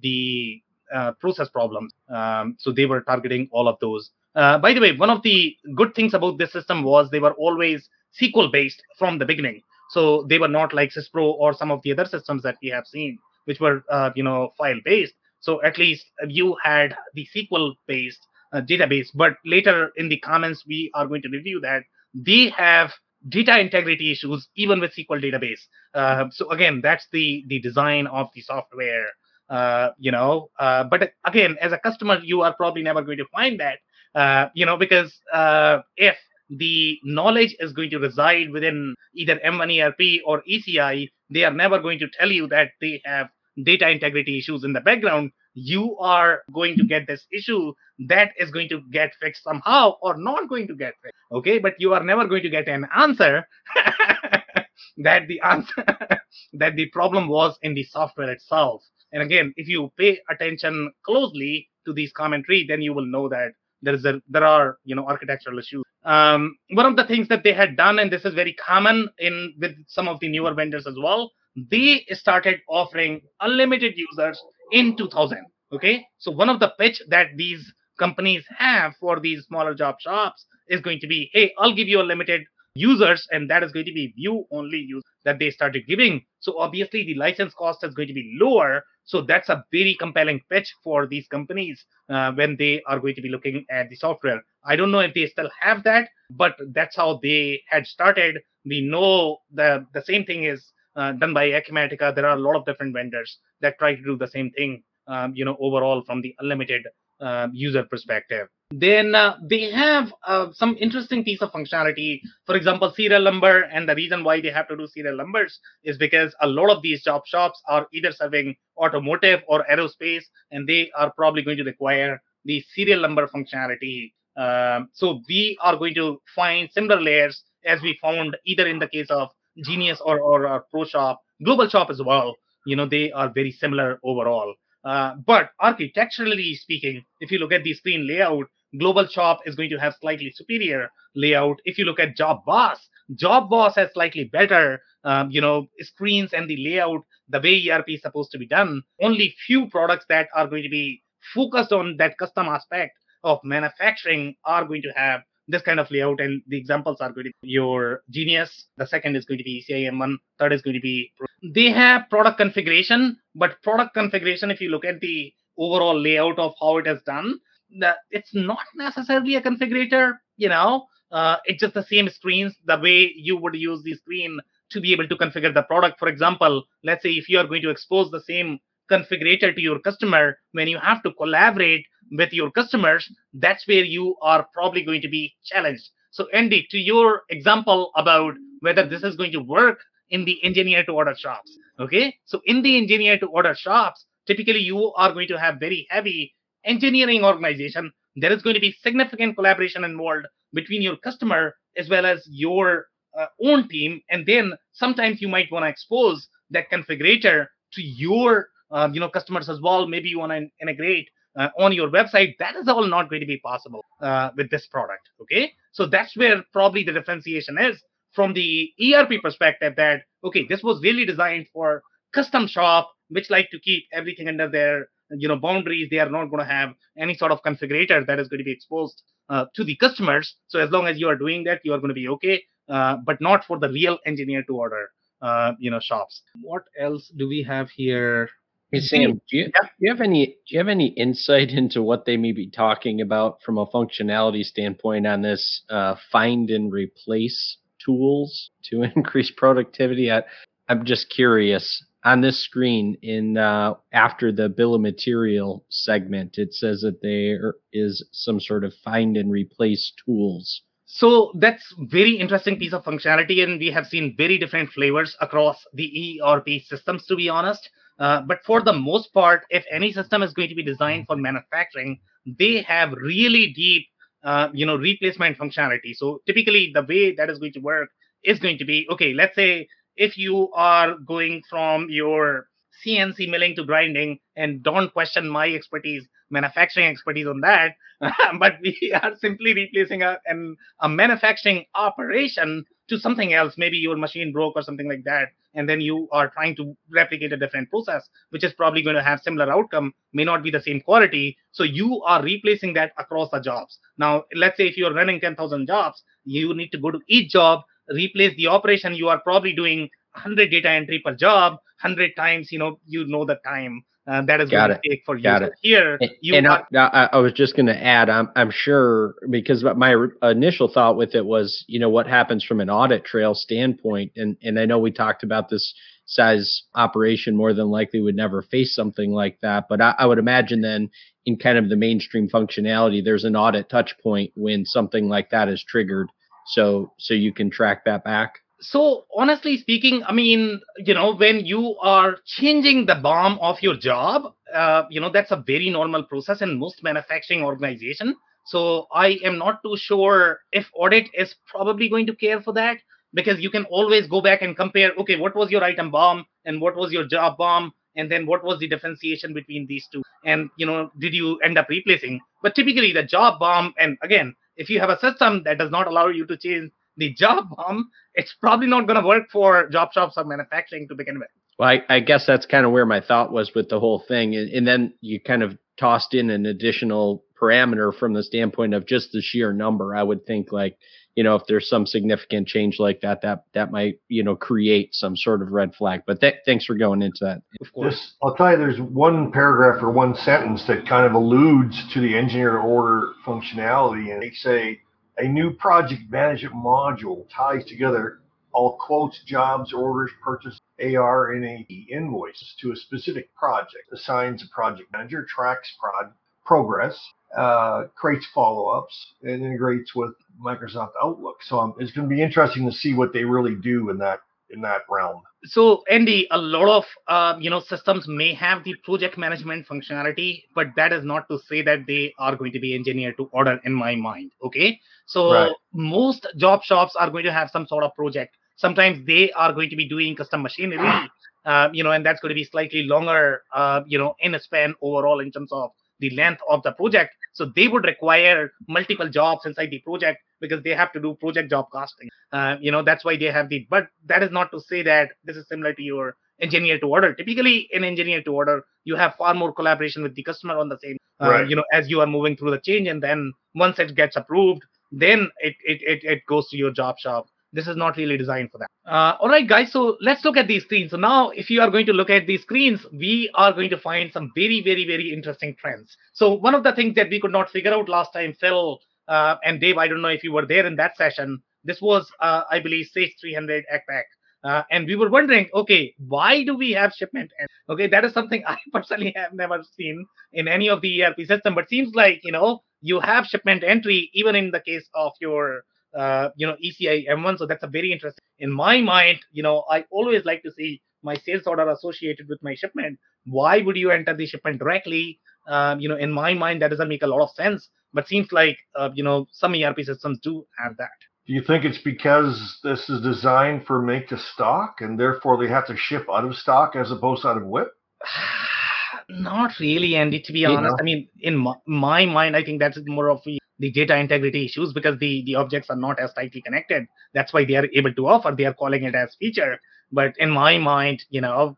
the 0.00 0.62
uh, 0.92 1.12
process 1.20 1.48
problems. 1.48 1.92
Um, 2.08 2.56
so 2.58 2.72
they 2.72 2.86
were 2.86 3.00
targeting 3.00 3.48
all 3.52 3.68
of 3.68 3.78
those. 3.80 4.10
Uh, 4.34 4.58
by 4.58 4.72
the 4.72 4.80
way, 4.80 4.96
one 4.96 5.10
of 5.10 5.22
the 5.22 5.56
good 5.74 5.94
things 5.94 6.14
about 6.14 6.38
this 6.38 6.52
system 6.52 6.82
was 6.82 7.10
they 7.10 7.20
were 7.20 7.34
always 7.34 7.88
SQL 8.20 8.50
based 8.50 8.82
from 8.98 9.18
the 9.18 9.24
beginning. 9.24 9.62
So 9.90 10.26
they 10.28 10.38
were 10.38 10.48
not 10.48 10.72
like 10.72 10.90
Syspro 10.90 11.34
or 11.34 11.52
some 11.52 11.70
of 11.70 11.80
the 11.82 11.92
other 11.92 12.06
systems 12.06 12.42
that 12.42 12.56
we 12.62 12.68
have 12.68 12.86
seen, 12.86 13.18
which 13.44 13.60
were, 13.60 13.84
uh, 13.90 14.10
you 14.14 14.22
know, 14.22 14.52
file 14.56 14.80
based. 14.84 15.14
So 15.40 15.62
at 15.62 15.76
least 15.76 16.06
you 16.28 16.56
had 16.62 16.96
the 17.14 17.26
SQL 17.34 17.74
based 17.86 18.26
uh, 18.52 18.62
database. 18.62 19.08
But 19.14 19.36
later 19.44 19.92
in 19.96 20.08
the 20.08 20.18
comments, 20.18 20.64
we 20.66 20.90
are 20.94 21.06
going 21.06 21.22
to 21.22 21.28
review 21.28 21.60
that 21.60 21.82
they 22.14 22.50
have 22.56 22.92
data 23.28 23.58
integrity 23.58 24.10
issues 24.10 24.48
even 24.56 24.80
with 24.80 24.94
SQL 24.94 25.22
database. 25.22 25.60
Uh, 25.94 26.28
so 26.30 26.50
again, 26.50 26.80
that's 26.82 27.06
the 27.12 27.44
the 27.48 27.60
design 27.60 28.06
of 28.06 28.28
the 28.34 28.40
software. 28.40 29.06
Uh, 29.48 29.90
you 29.98 30.10
know, 30.10 30.48
uh, 30.58 30.84
but 30.84 31.12
again, 31.26 31.56
as 31.60 31.72
a 31.72 31.78
customer, 31.78 32.18
you 32.22 32.42
are 32.42 32.54
probably 32.54 32.82
never 32.82 33.02
going 33.02 33.18
to 33.18 33.26
find 33.32 33.60
that. 33.60 33.78
Uh, 34.14 34.48
you 34.54 34.64
know, 34.66 34.76
because 34.76 35.20
uh, 35.32 35.78
if 35.96 36.16
the 36.50 36.98
knowledge 37.04 37.56
is 37.60 37.72
going 37.72 37.90
to 37.90 37.98
reside 37.98 38.50
within 38.50 38.94
either 39.14 39.36
M1 39.44 39.80
ERP 39.80 40.22
or 40.26 40.42
ECI, 40.50 41.08
they 41.30 41.44
are 41.44 41.52
never 41.52 41.78
going 41.78 41.98
to 41.98 42.08
tell 42.18 42.30
you 42.30 42.46
that 42.48 42.70
they 42.80 43.00
have 43.04 43.28
data 43.64 43.88
integrity 43.90 44.38
issues 44.38 44.64
in 44.64 44.72
the 44.72 44.80
background. 44.80 45.32
You 45.54 45.96
are 45.98 46.42
going 46.52 46.76
to 46.76 46.84
get 46.84 47.06
this 47.06 47.26
issue 47.32 47.72
that 48.08 48.30
is 48.38 48.50
going 48.50 48.68
to 48.70 48.82
get 48.90 49.12
fixed 49.20 49.44
somehow 49.44 49.94
or 50.02 50.16
not 50.16 50.48
going 50.48 50.66
to 50.68 50.74
get 50.74 50.94
fixed. 51.02 51.16
Okay, 51.30 51.58
but 51.58 51.74
you 51.78 51.94
are 51.94 52.02
never 52.02 52.26
going 52.26 52.42
to 52.42 52.50
get 52.50 52.68
an 52.68 52.86
answer 52.96 53.46
that 54.98 55.28
the 55.28 55.40
answer 55.42 55.84
that 56.54 56.76
the 56.76 56.88
problem 56.90 57.28
was 57.28 57.58
in 57.62 57.74
the 57.74 57.84
software 57.84 58.30
itself. 58.30 58.82
And 59.12 59.22
again, 59.22 59.52
if 59.56 59.68
you 59.68 59.92
pay 59.98 60.18
attention 60.30 60.92
closely 61.04 61.68
to 61.86 61.92
these 61.92 62.12
commentary, 62.12 62.64
then 62.68 62.82
you 62.82 62.94
will 62.94 63.06
know 63.06 63.28
that 63.28 63.52
there 63.82 63.94
is 63.94 64.04
a 64.04 64.20
there 64.28 64.44
are 64.44 64.78
you 64.84 64.94
know 64.94 65.06
architectural 65.06 65.58
issues. 65.58 65.84
Um, 66.04 66.56
one 66.70 66.86
of 66.86 66.96
the 66.96 67.06
things 67.06 67.28
that 67.28 67.44
they 67.44 67.52
had 67.52 67.76
done, 67.76 67.98
and 67.98 68.10
this 68.10 68.24
is 68.24 68.34
very 68.34 68.54
common 68.54 69.08
in 69.18 69.54
with 69.60 69.72
some 69.88 70.08
of 70.08 70.20
the 70.20 70.28
newer 70.28 70.54
vendors 70.54 70.86
as 70.86 70.94
well, 71.00 71.30
they 71.56 72.04
started 72.10 72.60
offering 72.68 73.20
unlimited 73.40 73.94
users 73.96 74.40
in 74.70 74.96
2000. 74.96 75.38
Okay, 75.72 76.04
so 76.18 76.30
one 76.30 76.48
of 76.48 76.60
the 76.60 76.72
pitch 76.78 77.02
that 77.08 77.28
these 77.36 77.72
companies 77.98 78.44
have 78.58 78.92
for 79.00 79.20
these 79.20 79.44
smaller 79.46 79.74
job 79.74 79.96
shops 80.00 80.44
is 80.68 80.80
going 80.80 81.00
to 81.00 81.06
be, 81.06 81.30
hey, 81.32 81.52
I'll 81.58 81.74
give 81.74 81.88
you 81.88 82.00
a 82.00 82.02
limited 82.02 82.42
users, 82.74 83.26
and 83.30 83.50
that 83.50 83.62
is 83.62 83.72
going 83.72 83.86
to 83.86 83.92
be 83.92 84.12
view 84.16 84.44
only 84.50 84.78
use 84.78 85.04
that 85.24 85.38
they 85.38 85.50
started 85.50 85.86
giving. 85.86 86.24
So 86.40 86.58
obviously 86.58 87.04
the 87.04 87.14
license 87.14 87.54
cost 87.54 87.84
is 87.84 87.94
going 87.94 88.08
to 88.08 88.14
be 88.14 88.36
lower. 88.40 88.84
So 89.04 89.22
that's 89.22 89.48
a 89.48 89.64
very 89.72 89.96
compelling 89.98 90.40
pitch 90.50 90.74
for 90.82 91.06
these 91.06 91.26
companies 91.28 91.84
uh, 92.08 92.32
when 92.32 92.56
they 92.56 92.82
are 92.86 93.00
going 93.00 93.14
to 93.16 93.22
be 93.22 93.28
looking 93.28 93.64
at 93.70 93.88
the 93.88 93.96
software. 93.96 94.42
I 94.64 94.76
don't 94.76 94.92
know 94.92 95.00
if 95.00 95.14
they 95.14 95.26
still 95.26 95.50
have 95.60 95.82
that, 95.84 96.08
but 96.30 96.56
that's 96.72 96.96
how 96.96 97.20
they 97.22 97.62
had 97.68 97.86
started. 97.86 98.38
We 98.64 98.80
know 98.80 99.38
the 99.52 99.86
the 99.92 100.02
same 100.02 100.24
thing 100.24 100.44
is 100.44 100.72
uh, 100.94 101.12
done 101.12 101.34
by 101.34 101.50
Acumatica. 101.50 102.14
There 102.14 102.26
are 102.26 102.36
a 102.36 102.40
lot 102.40 102.54
of 102.54 102.64
different 102.64 102.94
vendors 102.94 103.38
that 103.60 103.78
try 103.78 103.94
to 103.94 104.02
do 104.02 104.16
the 104.16 104.28
same 104.28 104.50
thing. 104.50 104.82
Um, 105.08 105.34
you 105.34 105.44
know, 105.44 105.56
overall 105.58 106.02
from 106.04 106.20
the 106.20 106.32
unlimited 106.38 106.86
uh, 107.20 107.48
user 107.52 107.82
perspective. 107.82 108.48
Then 108.74 109.14
uh, 109.14 109.36
they 109.42 109.70
have 109.70 110.12
uh, 110.26 110.50
some 110.52 110.76
interesting 110.80 111.24
piece 111.24 111.42
of 111.42 111.52
functionality. 111.52 112.20
For 112.46 112.56
example, 112.56 112.90
serial 112.90 113.22
number, 113.22 113.62
and 113.62 113.86
the 113.86 113.94
reason 113.94 114.24
why 114.24 114.40
they 114.40 114.50
have 114.50 114.66
to 114.68 114.76
do 114.76 114.86
serial 114.86 115.16
numbers 115.16 115.60
is 115.84 115.98
because 115.98 116.34
a 116.40 116.46
lot 116.46 116.70
of 116.70 116.82
these 116.82 117.02
job 117.02 117.22
shops 117.26 117.60
are 117.68 117.86
either 117.92 118.12
serving 118.12 118.56
automotive 118.78 119.40
or 119.46 119.64
aerospace, 119.70 120.24
and 120.50 120.66
they 120.66 120.90
are 120.96 121.12
probably 121.12 121.42
going 121.42 121.58
to 121.58 121.64
require 121.64 122.22
the 122.46 122.64
serial 122.74 123.02
number 123.02 123.26
functionality. 123.28 124.12
Um, 124.36 124.88
so 124.94 125.20
we 125.28 125.58
are 125.60 125.76
going 125.76 125.94
to 125.94 126.22
find 126.34 126.70
similar 126.72 127.00
layers 127.00 127.42
as 127.66 127.82
we 127.82 127.98
found 128.00 128.36
either 128.46 128.66
in 128.66 128.78
the 128.78 128.88
case 128.88 129.10
of 129.10 129.28
Genius 129.62 130.00
or, 130.02 130.20
or, 130.20 130.48
or 130.48 130.64
ProShop, 130.74 131.18
Global 131.44 131.68
Shop 131.68 131.90
as 131.90 132.00
well. 132.00 132.36
You 132.64 132.76
know, 132.76 132.86
they 132.86 133.12
are 133.12 133.28
very 133.28 133.52
similar 133.52 134.00
overall. 134.02 134.54
Uh, 134.84 135.14
but 135.26 135.50
architecturally 135.60 136.54
speaking, 136.54 137.04
if 137.20 137.30
you 137.30 137.38
look 137.38 137.52
at 137.52 137.62
the 137.64 137.74
screen 137.74 138.08
layout, 138.08 138.46
Global 138.78 139.06
Shop 139.06 139.40
is 139.44 139.54
going 139.54 139.70
to 139.70 139.78
have 139.78 139.94
slightly 140.00 140.32
superior 140.34 140.90
layout. 141.14 141.58
If 141.64 141.78
you 141.78 141.84
look 141.84 142.00
at 142.00 142.16
JobBOSS, 142.16 142.78
Job 143.14 143.50
Boss 143.50 143.74
has 143.76 143.92
slightly 143.92 144.24
better, 144.24 144.80
um, 145.04 145.30
you 145.30 145.40
know, 145.40 145.66
screens 145.80 146.32
and 146.32 146.48
the 146.48 146.56
layout, 146.56 147.02
the 147.28 147.40
way 147.40 147.68
ERP 147.68 147.90
is 147.90 148.02
supposed 148.02 148.30
to 148.32 148.38
be 148.38 148.46
done. 148.46 148.82
Only 149.00 149.34
few 149.46 149.68
products 149.68 150.06
that 150.08 150.28
are 150.34 150.46
going 150.46 150.62
to 150.62 150.70
be 150.70 151.02
focused 151.34 151.72
on 151.72 151.96
that 151.98 152.16
custom 152.18 152.46
aspect 152.46 152.96
of 153.24 153.40
manufacturing 153.44 154.34
are 154.44 154.64
going 154.64 154.82
to 154.82 154.92
have 154.96 155.20
this 155.48 155.62
kind 155.62 155.80
of 155.80 155.90
layout 155.90 156.20
and 156.20 156.42
the 156.46 156.56
examples 156.56 157.00
are 157.00 157.12
going 157.12 157.24
to 157.24 157.32
be 157.42 157.48
your 157.48 158.02
genius 158.10 158.66
the 158.76 158.86
second 158.86 159.16
is 159.16 159.24
going 159.24 159.38
to 159.38 159.44
be 159.44 159.64
cim1 159.68 160.14
third 160.38 160.52
is 160.52 160.62
going 160.62 160.74
to 160.74 160.80
be 160.80 161.12
they 161.54 161.68
have 161.70 162.08
product 162.10 162.38
configuration 162.38 163.16
but 163.34 163.60
product 163.62 163.92
configuration 163.92 164.50
if 164.52 164.60
you 164.60 164.70
look 164.70 164.84
at 164.84 165.00
the 165.00 165.32
overall 165.58 165.98
layout 166.00 166.38
of 166.38 166.52
how 166.60 166.78
it 166.78 166.86
is 166.86 167.02
done 167.02 167.38
that 167.78 167.98
it's 168.10 168.34
not 168.34 168.64
necessarily 168.76 169.34
a 169.36 169.42
configurator 169.42 170.14
you 170.36 170.48
know? 170.48 170.86
Uh, 171.10 171.36
it's 171.44 171.60
just 171.60 171.74
the 171.74 171.84
same 171.84 172.08
screens 172.08 172.56
the 172.64 172.78
way 172.78 173.12
you 173.14 173.36
would 173.36 173.54
use 173.54 173.82
the 173.82 173.94
screen 173.94 174.40
to 174.70 174.80
be 174.80 174.94
able 174.94 175.06
to 175.06 175.14
configure 175.14 175.52
the 175.52 175.62
product. 175.62 175.98
For 175.98 176.08
example 176.08 176.64
let's 176.82 177.02
say 177.02 177.10
if 177.10 177.28
you 177.28 177.38
are 177.38 177.46
going 177.46 177.62
to 177.62 177.70
expose 177.70 178.10
the 178.10 178.22
same 178.22 178.58
configurator 178.90 179.54
to 179.54 179.60
your 179.60 179.78
customer 179.78 180.38
when 180.52 180.68
you 180.68 180.78
have 180.78 181.02
to 181.02 181.12
collaborate 181.12 181.86
with 182.10 182.32
your 182.32 182.50
customers 182.50 183.10
that's 183.34 183.66
where 183.68 183.84
you 183.84 184.16
are 184.22 184.46
probably 184.52 184.82
going 184.84 185.02
to 185.02 185.08
be 185.08 185.34
challenged. 185.44 185.88
So 186.10 186.26
andy 186.32 186.66
to 186.70 186.78
your 186.78 187.22
example 187.30 187.90
about 187.96 188.34
whether 188.60 188.86
this 188.86 189.02
is 189.02 189.16
going 189.16 189.32
to 189.32 189.40
work 189.40 189.78
in 190.10 190.24
the 190.24 190.42
engineer 190.44 190.84
to 190.84 190.92
order 190.92 191.14
shops 191.16 191.56
okay? 191.78 192.16
So 192.24 192.40
in 192.46 192.62
the 192.62 192.76
engineer 192.76 193.18
to 193.18 193.26
order 193.26 193.54
shops 193.54 194.04
typically 194.26 194.60
you 194.60 194.92
are 194.94 195.12
going 195.12 195.28
to 195.28 195.38
have 195.38 195.60
very 195.60 195.86
heavy 195.90 196.34
engineering 196.64 197.24
organization 197.24 197.92
there 198.16 198.32
is 198.32 198.42
going 198.42 198.54
to 198.54 198.60
be 198.60 198.74
significant 198.82 199.36
collaboration 199.36 199.84
involved 199.84 200.26
between 200.52 200.82
your 200.82 200.96
customer 200.96 201.54
as 201.76 201.88
well 201.88 202.04
as 202.04 202.26
your 202.30 202.86
uh, 203.18 203.26
own 203.42 203.68
team. 203.68 204.00
And 204.10 204.26
then 204.26 204.52
sometimes 204.72 205.20
you 205.22 205.28
might 205.28 205.50
want 205.50 205.64
to 205.64 205.68
expose 205.68 206.28
that 206.50 206.70
configurator 206.70 207.46
to 207.74 207.82
your 207.82 208.48
um, 208.70 208.94
you 208.94 209.00
know 209.00 209.08
customers 209.08 209.48
as 209.48 209.60
well. 209.60 209.86
Maybe 209.86 210.08
you 210.08 210.18
want 210.18 210.32
to 210.32 210.46
integrate 210.60 211.08
uh, 211.36 211.48
on 211.58 211.72
your 211.72 211.88
website. 211.88 212.34
That 212.38 212.56
is 212.56 212.68
all 212.68 212.86
not 212.86 213.08
going 213.08 213.20
to 213.20 213.26
be 213.26 213.38
possible 213.38 213.84
uh, 214.00 214.30
with 214.36 214.50
this 214.50 214.66
product 214.66 215.08
okay? 215.22 215.52
So 215.72 215.86
that's 215.86 216.16
where 216.16 216.44
probably 216.52 216.84
the 216.84 216.92
differentiation 216.92 217.58
is 217.58 217.82
from 218.12 218.34
the 218.34 218.70
erp 218.94 219.10
perspective 219.22 219.74
that 219.76 220.02
okay 220.22 220.46
this 220.46 220.62
was 220.62 220.82
really 220.82 221.06
designed 221.06 221.46
for 221.52 221.82
custom 222.12 222.46
shop 222.46 222.92
which 223.08 223.30
like 223.30 223.48
to 223.50 223.58
keep 223.58 223.84
everything 223.92 224.28
under 224.28 224.48
their 224.48 224.88
you 225.16 225.28
know 225.28 225.36
boundaries 225.36 225.88
they 225.90 225.98
are 225.98 226.10
not 226.10 226.26
going 226.26 226.44
to 226.44 226.50
have 226.50 226.70
any 226.98 227.14
sort 227.14 227.32
of 227.32 227.42
configurator 227.42 228.06
that 228.06 228.18
is 228.18 228.28
going 228.28 228.38
to 228.38 228.44
be 228.44 228.52
exposed 228.52 229.02
uh, 229.28 229.44
to 229.54 229.64
the 229.64 229.76
customers 229.76 230.34
so 230.48 230.58
as 230.58 230.70
long 230.70 230.86
as 230.86 230.98
you 230.98 231.08
are 231.08 231.16
doing 231.16 231.44
that 231.44 231.60
you 231.64 231.72
are 231.72 231.78
going 231.78 231.88
to 231.88 231.94
be 231.94 232.08
okay 232.08 232.42
uh, 232.68 232.96
but 233.04 233.20
not 233.20 233.44
for 233.44 233.58
the 233.58 233.68
real 233.68 233.98
engineer 234.06 234.42
to 234.42 234.56
order 234.56 234.90
uh, 235.20 235.52
you 235.58 235.70
know 235.70 235.80
shops 235.80 236.22
what 236.40 236.62
else 236.78 237.10
do 237.16 237.28
we 237.28 237.42
have 237.42 237.70
here 237.70 238.28
Hey 238.72 238.80
Sam, 238.80 239.20
do 239.28 239.36
you, 239.36 239.44
do 239.44 239.52
you 239.80 239.90
have 239.90 240.00
any 240.00 240.26
do 240.26 240.32
you 240.46 240.58
have 240.58 240.68
any 240.68 240.86
insight 240.86 241.50
into 241.60 241.82
what 241.82 242.06
they 242.06 242.16
may 242.16 242.32
be 242.32 242.48
talking 242.48 243.02
about 243.02 243.42
from 243.44 243.58
a 243.58 243.66
functionality 243.66 244.44
standpoint 244.44 245.06
on 245.06 245.20
this 245.20 245.62
uh, 245.68 245.96
find 246.10 246.48
and 246.48 246.72
replace 246.72 247.58
tools 247.84 248.50
to 248.70 248.82
increase 248.96 249.30
productivity? 249.30 250.10
I, 250.10 250.22
I'm 250.68 250.86
just 250.86 251.10
curious. 251.10 251.84
On 252.04 252.20
this 252.20 252.42
screen, 252.42 252.96
in 253.02 253.36
uh, 253.36 253.74
after 253.92 254.32
the 254.32 254.48
bill 254.48 254.74
of 254.74 254.80
material 254.80 255.64
segment, 255.68 256.36
it 256.36 256.52
says 256.52 256.80
that 256.80 257.00
there 257.00 257.54
is 257.72 258.04
some 258.10 258.40
sort 258.40 258.64
of 258.64 258.74
find 258.84 259.16
and 259.16 259.30
replace 259.30 259.92
tools. 260.04 260.62
So 260.86 261.32
that's 261.38 261.74
very 261.78 262.16
interesting 262.18 262.58
piece 262.58 262.72
of 262.72 262.84
functionality, 262.84 263.42
and 263.42 263.58
we 263.58 263.70
have 263.70 263.86
seen 263.86 264.14
very 264.16 264.36
different 264.36 264.70
flavors 264.70 265.16
across 265.20 265.64
the 265.72 266.20
ERP 266.20 266.60
systems. 266.66 267.06
To 267.06 267.16
be 267.16 267.28
honest, 267.28 267.70
uh, 267.98 268.22
but 268.22 268.40
for 268.44 268.62
the 268.62 268.72
most 268.72 269.14
part, 269.14 269.44
if 269.48 269.64
any 269.70 269.92
system 269.92 270.22
is 270.22 270.34
going 270.34 270.48
to 270.48 270.54
be 270.56 270.64
designed 270.64 271.06
for 271.06 271.16
manufacturing, 271.16 272.00
they 272.26 272.62
have 272.62 272.92
really 272.92 273.52
deep, 273.54 273.86
uh, 274.24 274.48
you 274.52 274.66
know, 274.66 274.76
replacement 274.76 275.38
functionality. 275.38 275.94
So 275.94 276.20
typically, 276.26 276.72
the 276.74 276.82
way 276.82 277.14
that 277.14 277.30
is 277.30 277.38
going 277.38 277.52
to 277.52 277.60
work 277.60 277.90
is 278.24 278.38
going 278.38 278.58
to 278.58 278.64
be 278.64 278.86
okay. 278.90 279.14
Let's 279.14 279.34
say 279.36 279.68
if 279.96 280.16
you 280.16 280.50
are 280.52 280.94
going 280.98 281.42
from 281.48 281.88
your 281.90 282.46
CNC 282.84 283.28
milling 283.28 283.54
to 283.56 283.64
grinding, 283.64 284.18
and 284.36 284.62
don't 284.62 284.92
question 284.92 285.28
my 285.28 285.48
expertise, 285.48 286.06
manufacturing 286.30 286.86
expertise 286.86 287.26
on 287.26 287.40
that, 287.40 287.76
but 288.38 288.54
we 288.62 288.92
are 289.00 289.14
simply 289.20 289.54
replacing 289.54 290.02
a, 290.02 290.18
an, 290.26 290.56
a 290.80 290.88
manufacturing 290.88 291.64
operation 291.74 292.64
to 292.88 292.98
something 292.98 293.32
else. 293.32 293.54
Maybe 293.56 293.76
your 293.76 293.96
machine 293.96 294.32
broke 294.32 294.56
or 294.56 294.62
something 294.62 294.88
like 294.88 295.04
that, 295.04 295.28
and 295.54 295.68
then 295.68 295.80
you 295.80 296.08
are 296.12 296.30
trying 296.30 296.56
to 296.56 296.76
replicate 296.90 297.32
a 297.32 297.36
different 297.36 297.70
process, 297.70 298.08
which 298.30 298.42
is 298.42 298.52
probably 298.54 298.82
going 298.82 298.96
to 298.96 299.02
have 299.02 299.20
similar 299.20 299.52
outcome, 299.52 299.92
may 300.12 300.24
not 300.24 300.42
be 300.42 300.50
the 300.50 300.60
same 300.60 300.80
quality. 300.80 301.36
So 301.52 301.62
you 301.62 302.02
are 302.02 302.22
replacing 302.22 302.72
that 302.74 302.92
across 302.98 303.30
the 303.30 303.40
jobs. 303.40 303.78
Now, 303.98 304.24
let's 304.34 304.56
say 304.56 304.66
if 304.66 304.76
you're 304.76 304.94
running 304.94 305.20
10,000 305.20 305.66
jobs, 305.66 306.02
you 306.24 306.54
need 306.54 306.70
to 306.70 306.78
go 306.78 306.90
to 306.90 307.00
each 307.08 307.30
job, 307.30 307.60
replace 307.88 308.34
the 308.36 308.48
operation. 308.48 308.94
You 308.94 309.08
are 309.08 309.20
probably 309.20 309.54
doing 309.54 309.88
100 310.14 310.50
data 310.50 310.70
entry 310.70 311.00
per 311.04 311.14
job, 311.14 311.54
100 311.82 312.14
times. 312.16 312.52
You 312.52 312.58
know, 312.58 312.78
you 312.86 313.06
know 313.06 313.24
the 313.24 313.38
time 313.44 313.84
uh, 314.06 314.22
that 314.22 314.40
is 314.40 314.50
Got 314.50 314.68
going 314.68 314.70
it. 314.70 314.80
to 314.82 314.88
take 314.90 315.02
for 315.06 315.16
you. 315.16 315.22
Got 315.22 315.42
it. 315.42 315.52
here, 315.62 315.96
And, 316.00 316.10
you 316.20 316.34
and 316.34 316.46
are, 316.46 316.66
I, 316.74 316.78
I, 316.78 317.08
I 317.12 317.18
was 317.18 317.32
just 317.32 317.54
going 317.54 317.66
to 317.66 317.84
add, 317.84 318.10
I'm, 318.10 318.30
I'm 318.34 318.50
sure 318.50 319.14
because 319.30 319.64
my 319.76 319.94
initial 320.22 320.68
thought 320.72 320.96
with 320.96 321.14
it 321.14 321.24
was, 321.24 321.64
you 321.68 321.78
know, 321.78 321.88
what 321.88 322.06
happens 322.08 322.44
from 322.44 322.60
an 322.60 322.68
audit 322.68 323.04
trail 323.04 323.34
standpoint, 323.34 324.12
and 324.16 324.36
and 324.42 324.58
I 324.58 324.66
know 324.66 324.78
we 324.78 324.90
talked 324.90 325.22
about 325.22 325.48
this 325.50 325.72
size 326.06 326.64
operation 326.74 327.36
more 327.36 327.54
than 327.54 327.68
likely 327.70 328.00
would 328.00 328.16
never 328.16 328.42
face 328.42 328.74
something 328.74 329.12
like 329.12 329.38
that, 329.42 329.66
but 329.68 329.80
I, 329.80 329.94
I 329.98 330.06
would 330.06 330.18
imagine 330.18 330.60
then 330.60 330.90
in 331.24 331.38
kind 331.38 331.56
of 331.56 331.68
the 331.68 331.76
mainstream 331.76 332.28
functionality, 332.28 333.02
there's 333.04 333.24
an 333.24 333.36
audit 333.36 333.68
touch 333.68 333.94
point 334.02 334.32
when 334.34 334.64
something 334.66 335.08
like 335.08 335.30
that 335.30 335.48
is 335.48 335.62
triggered, 335.66 336.08
so 336.46 336.92
so 336.98 337.14
you 337.14 337.32
can 337.32 337.50
track 337.50 337.84
that 337.84 338.04
back. 338.04 338.38
So 338.60 339.06
honestly 339.16 339.56
speaking, 339.58 340.02
I 340.06 340.12
mean, 340.12 340.60
you 340.78 340.94
know, 340.94 341.14
when 341.16 341.44
you 341.44 341.76
are 341.82 342.18
changing 342.24 342.86
the 342.86 342.94
BOM 342.94 343.38
of 343.40 343.60
your 343.60 343.76
job, 343.76 344.32
uh, 344.54 344.84
you 344.88 345.00
know, 345.00 345.10
that's 345.10 345.32
a 345.32 345.42
very 345.44 345.68
normal 345.68 346.04
process 346.04 346.42
in 346.42 346.58
most 346.58 346.82
manufacturing 346.82 347.42
organization. 347.42 348.14
So 348.46 348.86
I 348.92 349.18
am 349.24 349.38
not 349.38 349.62
too 349.64 349.76
sure 349.76 350.40
if 350.52 350.66
audit 350.74 351.08
is 351.14 351.34
probably 351.46 351.88
going 351.88 352.06
to 352.06 352.14
care 352.14 352.40
for 352.40 352.52
that 352.54 352.78
because 353.14 353.40
you 353.40 353.50
can 353.50 353.64
always 353.66 354.06
go 354.06 354.20
back 354.20 354.42
and 354.42 354.56
compare. 354.56 354.92
Okay, 354.98 355.16
what 355.16 355.36
was 355.36 355.50
your 355.50 355.62
item 355.62 355.90
BOM 355.90 356.24
and 356.44 356.60
what 356.60 356.76
was 356.76 356.92
your 356.92 357.06
job 357.06 357.38
BOM, 357.38 357.72
and 357.96 358.10
then 358.10 358.26
what 358.26 358.44
was 358.44 358.58
the 358.58 358.68
differentiation 358.68 359.34
between 359.34 359.66
these 359.66 359.86
two, 359.92 360.02
and 360.24 360.50
you 360.56 360.66
know, 360.66 360.90
did 360.98 361.14
you 361.14 361.38
end 361.40 361.58
up 361.58 361.68
replacing? 361.68 362.20
But 362.42 362.54
typically, 362.54 362.92
the 362.92 363.02
job 363.02 363.38
BOM, 363.38 363.74
and 363.78 363.96
again, 364.02 364.34
if 364.56 364.70
you 364.70 364.80
have 364.80 364.90
a 364.90 364.98
system 364.98 365.42
that 365.44 365.58
does 365.58 365.70
not 365.70 365.86
allow 365.86 366.08
you 366.08 366.26
to 366.26 366.36
change 366.36 366.70
the 366.96 367.12
job 367.12 367.44
BOM, 367.56 367.90
it's 368.14 368.34
probably 368.40 368.66
not 368.66 368.86
going 368.86 369.00
to 369.00 369.06
work 369.06 369.24
for 369.32 369.68
job 369.68 369.92
shops 369.92 370.14
or 370.16 370.24
manufacturing 370.24 370.88
to 370.88 370.94
begin 370.94 371.18
with. 371.18 371.28
Well, 371.58 371.68
I, 371.68 371.82
I 371.88 372.00
guess 372.00 372.26
that's 372.26 372.46
kind 372.46 372.66
of 372.66 372.72
where 372.72 372.86
my 372.86 373.00
thought 373.00 373.32
was 373.32 373.52
with 373.54 373.68
the 373.68 373.80
whole 373.80 374.02
thing, 374.06 374.34
and, 374.34 374.50
and 374.50 374.66
then 374.66 374.94
you 375.00 375.20
kind 375.20 375.42
of 375.42 375.56
tossed 375.78 376.14
in 376.14 376.30
an 376.30 376.46
additional 376.46 377.24
parameter 377.40 377.92
from 377.96 378.12
the 378.12 378.22
standpoint 378.22 378.74
of 378.74 378.86
just 378.86 379.12
the 379.12 379.20
sheer 379.22 379.52
number. 379.52 379.94
I 379.96 380.02
would 380.02 380.26
think 380.26 380.52
like, 380.52 380.76
you 381.14 381.22
know, 381.22 381.34
if 381.34 381.42
there's 381.46 381.68
some 381.68 381.86
significant 381.86 382.48
change 382.48 382.78
like 382.78 383.00
that, 383.02 383.22
that 383.22 383.44
that 383.54 383.70
might 383.70 383.98
you 384.08 384.22
know 384.22 384.36
create 384.36 384.94
some 384.94 385.16
sort 385.16 385.42
of 385.42 385.50
red 385.50 385.74
flag. 385.74 386.02
But 386.06 386.20
th- 386.20 386.36
thanks 386.46 386.64
for 386.64 386.74
going 386.74 387.02
into 387.02 387.24
that. 387.24 387.42
Of 387.60 387.72
course. 387.72 387.94
This, 387.94 388.12
I'll 388.22 388.34
tell 388.34 388.52
you, 388.52 388.58
there's 388.58 388.80
one 388.80 389.32
paragraph 389.32 389.82
or 389.82 389.90
one 389.90 390.14
sentence 390.14 390.66
that 390.66 390.88
kind 390.88 391.06
of 391.06 391.12
alludes 391.12 391.92
to 391.94 392.00
the 392.00 392.16
engineer 392.16 392.58
order 392.58 393.12
functionality, 393.26 394.12
and 394.12 394.22
they 394.22 394.30
say 394.30 394.80
a 395.18 395.28
new 395.28 395.52
project 395.52 396.02
management 396.10 396.54
module 396.54 397.26
ties 397.34 397.64
together 397.66 398.20
all 398.52 398.76
quotes, 398.78 399.22
jobs, 399.24 399.72
orders, 399.72 400.10
purchase, 400.22 400.58
AR, 400.80 401.32
and 401.32 401.44
AP 401.44 401.70
invoices 401.90 402.54
to 402.60 402.72
a 402.72 402.76
specific 402.76 403.34
project, 403.34 403.92
assigns 403.92 404.42
a 404.42 404.54
project 404.54 404.92
manager, 404.92 405.24
tracks 405.28 405.74
prod, 405.80 406.12
progress, 406.44 406.98
uh, 407.36 407.84
creates 407.94 408.26
follow-ups, 408.34 409.14
and 409.22 409.44
integrates 409.44 409.94
with 409.94 410.12
Microsoft 410.44 410.92
Outlook. 411.02 411.36
So 411.42 411.58
um, 411.60 411.74
it's 411.78 411.92
going 411.92 412.08
to 412.08 412.14
be 412.14 412.22
interesting 412.22 412.66
to 412.66 412.72
see 412.72 412.94
what 412.94 413.12
they 413.12 413.24
really 413.24 413.54
do 413.54 413.90
in 413.90 413.98
that 413.98 414.20
in 414.50 414.60
that 414.60 414.82
realm. 414.90 415.22
So, 415.44 415.82
Andy, 415.90 416.28
a 416.30 416.38
lot 416.38 416.68
of 416.68 416.84
uh, 417.08 417.38
you 417.40 417.50
know 417.50 417.60
systems 417.60 418.06
may 418.06 418.34
have 418.34 418.62
the 418.64 418.74
project 418.84 419.16
management 419.18 419.66
functionality, 419.66 420.44
but 420.54 420.68
that 420.76 420.92
is 420.92 421.04
not 421.04 421.28
to 421.30 421.38
say 421.48 421.62
that 421.62 421.86
they 421.86 422.12
are 422.18 422.36
going 422.36 422.52
to 422.52 422.60
be 422.60 422.74
engineered 422.74 423.16
to 423.16 423.28
order. 423.32 423.58
In 423.64 423.72
my 423.72 423.94
mind, 423.94 424.32
okay. 424.44 424.78
So 425.06 425.30
Right. 425.30 425.52
most 425.72 426.26
job 426.36 426.62
shops 426.62 426.94
are 426.96 427.10
going 427.10 427.24
to 427.24 427.32
have 427.32 427.50
some 427.50 427.66
sort 427.66 427.84
of 427.84 427.94
project. 427.94 428.36
Sometimes 428.56 429.04
they 429.06 429.32
are 429.32 429.52
going 429.52 429.70
to 429.70 429.76
be 429.76 429.88
doing 429.88 430.14
custom 430.14 430.42
machinery, 430.42 431.10
uh, 431.44 431.68
you 431.72 431.82
know, 431.82 431.90
and 431.90 432.04
that's 432.06 432.20
going 432.20 432.28
to 432.30 432.34
be 432.34 432.44
slightly 432.44 432.84
longer, 432.84 433.42
uh, 433.52 433.80
you 433.86 433.98
know, 433.98 434.14
in 434.20 434.34
a 434.34 434.40
span 434.40 434.74
overall 434.80 435.20
in 435.20 435.32
terms 435.32 435.50
of 435.52 435.70
the 436.02 436.10
length 436.10 436.42
of 436.50 436.62
the 436.64 436.72
project. 436.72 437.14
So 437.32 437.46
they 437.56 437.68
would 437.68 437.84
require 437.84 438.52
multiple 438.68 439.08
jobs 439.08 439.46
inside 439.46 439.70
the 439.70 439.78
project 439.80 440.18
because 440.40 440.62
they 440.62 440.74
have 440.82 440.92
to 440.92 441.00
do 441.00 441.14
project 441.24 441.50
job 441.50 441.66
costing. 441.72 442.08
Uh, 442.32 442.56
you 442.60 442.70
know, 442.70 442.82
that's 442.82 443.04
why 443.04 443.16
they 443.16 443.30
have 443.38 443.48
the. 443.48 443.66
But 443.70 443.88
that 444.06 444.22
is 444.22 444.30
not 444.30 444.50
to 444.52 444.60
say 444.60 444.82
that 444.82 445.12
this 445.24 445.36
is 445.36 445.48
similar 445.48 445.72
to 445.74 445.82
your 445.82 446.16
engineer 446.40 446.78
to 446.80 446.86
order. 446.86 447.14
Typically, 447.14 447.68
in 447.72 447.84
engineer 447.84 448.22
to 448.22 448.32
order, 448.32 448.64
you 448.84 448.96
have 448.96 449.14
far 449.16 449.34
more 449.34 449.52
collaboration 449.52 450.02
with 450.02 450.14
the 450.14 450.22
customer 450.22 450.56
on 450.58 450.68
the 450.68 450.78
same. 450.82 450.98
Uh, 451.20 451.30
Right. 451.30 451.48
You 451.48 451.56
know, 451.56 451.64
as 451.72 451.88
you 451.88 452.00
are 452.00 452.06
moving 452.06 452.36
through 452.36 452.50
the 452.50 452.60
change, 452.60 452.88
and 452.88 453.02
then 453.02 453.32
once 453.54 453.78
it 453.78 453.94
gets 453.94 454.16
approved, 454.16 454.62
then 454.90 455.30
it 455.38 455.54
it 455.64 455.82
it, 455.92 456.04
it 456.04 456.22
goes 456.26 456.48
to 456.50 456.56
your 456.56 456.72
job 456.72 456.98
shop. 456.98 457.26
This 457.52 457.68
is 457.68 457.76
not 457.76 457.96
really 457.96 458.16
designed 458.16 458.50
for 458.50 458.58
that. 458.58 458.68
Uh, 458.86 459.16
all 459.20 459.28
right, 459.28 459.46
guys. 459.46 459.72
So 459.72 459.96
let's 460.00 460.24
look 460.24 460.36
at 460.36 460.48
these 460.48 460.62
screens. 460.64 460.90
So 460.90 460.96
now, 460.96 461.30
if 461.30 461.50
you 461.50 461.60
are 461.60 461.70
going 461.70 461.86
to 461.86 461.92
look 461.92 462.08
at 462.08 462.26
these 462.26 462.42
screens, 462.42 462.84
we 462.92 463.30
are 463.34 463.52
going 463.52 463.70
to 463.70 463.78
find 463.78 464.10
some 464.10 464.32
very, 464.34 464.62
very, 464.62 464.86
very 464.86 465.12
interesting 465.12 465.54
trends. 465.60 465.96
So 466.14 466.32
one 466.32 466.54
of 466.54 466.64
the 466.64 466.72
things 466.72 466.94
that 466.94 467.10
we 467.10 467.20
could 467.20 467.32
not 467.32 467.50
figure 467.50 467.72
out 467.72 467.88
last 467.88 468.12
time, 468.12 468.34
Phil 468.40 468.80
uh, 469.08 469.36
and 469.44 469.60
Dave, 469.60 469.76
I 469.76 469.88
don't 469.88 470.02
know 470.02 470.08
if 470.08 470.24
you 470.24 470.32
were 470.32 470.46
there 470.46 470.66
in 470.66 470.76
that 470.76 470.96
session. 470.96 471.42
This 471.64 471.80
was, 471.80 472.10
uh, 472.20 472.42
I 472.50 472.60
believe, 472.60 472.86
Sage 472.86 473.14
300 473.20 473.64
ACCPAC. 473.72 474.02
Uh, 474.44 474.62
and 474.70 474.86
we 474.86 474.96
were 474.96 475.08
wondering, 475.08 475.48
okay, 475.54 475.94
why 475.98 476.42
do 476.42 476.56
we 476.56 476.72
have 476.72 476.92
shipment? 476.92 477.30
And 477.38 477.48
okay, 477.68 477.86
that 477.86 478.04
is 478.04 478.12
something 478.12 478.42
I 478.48 478.58
personally 478.72 479.12
have 479.14 479.32
never 479.32 479.62
seen 479.76 480.06
in 480.32 480.48
any 480.48 480.68
of 480.68 480.80
the 480.80 481.04
ERP 481.04 481.20
system. 481.26 481.54
But 481.54 481.68
seems 481.68 481.94
like 481.94 482.20
you 482.24 482.32
know 482.32 482.62
you 482.80 482.98
have 483.00 483.26
shipment 483.26 483.62
entry 483.62 484.10
even 484.14 484.34
in 484.34 484.50
the 484.50 484.60
case 484.60 484.88
of 484.94 485.12
your 485.20 485.62
uh, 485.96 486.30
you 486.36 486.46
know 486.46 486.56
ECI 486.64 487.08
M1. 487.08 487.38
So 487.38 487.46
that's 487.46 487.62
a 487.62 487.68
very 487.68 487.92
interesting. 487.92 488.22
In 488.38 488.50
my 488.52 488.80
mind, 488.80 489.20
you 489.32 489.42
know, 489.42 489.64
I 489.70 489.84
always 489.90 490.24
like 490.24 490.42
to 490.42 490.52
see 490.52 490.82
my 491.02 491.16
sales 491.16 491.46
order 491.46 491.68
associated 491.68 492.26
with 492.28 492.38
my 492.42 492.54
shipment. 492.54 492.98
Why 493.24 493.60
would 493.60 493.76
you 493.76 493.90
enter 493.90 494.14
the 494.14 494.26
shipment 494.26 494.58
directly? 494.58 495.18
Um, 495.48 495.80
you 495.80 495.88
know, 495.88 495.96
in 495.96 496.12
my 496.12 496.34
mind, 496.34 496.62
that 496.62 496.68
doesn't 496.70 496.88
make 496.88 497.02
a 497.02 497.06
lot 497.06 497.22
of 497.22 497.30
sense. 497.30 497.68
But 497.92 498.08
seems 498.08 498.32
like 498.32 498.58
uh, 498.74 498.90
you 498.94 499.04
know 499.04 499.26
some 499.32 499.54
ERP 499.54 499.80
systems 499.82 500.18
do 500.22 500.46
have 500.58 500.76
that. 500.78 500.90
Do 501.26 501.34
you 501.34 501.42
think 501.42 501.64
it's 501.64 501.78
because 501.78 502.58
this 502.64 502.90
is 502.90 503.00
designed 503.00 503.64
for 503.64 503.80
make 503.80 504.08
to 504.08 504.18
stock 504.18 504.80
and 504.80 504.98
therefore 504.98 505.38
they 505.40 505.48
have 505.48 505.66
to 505.68 505.76
ship 505.76 506.06
out 506.12 506.24
of 506.24 506.34
stock 506.34 506.74
as 506.74 506.90
opposed 506.90 507.22
to 507.22 507.28
out 507.28 507.36
of 507.36 507.44
WIP? 507.46 507.68
Not 509.08 509.58
really, 509.60 509.94
Andy. 509.94 510.20
To 510.20 510.32
be 510.32 510.40
You 510.40 510.48
honest, 510.48 510.72
know? 510.72 510.76
I 510.80 510.82
mean, 510.82 511.08
in 511.20 511.36
my, 511.36 511.54
my 511.66 512.06
mind, 512.06 512.34
I 512.36 512.42
think 512.42 512.60
that's 512.60 512.78
more 512.86 513.08
of 513.08 513.20
the, 513.24 513.38
the 513.62 513.70
data 513.70 513.96
integrity 513.96 514.44
issues 514.44 514.72
because 514.72 514.98
the 514.98 515.22
the 515.24 515.36
objects 515.36 515.70
are 515.70 515.76
not 515.76 516.00
as 516.00 516.12
tightly 516.14 516.42
connected. 516.42 516.86
That's 517.14 517.32
why 517.32 517.44
they 517.44 517.54
are 517.54 517.68
able 517.72 517.94
to 517.94 518.08
offer. 518.08 518.34
They 518.36 518.44
are 518.44 518.58
calling 518.62 518.82
it 518.82 518.94
as 518.94 519.14
feature. 519.18 519.58
But 519.92 520.14
in 520.18 520.30
my 520.30 520.58
mind, 520.58 521.04
you 521.10 521.20
know, 521.20 521.56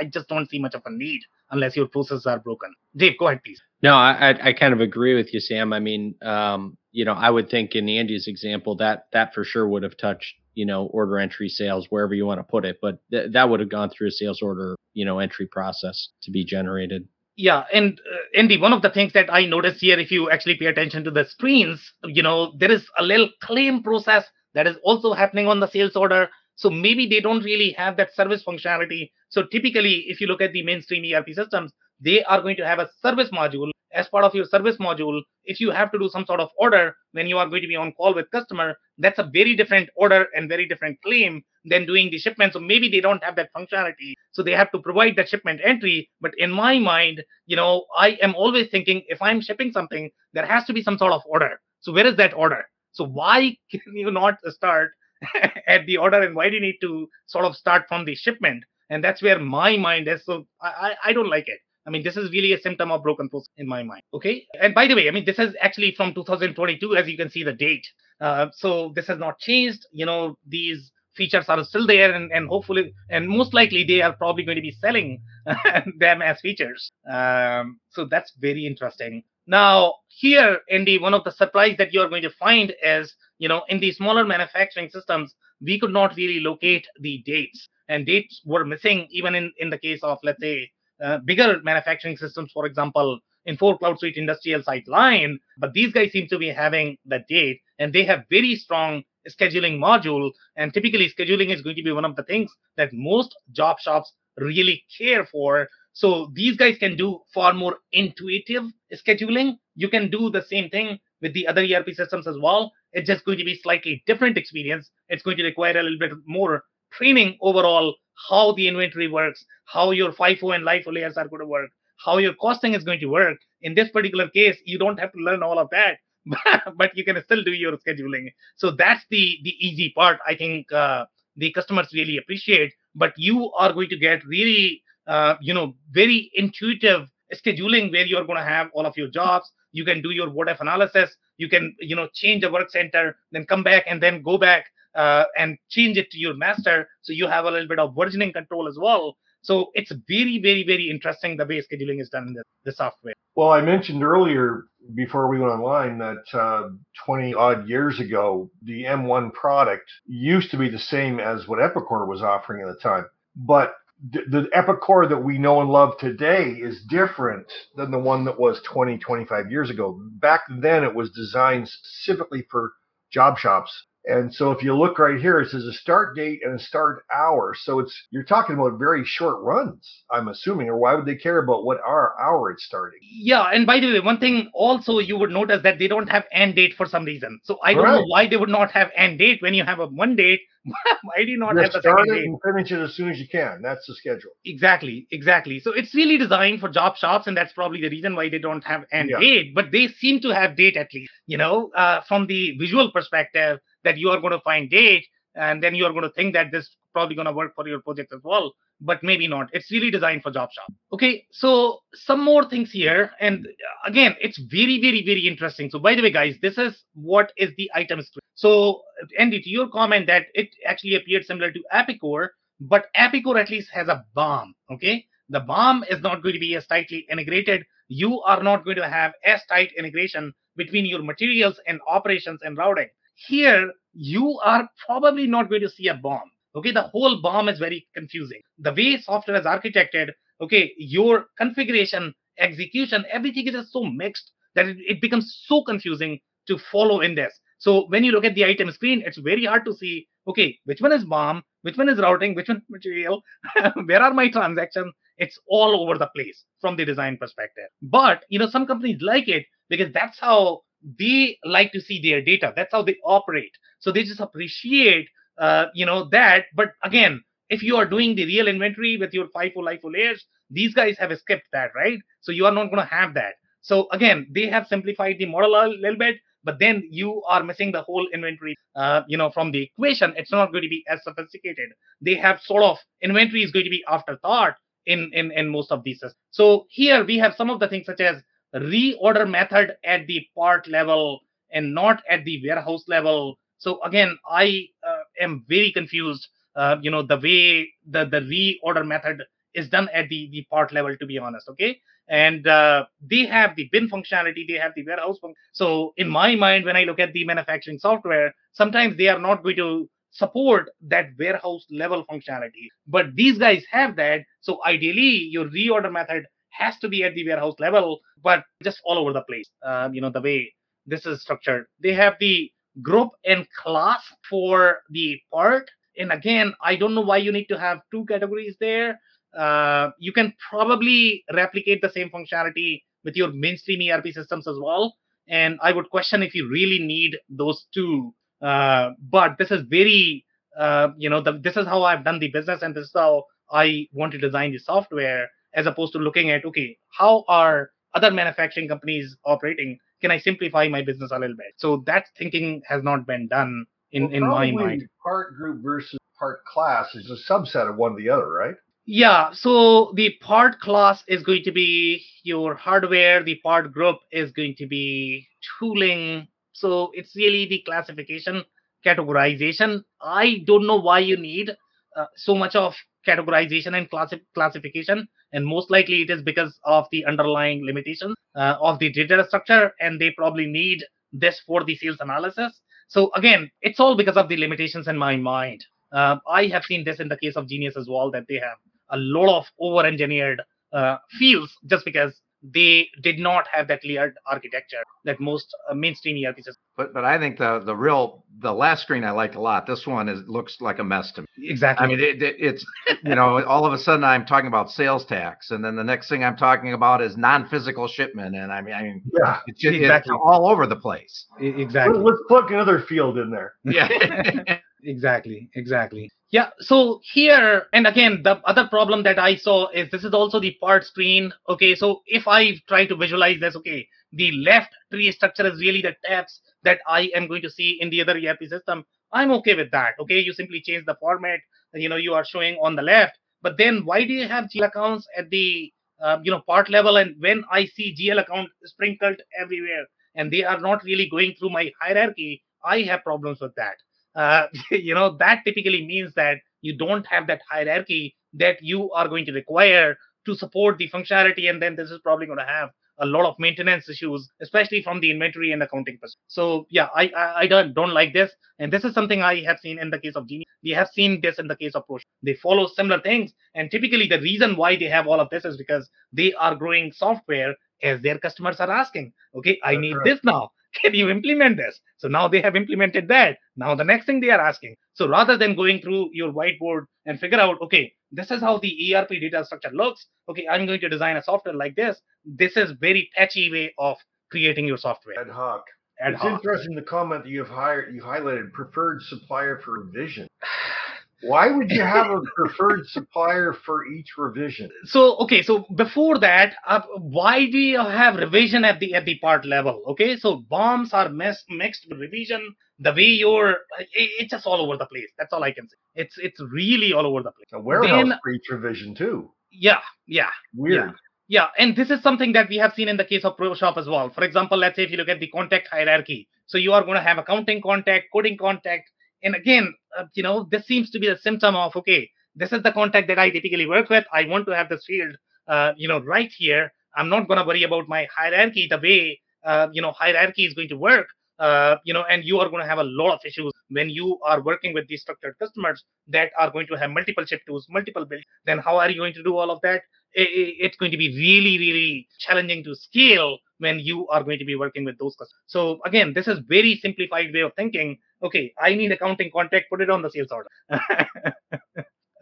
I, 0.00 0.04
just 0.06 0.28
don't 0.28 0.48
see 0.50 0.58
much 0.58 0.74
of 0.74 0.82
a 0.86 0.90
need 0.90 1.20
unless 1.50 1.76
your 1.76 1.86
processes 1.86 2.26
are 2.26 2.38
broken. 2.38 2.74
Dave, 2.96 3.18
go 3.18 3.28
ahead, 3.28 3.42
please. 3.44 3.60
No, 3.82 3.94
I, 3.94 4.34
I 4.42 4.52
kind 4.54 4.72
of 4.72 4.80
agree 4.80 5.14
with 5.14 5.34
you, 5.34 5.40
Sam. 5.40 5.72
I 5.74 5.80
mean, 5.80 6.14
um, 6.22 6.76
you 6.92 7.04
know, 7.04 7.12
I 7.12 7.28
would 7.28 7.50
think 7.50 7.74
in 7.74 7.88
Andy's 7.88 8.26
example 8.26 8.74
that 8.76 9.06
that 9.12 9.34
for 9.34 9.44
sure 9.44 9.68
would 9.68 9.82
have 9.82 9.96
touched, 9.96 10.34
you 10.54 10.66
know, 10.66 10.86
order 10.86 11.18
entry 11.18 11.48
sales 11.48 11.86
wherever 11.90 12.14
you 12.14 12.26
want 12.26 12.40
to 12.40 12.44
put 12.44 12.64
it, 12.64 12.78
but 12.80 12.98
th- 13.12 13.32
that 13.32 13.48
would 13.48 13.60
have 13.60 13.68
gone 13.68 13.90
through 13.90 14.08
a 14.08 14.12
sales 14.12 14.40
order, 14.42 14.74
you 14.94 15.04
know, 15.04 15.18
entry 15.18 15.46
process 15.46 16.08
to 16.22 16.30
be 16.30 16.44
generated. 16.44 17.06
Yeah, 17.36 17.64
and 17.72 18.00
uh, 18.00 18.38
Andy, 18.38 18.58
one 18.58 18.72
of 18.72 18.82
the 18.82 18.90
things 18.90 19.12
that 19.14 19.32
I 19.32 19.44
noticed 19.46 19.80
here, 19.80 19.98
if 19.98 20.12
you 20.12 20.30
actually 20.30 20.56
pay 20.56 20.66
attention 20.66 21.02
to 21.04 21.10
the 21.10 21.24
screens, 21.24 21.92
you 22.04 22.22
know, 22.22 22.52
there 22.58 22.70
is 22.70 22.86
a 22.96 23.02
little 23.02 23.28
claim 23.42 23.82
process 23.82 24.24
that 24.54 24.68
is 24.68 24.76
also 24.84 25.12
happening 25.14 25.48
on 25.48 25.58
the 25.58 25.66
sales 25.66 25.96
order. 25.96 26.28
So 26.54 26.70
maybe 26.70 27.08
they 27.08 27.20
don't 27.20 27.42
really 27.42 27.72
have 27.72 27.96
that 27.96 28.14
service 28.14 28.44
functionality. 28.46 29.10
So 29.30 29.42
typically, 29.50 30.04
if 30.06 30.20
you 30.20 30.28
look 30.28 30.40
at 30.40 30.52
the 30.52 30.62
mainstream 30.62 31.12
ERP 31.12 31.30
systems, 31.34 31.72
they 32.00 32.22
are 32.24 32.40
going 32.40 32.56
to 32.56 32.66
have 32.66 32.78
a 32.78 32.88
service 33.02 33.30
module 33.30 33.70
as 33.92 34.08
part 34.08 34.24
of 34.24 34.34
your 34.34 34.44
service 34.44 34.76
module 34.76 35.20
if 35.44 35.58
you 35.60 35.70
have 35.72 35.90
to 35.90 35.98
do 35.98 36.08
some 36.08 36.24
sort 36.26 36.40
of 36.40 36.48
order 36.58 36.94
when 37.12 37.26
you 37.26 37.38
are 37.38 37.48
going 37.48 37.62
to 37.62 37.68
be 37.68 37.76
on 37.76 37.92
call 37.92 38.14
with 38.14 38.30
customer 38.30 38.76
that's 38.98 39.18
a 39.18 39.30
very 39.32 39.56
different 39.56 39.88
order 39.96 40.26
and 40.34 40.48
very 40.48 40.68
different 40.68 41.00
claim 41.02 41.42
than 41.64 41.86
doing 41.86 42.10
the 42.10 42.18
shipment. 42.18 42.52
So 42.52 42.60
maybe 42.60 42.88
they 42.88 43.00
don't 43.00 43.24
have 43.24 43.36
that 43.36 43.50
functionality 43.56 44.14
so 44.32 44.42
they 44.42 44.52
have 44.52 44.70
to 44.72 44.78
provide 44.78 45.16
that 45.16 45.28
shipment 45.28 45.60
entry. 45.64 46.10
But 46.20 46.32
in 46.38 46.50
my 46.50 46.78
mind 46.78 47.22
you 47.46 47.56
know 47.56 47.84
i 47.96 48.10
am 48.22 48.34
always 48.34 48.68
thinking 48.70 49.02
if 49.08 49.20
i'm 49.20 49.40
shipping 49.40 49.70
something 49.72 50.10
there 50.32 50.46
has 50.46 50.64
to 50.64 50.72
be 50.72 50.82
some 50.82 50.98
sort 50.98 51.12
of 51.12 51.22
order. 51.26 51.60
So 51.80 51.92
where 51.92 52.06
is 52.06 52.16
that 52.16 52.34
order? 52.34 52.64
So 52.92 53.04
why 53.04 53.56
can 53.70 53.80
you 53.92 54.10
not 54.10 54.38
start 54.48 54.90
at 55.66 55.86
the 55.86 55.96
order 55.96 56.20
and 56.22 56.34
why 56.34 56.48
do 56.48 56.56
you 56.56 56.60
need 56.60 56.78
to 56.80 57.08
sort 57.26 57.44
of 57.44 57.56
start 57.56 57.84
from 57.88 58.04
the 58.04 58.14
shipment? 58.14 58.64
And 58.90 59.02
that's 59.02 59.22
where 59.22 59.38
my 59.38 59.76
mind 59.76 60.08
is. 60.08 60.24
So 60.24 60.46
i 60.60 60.94
i, 61.04 61.12
don't 61.12 61.30
like 61.30 61.48
it. 61.48 61.58
I 61.86 61.90
mean, 61.90 62.02
this 62.02 62.16
is 62.16 62.30
really 62.32 62.52
a 62.52 62.60
symptom 62.60 62.90
of 62.90 63.02
broken 63.02 63.28
process 63.28 63.48
in 63.56 63.66
my 63.68 63.82
mind. 63.82 64.02
Okay. 64.12 64.46
And 64.60 64.74
by 64.74 64.86
the 64.86 64.94
way, 64.94 65.08
I 65.08 65.10
mean, 65.10 65.24
this 65.24 65.38
is 65.38 65.54
actually 65.60 65.94
from 65.94 66.14
2022, 66.14 66.96
as 66.96 67.08
you 67.08 67.16
can 67.16 67.30
see 67.30 67.44
the 67.44 67.52
date. 67.52 67.86
Uh, 68.20 68.46
so 68.52 68.92
this 68.94 69.06
has 69.06 69.18
not 69.18 69.38
changed. 69.38 69.86
You 69.92 70.06
know, 70.06 70.38
these 70.46 70.92
features 71.14 71.46
are 71.48 71.62
still 71.64 71.86
there 71.86 72.12
and, 72.12 72.32
and 72.32 72.48
hopefully 72.48 72.92
and 73.10 73.28
most 73.28 73.54
likely 73.54 73.84
they 73.84 74.02
are 74.02 74.12
probably 74.14 74.44
going 74.44 74.56
to 74.56 74.62
be 74.62 74.72
selling 74.72 75.22
them 75.98 76.22
as 76.22 76.40
features. 76.40 76.90
Um, 77.10 77.78
so 77.90 78.04
that's 78.04 78.32
very 78.38 78.66
interesting. 78.66 79.22
Now 79.46 79.94
here 80.08 80.58
andy 80.70 80.98
one 80.98 81.14
of 81.14 81.24
the 81.24 81.30
surprise 81.30 81.76
that 81.78 81.92
you're 81.92 82.08
going 82.08 82.22
to 82.22 82.30
find 82.30 82.74
is 82.82 83.14
you 83.38 83.48
know 83.48 83.62
in 83.68 83.78
the 83.78 83.92
smaller 83.92 84.24
manufacturing 84.24 84.88
systems 84.90 85.34
we 85.60 85.78
could 85.78 85.92
not 85.92 86.16
really 86.16 86.40
locate 86.40 86.86
the 87.00 87.22
dates. 87.24 87.68
And 87.88 88.06
dates 88.06 88.40
were 88.44 88.64
missing 88.64 89.06
even 89.10 89.34
in 89.34 89.52
in 89.58 89.70
the 89.70 89.78
case 89.78 90.00
of 90.02 90.18
let's 90.24 90.40
say 90.40 90.70
uh, 91.02 91.18
bigger 91.18 91.60
manufacturing 91.62 92.16
systems, 92.16 92.52
for 92.52 92.66
example, 92.66 93.18
Infor 93.48 93.78
CloudSuite 93.78 94.16
Industrial 94.16 94.62
SyteLine, 94.62 95.36
but 95.58 95.72
these 95.72 95.92
guys 95.92 96.12
seem 96.12 96.26
to 96.28 96.38
be 96.38 96.48
having 96.48 96.96
the 97.04 97.24
date 97.28 97.60
and 97.78 97.92
they 97.92 98.04
have 98.04 98.24
very 98.30 98.56
strong 98.56 99.02
scheduling 99.28 99.78
module. 99.78 100.30
And 100.56 100.72
typically, 100.72 101.12
scheduling 101.12 101.52
is 101.52 101.62
going 101.62 101.76
to 101.76 101.82
be 101.82 101.92
one 101.92 102.04
of 102.04 102.16
the 102.16 102.22
things 102.22 102.50
that 102.76 102.92
most 102.92 103.34
job 103.52 103.78
shops 103.80 104.12
really 104.36 104.84
care 104.96 105.26
for. 105.26 105.68
So 105.92 106.30
these 106.34 106.56
guys 106.56 106.76
can 106.78 106.96
do 106.96 107.20
far 107.32 107.52
more 107.52 107.76
intuitive 107.92 108.64
scheduling. 108.92 109.58
You 109.76 109.88
can 109.88 110.10
do 110.10 110.30
the 110.30 110.42
same 110.42 110.68
thing 110.70 110.98
with 111.20 111.34
the 111.34 111.46
other 111.46 111.62
ERP 111.62 111.90
systems 111.94 112.26
as 112.26 112.36
well. 112.38 112.72
It's 112.92 113.06
just 113.06 113.24
going 113.24 113.38
to 113.38 113.44
be 113.44 113.58
slightly 113.62 114.02
different 114.06 114.36
experience. 114.36 114.90
It's 115.08 115.22
going 115.22 115.36
to 115.38 115.44
require 115.44 115.78
a 115.78 115.82
little 115.82 115.98
bit 115.98 116.12
more 116.26 116.64
training 116.92 117.38
overall 117.40 117.94
how 118.28 118.52
the 118.52 118.68
inventory 118.68 119.08
works, 119.08 119.44
how 119.64 119.90
your 119.90 120.12
FIFO 120.12 120.54
and 120.54 120.64
LIFO 120.64 120.92
layers 120.92 121.16
are 121.16 121.28
going 121.28 121.40
to 121.40 121.46
work, 121.46 121.70
how 122.04 122.18
your 122.18 122.34
costing 122.34 122.74
is 122.74 122.84
going 122.84 123.00
to 123.00 123.06
work. 123.06 123.38
In 123.62 123.74
this 123.74 123.90
particular 123.90 124.28
case, 124.28 124.56
you 124.64 124.78
don't 124.78 124.98
have 124.98 125.12
to 125.12 125.18
learn 125.18 125.42
all 125.42 125.58
of 125.58 125.68
that, 125.70 125.98
but 126.76 126.96
you 126.96 127.04
can 127.04 127.22
still 127.24 127.42
do 127.42 127.52
your 127.52 127.76
scheduling. 127.78 128.32
So 128.56 128.70
that's 128.70 129.04
the 129.10 129.38
the 129.42 129.54
easy 129.66 129.92
part. 129.96 130.18
I 130.26 130.34
think 130.36 130.70
uh, 130.72 131.04
the 131.36 131.52
customers 131.52 131.88
really 131.92 132.16
appreciate. 132.18 132.72
But 132.94 133.12
you 133.16 133.50
are 133.58 133.72
going 133.72 133.88
to 133.88 133.98
get 133.98 134.24
really, 134.24 134.82
uh, 135.06 135.34
you 135.40 135.52
know, 135.52 135.74
very 135.90 136.30
intuitive 136.34 137.08
scheduling 137.34 137.90
where 137.90 138.04
you're 138.06 138.24
going 138.24 138.38
to 138.38 138.44
have 138.44 138.68
all 138.72 138.86
of 138.86 138.96
your 138.96 139.08
jobs. 139.08 139.50
You 139.72 139.84
can 139.84 140.00
do 140.02 140.10
your 140.10 140.30
what 140.30 140.48
if 140.48 140.60
analysis. 140.60 141.10
You 141.38 141.48
can, 141.48 141.74
you 141.80 141.96
know, 141.96 142.08
change 142.14 142.44
a 142.44 142.50
work 142.50 142.70
center, 142.70 143.16
then 143.32 143.44
come 143.46 143.64
back 143.64 143.84
and 143.88 144.00
then 144.00 144.22
go 144.22 144.38
back 144.38 144.66
uh, 144.94 145.24
and 145.36 145.58
change 145.70 145.96
it 145.96 146.10
to 146.12 146.18
your 146.18 146.34
master 146.34 146.88
so 147.02 147.12
you 147.12 147.26
have 147.26 147.44
a 147.44 147.50
little 147.50 147.68
bit 147.68 147.78
of 147.78 147.94
versioning 147.94 148.32
control 148.32 148.68
as 148.68 148.76
well 148.80 149.16
so 149.44 149.70
it's 149.74 149.92
very 150.08 150.40
very 150.40 150.64
very 150.64 150.90
interesting 150.90 151.36
the 151.36 151.46
way 151.46 151.62
scheduling 151.62 152.00
is 152.00 152.08
done 152.08 152.26
in 152.28 152.34
the, 152.34 152.42
the 152.64 152.72
software. 152.72 153.14
Well 153.36 153.50
i 153.50 153.60
mentioned 153.60 154.02
earlier 154.02 154.64
before 154.94 155.28
we 155.28 155.38
went 155.38 155.52
online 155.52 155.98
that 155.98 156.24
uh, 156.32 156.68
20 157.06 157.34
odd 157.34 157.68
years 157.68 158.00
ago 158.00 158.50
the 158.62 158.84
m1 158.84 159.32
product 159.32 159.90
used 160.06 160.50
to 160.50 160.58
be 160.58 160.68
the 160.68 160.78
same 160.78 161.20
as 161.20 161.46
what 161.46 161.58
epicor 161.58 162.06
was 162.08 162.22
offering 162.22 162.62
at 162.62 162.74
the 162.74 162.80
time. 162.80 163.06
But 163.36 163.74
the, 164.10 164.22
the 164.28 164.48
epicor 164.54 165.08
that 165.08 165.22
we 165.22 165.38
know 165.38 165.60
and 165.60 165.70
love 165.70 165.96
today 165.98 166.50
is 166.50 166.84
different 166.88 167.46
than 167.76 167.90
the 167.90 167.98
one 167.98 168.24
that 168.24 168.38
was 168.38 168.60
20 168.64 168.98
25 168.98 169.50
years 169.50 169.70
ago. 169.70 170.00
Back 170.12 170.42
then 170.48 170.84
it 170.84 170.94
was 170.94 171.10
designed 171.10 171.68
specifically 171.68 172.46
for 172.50 172.72
job 173.10 173.38
shops 173.38 173.72
and 174.06 174.32
so 174.34 174.50
if 174.50 174.62
you 174.62 174.76
look 174.76 174.98
right 174.98 175.18
here, 175.18 175.40
it 175.40 175.50
says 175.50 175.64
a 175.64 175.72
start 175.72 176.14
date 176.14 176.40
and 176.44 176.58
a 176.58 176.62
start 176.62 177.04
hour. 177.14 177.54
So 177.58 177.78
it's 177.78 177.94
you're 178.10 178.24
talking 178.24 178.56
about 178.56 178.78
very 178.78 179.02
short 179.04 179.42
runs, 179.42 180.04
I'm 180.10 180.28
assuming, 180.28 180.68
or 180.68 180.76
why 180.76 180.94
would 180.94 181.06
they 181.06 181.16
care 181.16 181.38
about 181.38 181.64
what 181.64 181.78
hour 181.86 182.14
hour 182.20 182.50
it's 182.50 182.64
starting? 182.64 182.98
Yeah, 183.02 183.44
and 183.52 183.66
by 183.66 183.80
the 183.80 183.92
way, 183.92 184.00
one 184.00 184.18
thing 184.18 184.50
also 184.52 184.98
you 184.98 185.16
would 185.18 185.30
notice 185.30 185.62
that 185.62 185.78
they 185.78 185.88
don't 185.88 186.08
have 186.08 186.24
end 186.32 186.54
date 186.54 186.74
for 186.76 186.86
some 186.86 187.04
reason. 187.04 187.40
So 187.44 187.58
I 187.62 187.72
don't 187.74 187.84
right. 187.84 187.92
know 187.92 188.04
why 188.06 188.28
they 188.28 188.36
would 188.36 188.50
not 188.50 188.70
have 188.72 188.90
end 188.94 189.18
date 189.18 189.40
when 189.40 189.54
you 189.54 189.64
have 189.64 189.80
a 189.80 189.86
one 189.86 190.16
date. 190.16 190.40
why 191.02 191.24
do 191.24 191.30
you 191.30 191.38
not 191.38 191.56
you 191.56 191.62
have 191.62 191.72
the 191.72 191.80
start 191.80 192.00
second 192.00 192.14
date? 192.14 192.24
and 192.24 192.38
finish 192.42 192.72
it 192.72 192.82
as 192.82 192.94
soon 192.94 193.10
as 193.10 193.18
you 193.18 193.28
can. 193.28 193.60
That's 193.62 193.86
the 193.86 193.94
schedule. 193.94 194.30
Exactly, 194.44 195.06
exactly. 195.10 195.60
So 195.60 195.72
it's 195.72 195.94
really 195.94 196.16
designed 196.16 196.60
for 196.60 196.68
job 196.68 196.96
shops, 196.96 197.26
and 197.26 197.36
that's 197.36 197.52
probably 197.52 197.80
the 197.80 197.90
reason 197.90 198.16
why 198.16 198.28
they 198.28 198.38
don't 198.38 198.64
have 198.64 198.84
end 198.90 199.10
Yeah. 199.10 199.20
date. 199.20 199.54
But 199.54 199.70
they 199.72 199.88
seem 199.88 200.20
to 200.20 200.28
have 200.30 200.56
date 200.56 200.76
at 200.76 200.92
least. 200.94 201.12
You 201.26 201.38
know, 201.38 201.70
uh, 201.76 202.00
from 202.02 202.26
the 202.26 202.56
visual 202.58 202.90
perspective, 202.90 203.60
that 203.84 203.98
you 203.98 204.08
are 204.10 204.20
going 204.20 204.32
to 204.32 204.40
find 204.40 204.70
date, 204.70 205.06
and 205.34 205.62
then 205.62 205.74
you 205.74 205.84
are 205.84 205.92
going 205.92 206.04
to 206.04 206.10
think 206.10 206.34
that 206.34 206.50
this 206.50 206.76
probably 206.92 207.14
going 207.14 207.26
to 207.26 207.32
work 207.32 207.54
for 207.54 207.66
your 207.68 207.80
project 207.80 208.12
as 208.12 208.20
well. 208.22 208.52
But 208.80 209.02
maybe 209.04 209.28
not. 209.28 209.48
It's 209.52 209.70
really 209.70 209.90
designed 209.90 210.22
for 210.22 210.32
job 210.32 210.50
shop. 210.52 210.66
Okay, 210.92 211.26
so 211.30 211.80
some 211.92 212.22
more 212.22 212.48
things 212.48 212.72
here, 212.72 213.12
and 213.20 213.46
again, 213.86 214.16
it's 214.20 214.36
very, 214.38 214.80
very, 214.80 215.02
very 215.04 215.28
interesting. 215.28 215.70
So 215.70 215.78
by 215.78 215.94
the 215.94 216.02
way, 216.02 216.10
guys, 216.10 216.34
this 216.42 216.58
is 216.58 216.82
what 216.94 217.32
is 217.36 217.50
the 217.56 217.70
item 217.74 218.02
screen. 218.02 218.20
So 218.34 218.82
Andy, 219.18 219.40
to 219.40 219.48
your 219.48 219.68
comment 219.68 220.08
that 220.08 220.26
it 220.34 220.48
actually 220.66 220.96
appeared 220.96 221.24
similar 221.24 221.52
to 221.52 221.60
Epicor, 221.72 222.30
but 222.60 222.86
Epicor 222.96 223.40
at 223.40 223.48
least 223.48 223.70
has 223.72 223.86
a 223.88 224.04
BOM. 224.14 224.54
Okay, 224.72 225.06
the 225.28 225.40
BOM 225.40 225.84
is 225.88 226.02
not 226.02 226.22
going 226.22 226.34
to 226.34 226.40
be 226.40 226.56
as 226.56 226.66
tightly 226.66 227.06
integrated. 227.10 227.64
You 227.88 228.22
are 228.22 228.42
not 228.42 228.64
going 228.64 228.76
to 228.76 228.88
have 228.88 229.12
as 229.24 229.40
tight 229.48 229.70
integration 229.78 230.34
between 230.56 230.84
your 230.84 231.02
materials 231.02 231.60
and 231.68 231.80
operations 231.88 232.40
and 232.42 232.58
routing. 232.58 232.88
Here, 233.14 233.72
you 233.92 234.38
are 234.44 234.68
probably 234.86 235.26
not 235.26 235.48
going 235.48 235.62
to 235.62 235.70
see 235.70 235.88
a 235.88 235.94
BOM. 235.94 236.30
Okay, 236.56 236.72
the 236.72 236.82
whole 236.82 237.20
BOM 237.20 237.48
is 237.48 237.58
very 237.58 237.86
confusing. 237.94 238.40
The 238.58 238.72
way 238.72 239.00
software 239.00 239.38
is 239.38 239.46
architected, 239.46 240.10
okay, 240.40 240.72
your 240.78 241.26
configuration, 241.36 242.14
execution, 242.38 243.04
everything 243.10 243.46
is 243.46 243.54
just 243.54 243.72
so 243.72 243.84
mixed 243.84 244.32
that 244.54 244.66
it, 244.66 244.76
it 244.80 245.00
becomes 245.00 245.42
so 245.46 245.62
confusing 245.62 246.20
to 246.48 246.58
follow 246.70 247.00
in 247.00 247.14
this. 247.14 247.38
So 247.58 247.86
when 247.88 248.04
you 248.04 248.12
look 248.12 248.24
at 248.24 248.34
the 248.34 248.44
item 248.44 248.70
screen, 248.70 249.02
it's 249.04 249.18
very 249.18 249.46
hard 249.46 249.64
to 249.64 249.74
see, 249.74 250.06
okay, 250.28 250.58
which 250.64 250.80
one 250.80 250.92
is 250.92 251.04
BOM, 251.04 251.42
which 251.62 251.76
one 251.76 251.88
is 251.88 251.98
routing, 251.98 252.34
which 252.34 252.48
one 252.48 252.62
material, 252.68 253.22
where 253.86 254.02
are 254.02 254.12
my 254.12 254.28
transactions? 254.28 254.92
It's 255.16 255.38
all 255.48 255.80
over 255.80 255.96
the 255.96 256.10
place 256.14 256.44
from 256.60 256.76
the 256.76 256.84
design 256.84 257.16
perspective. 257.16 257.64
But, 257.80 258.24
you 258.28 258.38
know, 258.38 258.48
some 258.48 258.66
companies 258.66 259.00
like 259.00 259.28
it 259.28 259.46
because 259.68 259.92
that's 259.92 260.18
how 260.20 260.62
they 260.98 261.38
like 261.44 261.72
to 261.72 261.80
see 261.80 262.00
their 262.00 262.22
data. 262.22 262.52
That's 262.54 262.72
how 262.72 262.82
they 262.82 262.96
operate. 263.04 263.52
So 263.80 263.90
they 263.90 264.04
just 264.04 264.20
appreciate, 264.20 265.08
uh, 265.38 265.66
you 265.74 265.86
know, 265.86 266.08
that. 266.10 266.46
But 266.54 266.72
again, 266.82 267.22
if 267.50 267.62
you 267.62 267.76
are 267.76 267.86
doing 267.86 268.14
the 268.14 268.26
real 268.26 268.48
inventory 268.48 268.96
with 268.96 269.12
your 269.12 269.26
FIFO, 269.34 269.56
LIFO 269.56 269.92
layers, 269.92 270.24
these 270.50 270.74
guys 270.74 270.96
have 270.98 271.16
skipped 271.18 271.46
that, 271.52 271.70
right? 271.74 271.98
So 272.20 272.32
you 272.32 272.46
are 272.46 272.52
not 272.52 272.66
going 272.66 272.82
to 272.82 272.94
have 272.94 273.14
that. 273.14 273.34
So 273.62 273.88
again, 273.92 274.26
they 274.34 274.46
have 274.48 274.66
simplified 274.66 275.16
the 275.18 275.26
model 275.26 275.54
a 275.54 275.68
little 275.68 275.98
bit, 275.98 276.16
but 276.44 276.58
then 276.58 276.82
you 276.90 277.22
are 277.24 277.42
missing 277.42 277.72
the 277.72 277.82
whole 277.82 278.06
inventory, 278.12 278.56
uh, 278.76 279.02
you 279.08 279.16
know, 279.16 279.30
from 279.30 279.50
the 279.52 279.62
equation. 279.62 280.12
It's 280.16 280.30
not 280.30 280.52
going 280.52 280.62
to 280.62 280.68
be 280.68 280.84
as 280.88 281.02
sophisticated. 281.02 281.70
They 282.02 282.14
have 282.16 282.40
sort 282.40 282.62
of 282.62 282.76
inventory 283.02 283.42
is 283.42 283.50
going 283.50 283.64
to 283.64 283.70
be 283.70 283.82
afterthought 283.88 284.56
in 284.86 285.10
in 285.14 285.32
in 285.32 285.48
most 285.48 285.72
of 285.72 285.82
these. 285.82 286.04
So 286.30 286.66
here 286.68 287.04
we 287.04 287.16
have 287.18 287.34
some 287.36 287.48
of 287.48 287.60
the 287.60 287.68
things 287.68 287.86
such 287.86 288.00
as 288.00 288.22
reorder 288.54 289.28
method 289.28 289.76
at 289.84 290.06
the 290.06 290.26
part 290.36 290.66
level 290.68 291.20
and 291.52 291.74
not 291.74 292.02
at 292.08 292.24
the 292.24 292.40
warehouse 292.46 292.84
level. 292.88 293.38
So 293.58 293.82
again, 293.82 294.18
I 294.28 294.66
uh, 294.86 295.02
am 295.20 295.44
very 295.48 295.72
confused. 295.72 296.28
Uh, 296.56 296.76
you 296.80 296.90
know 296.90 297.02
the 297.02 297.16
way 297.16 297.72
the 297.84 298.04
the 298.04 298.20
reorder 298.20 298.86
method 298.86 299.22
is 299.54 299.68
done 299.68 299.88
at 299.94 300.08
the, 300.08 300.28
the 300.32 300.46
part 300.50 300.72
level, 300.72 300.96
to 300.96 301.06
be 301.06 301.18
honest. 301.18 301.48
Okay. 301.48 301.80
And 302.08 302.46
uh, 302.46 302.84
they 303.00 303.24
have 303.24 303.56
the 303.56 303.68
bin 303.72 303.88
functionality, 303.88 304.46
they 304.46 304.58
have 304.58 304.72
the 304.76 304.84
warehouse. 304.84 305.18
So, 305.52 305.94
in 305.96 306.08
my 306.08 306.34
mind, 306.34 306.66
when 306.66 306.76
I 306.76 306.84
look 306.84 306.98
at 307.00 307.12
the 307.14 307.24
manufacturing 307.24 307.78
software, 307.78 308.34
sometimes 308.52 308.98
they 308.98 309.08
are 309.08 309.18
not 309.18 309.42
going 309.42 309.56
to 309.56 309.88
support 310.10 310.70
that 310.82 311.06
warehouse 311.18 311.64
level 311.70 312.04
functionality. 312.04 312.68
But 312.86 313.14
these 313.14 313.38
guys 313.38 313.64
have 313.70 313.96
that. 313.96 314.20
So, 314.42 314.60
ideally, 314.66 315.28
your 315.30 315.46
reorder 315.46 315.90
method 315.90 316.24
has 316.58 316.78
to 316.78 316.88
be 316.88 317.04
at 317.04 317.14
the 317.14 317.26
warehouse 317.26 317.54
level, 317.58 318.00
but 318.22 318.44
just 318.62 318.80
all 318.84 318.98
over 318.98 319.12
the 319.12 319.22
place. 319.22 319.50
Um, 319.62 319.94
you 319.94 320.00
know, 320.00 320.10
the 320.10 320.20
way 320.20 320.52
this 320.86 321.06
is 321.06 321.22
structured. 321.22 321.66
They 321.82 321.92
have 321.92 322.14
the 322.20 322.50
group 322.82 323.10
and 323.24 323.46
class 323.62 324.02
for 324.28 324.80
the 324.90 325.18
part. 325.32 325.70
And 325.98 326.12
again, 326.12 326.54
I 326.62 326.76
don't 326.76 326.94
know 326.94 327.00
why 327.00 327.18
you 327.18 327.32
need 327.32 327.46
to 327.46 327.58
have 327.58 327.80
two 327.90 328.04
categories 328.06 328.56
there. 328.60 329.00
Uh, 329.36 329.90
you 329.98 330.12
can 330.12 330.32
probably 330.50 331.24
replicate 331.32 331.82
the 331.82 331.90
same 331.90 332.10
functionality 332.10 332.82
with 333.04 333.16
your 333.16 333.32
mainstream 333.32 333.90
ERP 333.90 334.12
systems 334.12 334.46
as 334.46 334.56
well. 334.60 334.94
And 335.28 335.58
I 335.62 335.72
would 335.72 335.90
question 335.90 336.22
if 336.22 336.34
you 336.34 336.48
really 336.48 336.84
need 336.84 337.16
those 337.28 337.66
two. 337.72 338.14
Uh, 338.42 338.90
but 339.10 339.36
this 339.38 339.50
is 339.50 339.62
very, 339.68 340.24
uh, 340.58 340.88
you 340.98 341.08
know, 341.08 341.20
the, 341.20 341.32
this 341.32 341.56
is 341.56 341.66
how 341.66 341.82
I've 341.82 342.04
done 342.04 342.18
the 342.18 342.30
business, 342.30 342.62
and 342.62 342.74
this 342.74 342.84
is 342.84 342.92
how 342.94 343.24
I 343.50 343.86
want 343.92 344.12
to 344.12 344.18
design 344.18 344.52
the 344.52 344.58
software, 344.58 345.28
as 345.54 345.66
opposed 345.66 345.92
to 345.92 345.98
looking 345.98 346.30
at 346.30 346.44
okay, 346.44 346.76
how 346.96 347.24
are 347.28 347.70
other 347.94 348.10
manufacturing 348.10 348.68
companies 348.68 349.16
operating? 349.24 349.78
Can 350.00 350.10
I 350.10 350.18
simplify 350.18 350.68
my 350.68 350.82
business 350.82 351.10
a 351.12 351.18
little 351.18 351.36
bit? 351.36 351.54
So 351.56 351.82
that 351.86 352.06
thinking 352.18 352.62
has 352.68 352.82
not 352.82 353.06
been 353.06 353.28
done 353.28 353.66
in, 353.92 354.04
Well, 354.04 354.12
in 354.12 354.22
my 354.22 354.50
mind. 354.50 354.88
Part 355.02 355.36
group 355.36 355.62
versus 355.62 355.98
part 356.18 356.44
class 356.44 356.94
is 356.94 357.10
a 357.10 357.32
subset 357.32 357.68
of 357.68 357.76
one 357.76 357.92
or 357.92 357.96
the 357.96 358.10
other, 358.10 358.30
right? 358.30 358.54
Yeah, 358.86 359.30
so 359.32 359.92
the 359.96 360.14
part 360.20 360.60
class 360.60 361.02
is 361.08 361.22
going 361.22 361.42
to 361.44 361.52
be 361.52 362.04
your 362.22 362.54
hardware, 362.54 363.22
the 363.22 363.36
part 363.36 363.72
group 363.72 363.96
is 364.12 364.30
going 364.32 364.56
to 364.58 364.66
be 364.66 365.26
tooling. 365.58 366.28
So 366.52 366.90
it's 366.92 367.16
really 367.16 367.46
the 367.46 367.62
classification, 367.64 368.44
categorization. 368.84 369.84
I 370.02 370.42
don't 370.46 370.66
know 370.66 370.76
why 370.76 370.98
you 370.98 371.16
need 371.16 371.50
uh, 371.96 372.06
so 372.16 372.34
much 372.34 372.54
of 372.54 372.74
categorization 373.06 373.76
and 373.76 373.90
classi- 373.90 374.20
classification, 374.34 375.06
and 375.32 375.46
most 375.46 375.70
likely 375.70 376.02
it 376.02 376.10
is 376.10 376.22
because 376.22 376.58
of 376.64 376.86
the 376.90 377.04
underlying 377.04 377.64
limitations 377.64 378.14
uh, 378.36 378.56
of 378.60 378.78
the 378.78 378.92
data 378.92 379.24
structure, 379.26 379.72
and 379.80 380.00
they 380.00 380.10
probably 380.10 380.46
need 380.46 380.78
this 381.12 381.40
for 381.46 381.64
the 381.64 381.76
sales 381.76 381.98
analysis. 382.00 382.60
So 382.88 383.10
again, 383.14 383.50
it's 383.62 383.80
all 383.80 383.96
because 383.96 384.16
of 384.16 384.28
the 384.28 384.36
limitations 384.36 384.88
in 384.88 384.96
my 384.96 385.16
mind. 385.16 385.64
Uh, 385.92 386.16
I 386.28 386.46
have 386.46 386.64
seen 386.64 386.84
this 386.84 387.00
in 387.00 387.08
the 387.08 387.16
case 387.16 387.36
of 387.36 387.48
Genius 387.48 387.76
as 387.76 387.88
well, 387.88 388.10
that 388.10 388.26
they 388.28 388.34
have 388.34 388.58
a 388.90 388.96
lot 388.96 389.38
of 389.38 389.46
over-engineered 389.60 390.42
uh, 390.72 390.96
fields 391.18 391.56
just 391.66 391.84
because 391.84 392.20
they 392.52 392.88
did 393.02 393.18
not 393.18 393.46
have 393.52 393.68
that 393.68 393.80
layered 393.84 394.14
architecture 394.26 394.82
that 395.04 395.18
most 395.20 395.46
uh, 395.70 395.74
mainstream 395.74 396.24
ERP 396.26 396.36
systems. 396.38 396.58
But 396.76 396.92
but 396.92 397.04
I 397.04 397.18
think 397.18 397.38
the 397.38 397.60
the 397.60 397.74
real 397.74 398.24
the 398.40 398.52
last 398.52 398.82
screen 398.82 399.04
I 399.04 399.12
liked 399.12 399.34
a 399.36 399.40
lot. 399.40 399.66
This 399.66 399.86
one 399.86 400.08
is 400.08 400.20
looks 400.26 400.60
like 400.60 400.78
a 400.78 400.84
mess 400.84 401.12
to 401.12 401.22
me. 401.22 401.26
Exactly. 401.38 401.84
I 401.84 401.88
mean, 401.88 402.00
it, 402.00 402.22
it, 402.22 402.36
it's 402.38 402.64
you 403.04 403.14
know, 403.14 403.42
all 403.46 403.64
of 403.64 403.72
a 403.72 403.78
sudden 403.78 404.04
I'm 404.04 404.26
talking 404.26 404.48
about 404.48 404.70
sales 404.70 405.04
tax, 405.04 405.50
and 405.52 405.64
then 405.64 405.76
the 405.76 405.84
next 405.84 406.08
thing 406.08 406.24
I'm 406.24 406.36
talking 406.36 406.72
about 406.74 407.00
is 407.00 407.16
non-physical 407.16 407.88
shipment, 407.88 408.34
and 408.36 408.52
I 408.52 408.60
mean, 408.60 408.74
I 408.74 408.82
mean, 408.82 409.02
Yeah. 409.18 409.38
it's 409.46 409.60
just 409.60 409.76
Exactly. 409.76 410.12
it's 410.12 410.20
all 410.24 410.48
over 410.48 410.66
the 410.66 410.76
place. 410.76 411.26
Exactly. 411.40 411.98
Let's 411.98 412.20
plug 412.28 412.50
another 412.50 412.80
field 412.80 413.18
in 413.18 413.30
there. 413.30 413.54
Yeah. 413.64 413.88
exactly 414.84 415.48
exactly. 415.54 416.10
Yeah 416.30 416.50
so 416.60 417.00
here 417.12 417.66
and 417.72 417.86
again 417.86 418.22
the 418.22 418.40
other 418.44 418.66
problem 418.68 419.02
that 419.04 419.18
i 419.18 419.34
saw 419.36 419.68
is 419.70 419.90
this 419.90 420.04
is 420.04 420.14
also 420.14 420.40
the 420.40 420.56
part 420.60 420.84
screen 420.84 421.32
okay? 421.48 421.74
So 421.74 422.02
if 422.06 422.26
i 422.28 422.54
try 422.68 422.86
to 422.86 422.96
visualize 422.96 423.40
this 423.40 423.56
okay 423.56 423.86
the 424.12 424.32
left 424.32 424.72
tree 424.92 425.10
structure 425.12 425.46
is 425.46 425.60
really 425.60 425.82
the 425.82 425.94
tabs 426.04 426.40
that 426.62 426.80
i 426.88 427.02
am 427.14 427.26
going 427.28 427.42
to 427.42 427.50
see 427.50 427.78
in 427.80 427.90
the 427.90 428.00
other 428.00 428.16
erp 428.18 428.42
system. 428.44 428.84
I'm 429.12 429.30
okay 429.32 429.54
with 429.54 429.70
that 429.70 429.94
okay? 430.00 430.20
You 430.20 430.32
simply 430.32 430.60
change 430.60 430.84
the 430.86 430.96
format 431.00 431.40
you 431.74 431.88
know 431.88 431.96
you 431.96 432.14
are 432.14 432.24
showing 432.24 432.56
on 432.62 432.76
the 432.76 432.82
left. 432.82 433.18
But 433.42 433.58
then 433.58 433.84
why 433.84 434.04
do 434.04 434.12
you 434.12 434.28
have 434.28 434.44
gl 434.54 434.66
accounts 434.66 435.06
at 435.16 435.30
the 435.30 435.72
uh, 436.02 436.18
you 436.22 436.30
know 436.30 436.42
part 436.46 436.68
level? 436.68 436.96
And 436.96 437.14
when 437.20 437.44
i 437.50 437.64
see 437.64 437.94
gl 437.98 438.20
account 438.20 438.50
sprinkled 438.64 439.20
everywhere 439.40 439.86
and 440.14 440.30
they 440.32 440.44
are 440.44 440.60
not 440.60 440.84
really 440.84 441.08
going 441.08 441.34
through 441.34 441.50
my 441.50 441.70
hierarchy 441.80 442.42
i 442.64 442.80
have 442.82 443.02
problems 443.02 443.40
with 443.40 443.54
that 443.56 443.76
uh, 444.14 444.46
you 444.70 444.94
know 444.94 445.16
that 445.18 445.42
typically 445.44 445.84
means 445.86 446.12
that 446.14 446.38
you 446.62 446.76
don't 446.76 447.06
have 447.06 447.26
that 447.26 447.40
hierarchy 447.50 448.14
that 448.32 448.62
you 448.62 448.90
are 448.92 449.08
going 449.08 449.24
to 449.24 449.32
require 449.32 449.96
to 450.26 450.34
support 450.34 450.78
the 450.78 450.88
functionality 450.88 451.50
and 451.50 451.60
then 451.60 451.76
this 451.76 451.90
is 451.90 452.00
probably 452.00 452.26
going 452.26 452.38
to 452.38 452.44
have 452.44 452.70
a 453.00 453.06
lot 453.06 453.26
of 453.26 453.34
maintenance 453.40 453.88
issues 453.88 454.28
especially 454.40 454.80
from 454.80 455.00
the 455.00 455.10
inventory 455.10 455.50
and 455.50 455.62
accounting 455.62 455.98
perspective 456.00 456.24
so 456.28 456.64
yeah 456.70 456.88
i 456.94 457.08
i, 457.16 457.40
I 457.40 457.46
don't, 457.48 457.74
don't 457.74 457.92
like 457.92 458.12
this 458.12 458.30
and 458.60 458.72
this 458.72 458.84
is 458.84 458.94
something 458.94 459.20
i 459.20 459.42
have 459.42 459.58
seen 459.58 459.80
in 459.80 459.90
the 459.90 459.98
case 459.98 460.14
of 460.14 460.28
genie 460.28 460.46
we 460.62 460.70
have 460.70 460.88
seen 460.88 461.20
this 461.20 461.40
in 461.40 461.48
the 461.48 461.56
case 461.56 461.74
of 461.74 461.86
Pro. 461.86 461.98
they 462.22 462.34
follow 462.34 462.68
similar 462.68 463.00
things 463.00 463.32
and 463.54 463.70
typically 463.70 464.06
the 464.06 464.20
reason 464.20 464.56
why 464.56 464.76
they 464.76 464.84
have 464.84 465.08
all 465.08 465.20
of 465.20 465.28
this 465.30 465.44
is 465.44 465.56
because 465.56 465.90
they 466.12 466.32
are 466.34 466.54
growing 466.54 466.92
software 466.92 467.54
as 467.82 468.00
their 468.00 468.18
customers 468.18 468.60
are 468.60 468.70
asking 468.70 469.12
okay 469.34 469.58
i 469.64 469.76
need 469.76 469.96
this 470.04 470.20
now 470.22 470.50
can 470.82 470.94
you 470.94 471.08
implement 471.08 471.56
this? 471.56 471.80
So 471.98 472.08
now 472.08 472.28
they 472.28 472.40
have 472.40 472.56
implemented 472.56 473.08
that. 473.08 473.38
Now 473.56 473.74
the 473.74 473.84
next 473.84 474.06
thing 474.06 474.20
they 474.20 474.30
are 474.30 474.40
asking. 474.40 474.76
So 474.94 475.08
rather 475.08 475.36
than 475.36 475.54
going 475.54 475.80
through 475.80 476.10
your 476.12 476.32
whiteboard 476.32 476.86
and 477.06 477.18
figure 477.18 477.38
out, 477.38 477.60
okay, 477.62 477.92
this 478.10 478.30
is 478.30 478.40
how 478.40 478.58
the 478.58 478.94
ERP 478.94 479.08
data 479.08 479.44
structure 479.44 479.70
looks. 479.72 480.06
Okay, 480.28 480.46
I'm 480.48 480.66
going 480.66 480.80
to 480.80 480.88
design 480.88 481.16
a 481.16 481.22
software 481.22 481.54
like 481.54 481.74
this. 481.76 482.00
This 482.24 482.56
is 482.56 482.72
very 482.80 483.10
patchy 483.16 483.50
way 483.50 483.74
of 483.78 483.96
creating 484.30 484.66
your 484.66 484.78
software. 484.78 485.18
Ad 485.20 485.28
hoc. 485.28 485.64
Ad 486.00 486.14
it's 486.14 486.22
hoc. 486.22 486.32
interesting 486.32 486.74
the 486.74 486.82
comment 486.82 487.24
that 487.24 487.30
you've 487.30 487.48
hired 487.48 487.94
you 487.94 488.02
highlighted 488.02 488.52
preferred 488.52 489.02
supplier 489.02 489.60
for 489.64 489.80
revision. 489.80 490.26
Why 491.22 491.50
would 491.50 491.70
you 491.70 491.80
have 491.80 492.10
a 492.10 492.20
preferred 492.36 492.86
supplier 492.86 493.54
for 493.54 493.86
each 493.86 494.10
revision? 494.18 494.68
so 494.84 495.16
okay 495.18 495.42
so 495.42 495.64
before 495.74 496.18
that 496.18 496.52
uh, 496.66 496.82
why 496.98 497.46
do 497.46 497.56
you 497.56 497.78
have 497.78 498.16
revision 498.16 498.62
at 498.62 498.78
the 498.78 498.92
at 498.92 499.06
the 499.06 499.18
part 499.20 499.46
level 499.46 499.80
okay 499.86 500.18
so 500.18 500.44
BOMs 500.50 500.92
are 500.92 501.08
mess, 501.08 501.42
mixed 501.48 501.86
with 501.88 501.98
revision 501.98 502.54
the 502.78 502.92
way 502.92 503.02
you're 503.22 503.50
it, 503.78 504.10
it's 504.18 504.30
just 504.30 504.46
all 504.46 504.60
over 504.60 504.76
the 504.76 504.86
place 504.86 505.10
that's 505.18 505.32
all 505.32 505.44
i 505.44 505.52
can 505.52 505.68
say 505.68 505.76
it's 505.94 506.16
it's 506.18 506.40
really 506.52 506.92
all 506.92 507.06
over 507.06 507.22
the 507.22 507.30
place 507.32 507.48
A 507.52 507.60
warehouse 507.60 508.08
Then- 508.08 508.18
for 508.22 508.32
each 508.32 508.48
revision 508.50 508.94
too. 508.94 509.30
yeah 509.50 509.80
yeah 510.06 510.30
Weird. 510.54 510.92
Yeah, 511.26 511.46
and 511.58 511.74
this 511.74 511.88
is 511.90 512.02
something 512.02 512.32
that 512.34 512.50
we 512.50 512.56
have 512.58 512.74
seen 512.74 512.86
in 512.86 512.98
the 512.98 513.04
case 513.04 513.24
of 513.24 513.38
ProShop 513.38 513.78
as 513.78 513.86
well. 513.88 514.10
For 514.10 514.22
example, 514.24 514.58
let's 514.58 514.76
say 514.76 514.82
if 514.82 514.90
you 514.90 514.98
look 514.98 515.08
at 515.08 515.20
the 515.20 515.28
contact 515.28 515.68
hierarchy, 515.70 516.28
so 516.44 516.58
you 516.58 516.74
are 516.74 516.82
going 516.82 516.96
to 516.96 517.02
have 517.02 517.16
accounting 517.16 517.62
contact, 517.62 518.08
coding 518.12 518.36
contact, 518.36 518.90
and 519.22 519.34
again, 519.34 519.72
uh, 519.98 520.04
you 520.12 520.22
know, 520.22 520.46
this 520.50 520.66
seems 520.66 520.90
to 520.90 520.98
be 520.98 521.08
a 521.08 521.16
symptom 521.16 521.56
of 521.56 521.74
okay, 521.76 522.10
this 522.34 522.52
is 522.52 522.62
the 522.62 522.72
contact 522.72 523.08
that 523.08 523.18
I 523.18 523.30
typically 523.30 523.64
work 523.64 523.88
with. 523.88 524.04
I 524.12 524.26
want 524.26 524.44
to 524.48 524.54
have 524.54 524.68
this 524.68 524.84
field, 524.86 525.16
uh, 525.48 525.72
you 525.78 525.88
know, 525.88 526.00
right 526.02 526.30
here. 526.36 526.70
I'm 526.94 527.08
not 527.08 527.26
going 527.26 527.38
to 527.40 527.46
worry 527.46 527.62
about 527.62 527.88
my 527.88 528.06
hierarchy 528.14 528.66
the 528.68 528.78
way 528.78 529.18
uh, 529.46 529.68
you 529.72 529.80
know 529.80 529.92
hierarchy 529.92 530.44
is 530.44 530.52
going 530.52 530.68
to 530.68 530.76
work. 530.76 531.06
Uh, 531.38 531.76
you 531.84 531.92
know, 531.92 532.04
and 532.08 532.24
you 532.24 532.38
are 532.38 532.48
going 532.48 532.62
to 532.62 532.68
have 532.68 532.78
a 532.78 532.84
lot 532.84 533.14
of 533.14 533.20
issues 533.26 533.52
when 533.70 533.90
you 533.90 534.18
are 534.24 534.40
working 534.42 534.72
with 534.72 534.86
these 534.88 535.02
structured 535.02 535.34
customers 535.38 535.84
that 536.06 536.30
are 536.38 536.50
going 536.50 536.66
to 536.66 536.74
have 536.74 536.90
multiple 536.90 537.24
chip 537.24 537.40
tools, 537.46 537.66
multiple 537.68 538.04
builds. 538.04 538.24
Then 538.46 538.58
how 538.58 538.78
are 538.78 538.90
you 538.90 538.96
going 538.96 539.14
to 539.14 539.22
do 539.22 539.36
all 539.36 539.50
of 539.50 539.60
that? 539.62 539.82
it's 540.14 540.76
going 540.76 540.90
to 540.90 540.96
be 540.96 541.08
really, 541.16 541.58
really 541.58 542.08
challenging 542.18 542.62
to 542.64 542.74
scale 542.74 543.38
when 543.58 543.78
you 543.78 544.06
are 544.08 544.22
going 544.22 544.38
to 544.38 544.44
be 544.44 544.54
working 544.54 544.84
with 544.84 544.98
those 544.98 545.14
customers. 545.16 545.42
So 545.46 545.78
again, 545.84 546.12
this 546.14 546.28
is 546.28 546.38
very 546.48 546.76
simplified 546.76 547.32
way 547.32 547.40
of 547.40 547.52
thinking. 547.54 547.98
Okay, 548.22 548.52
I 548.60 548.74
need 548.74 548.92
accounting 548.92 549.30
contact, 549.32 549.66
put 549.70 549.80
it 549.80 549.90
on 549.90 550.02
the 550.02 550.10
sales 550.10 550.28
order. 550.30 550.48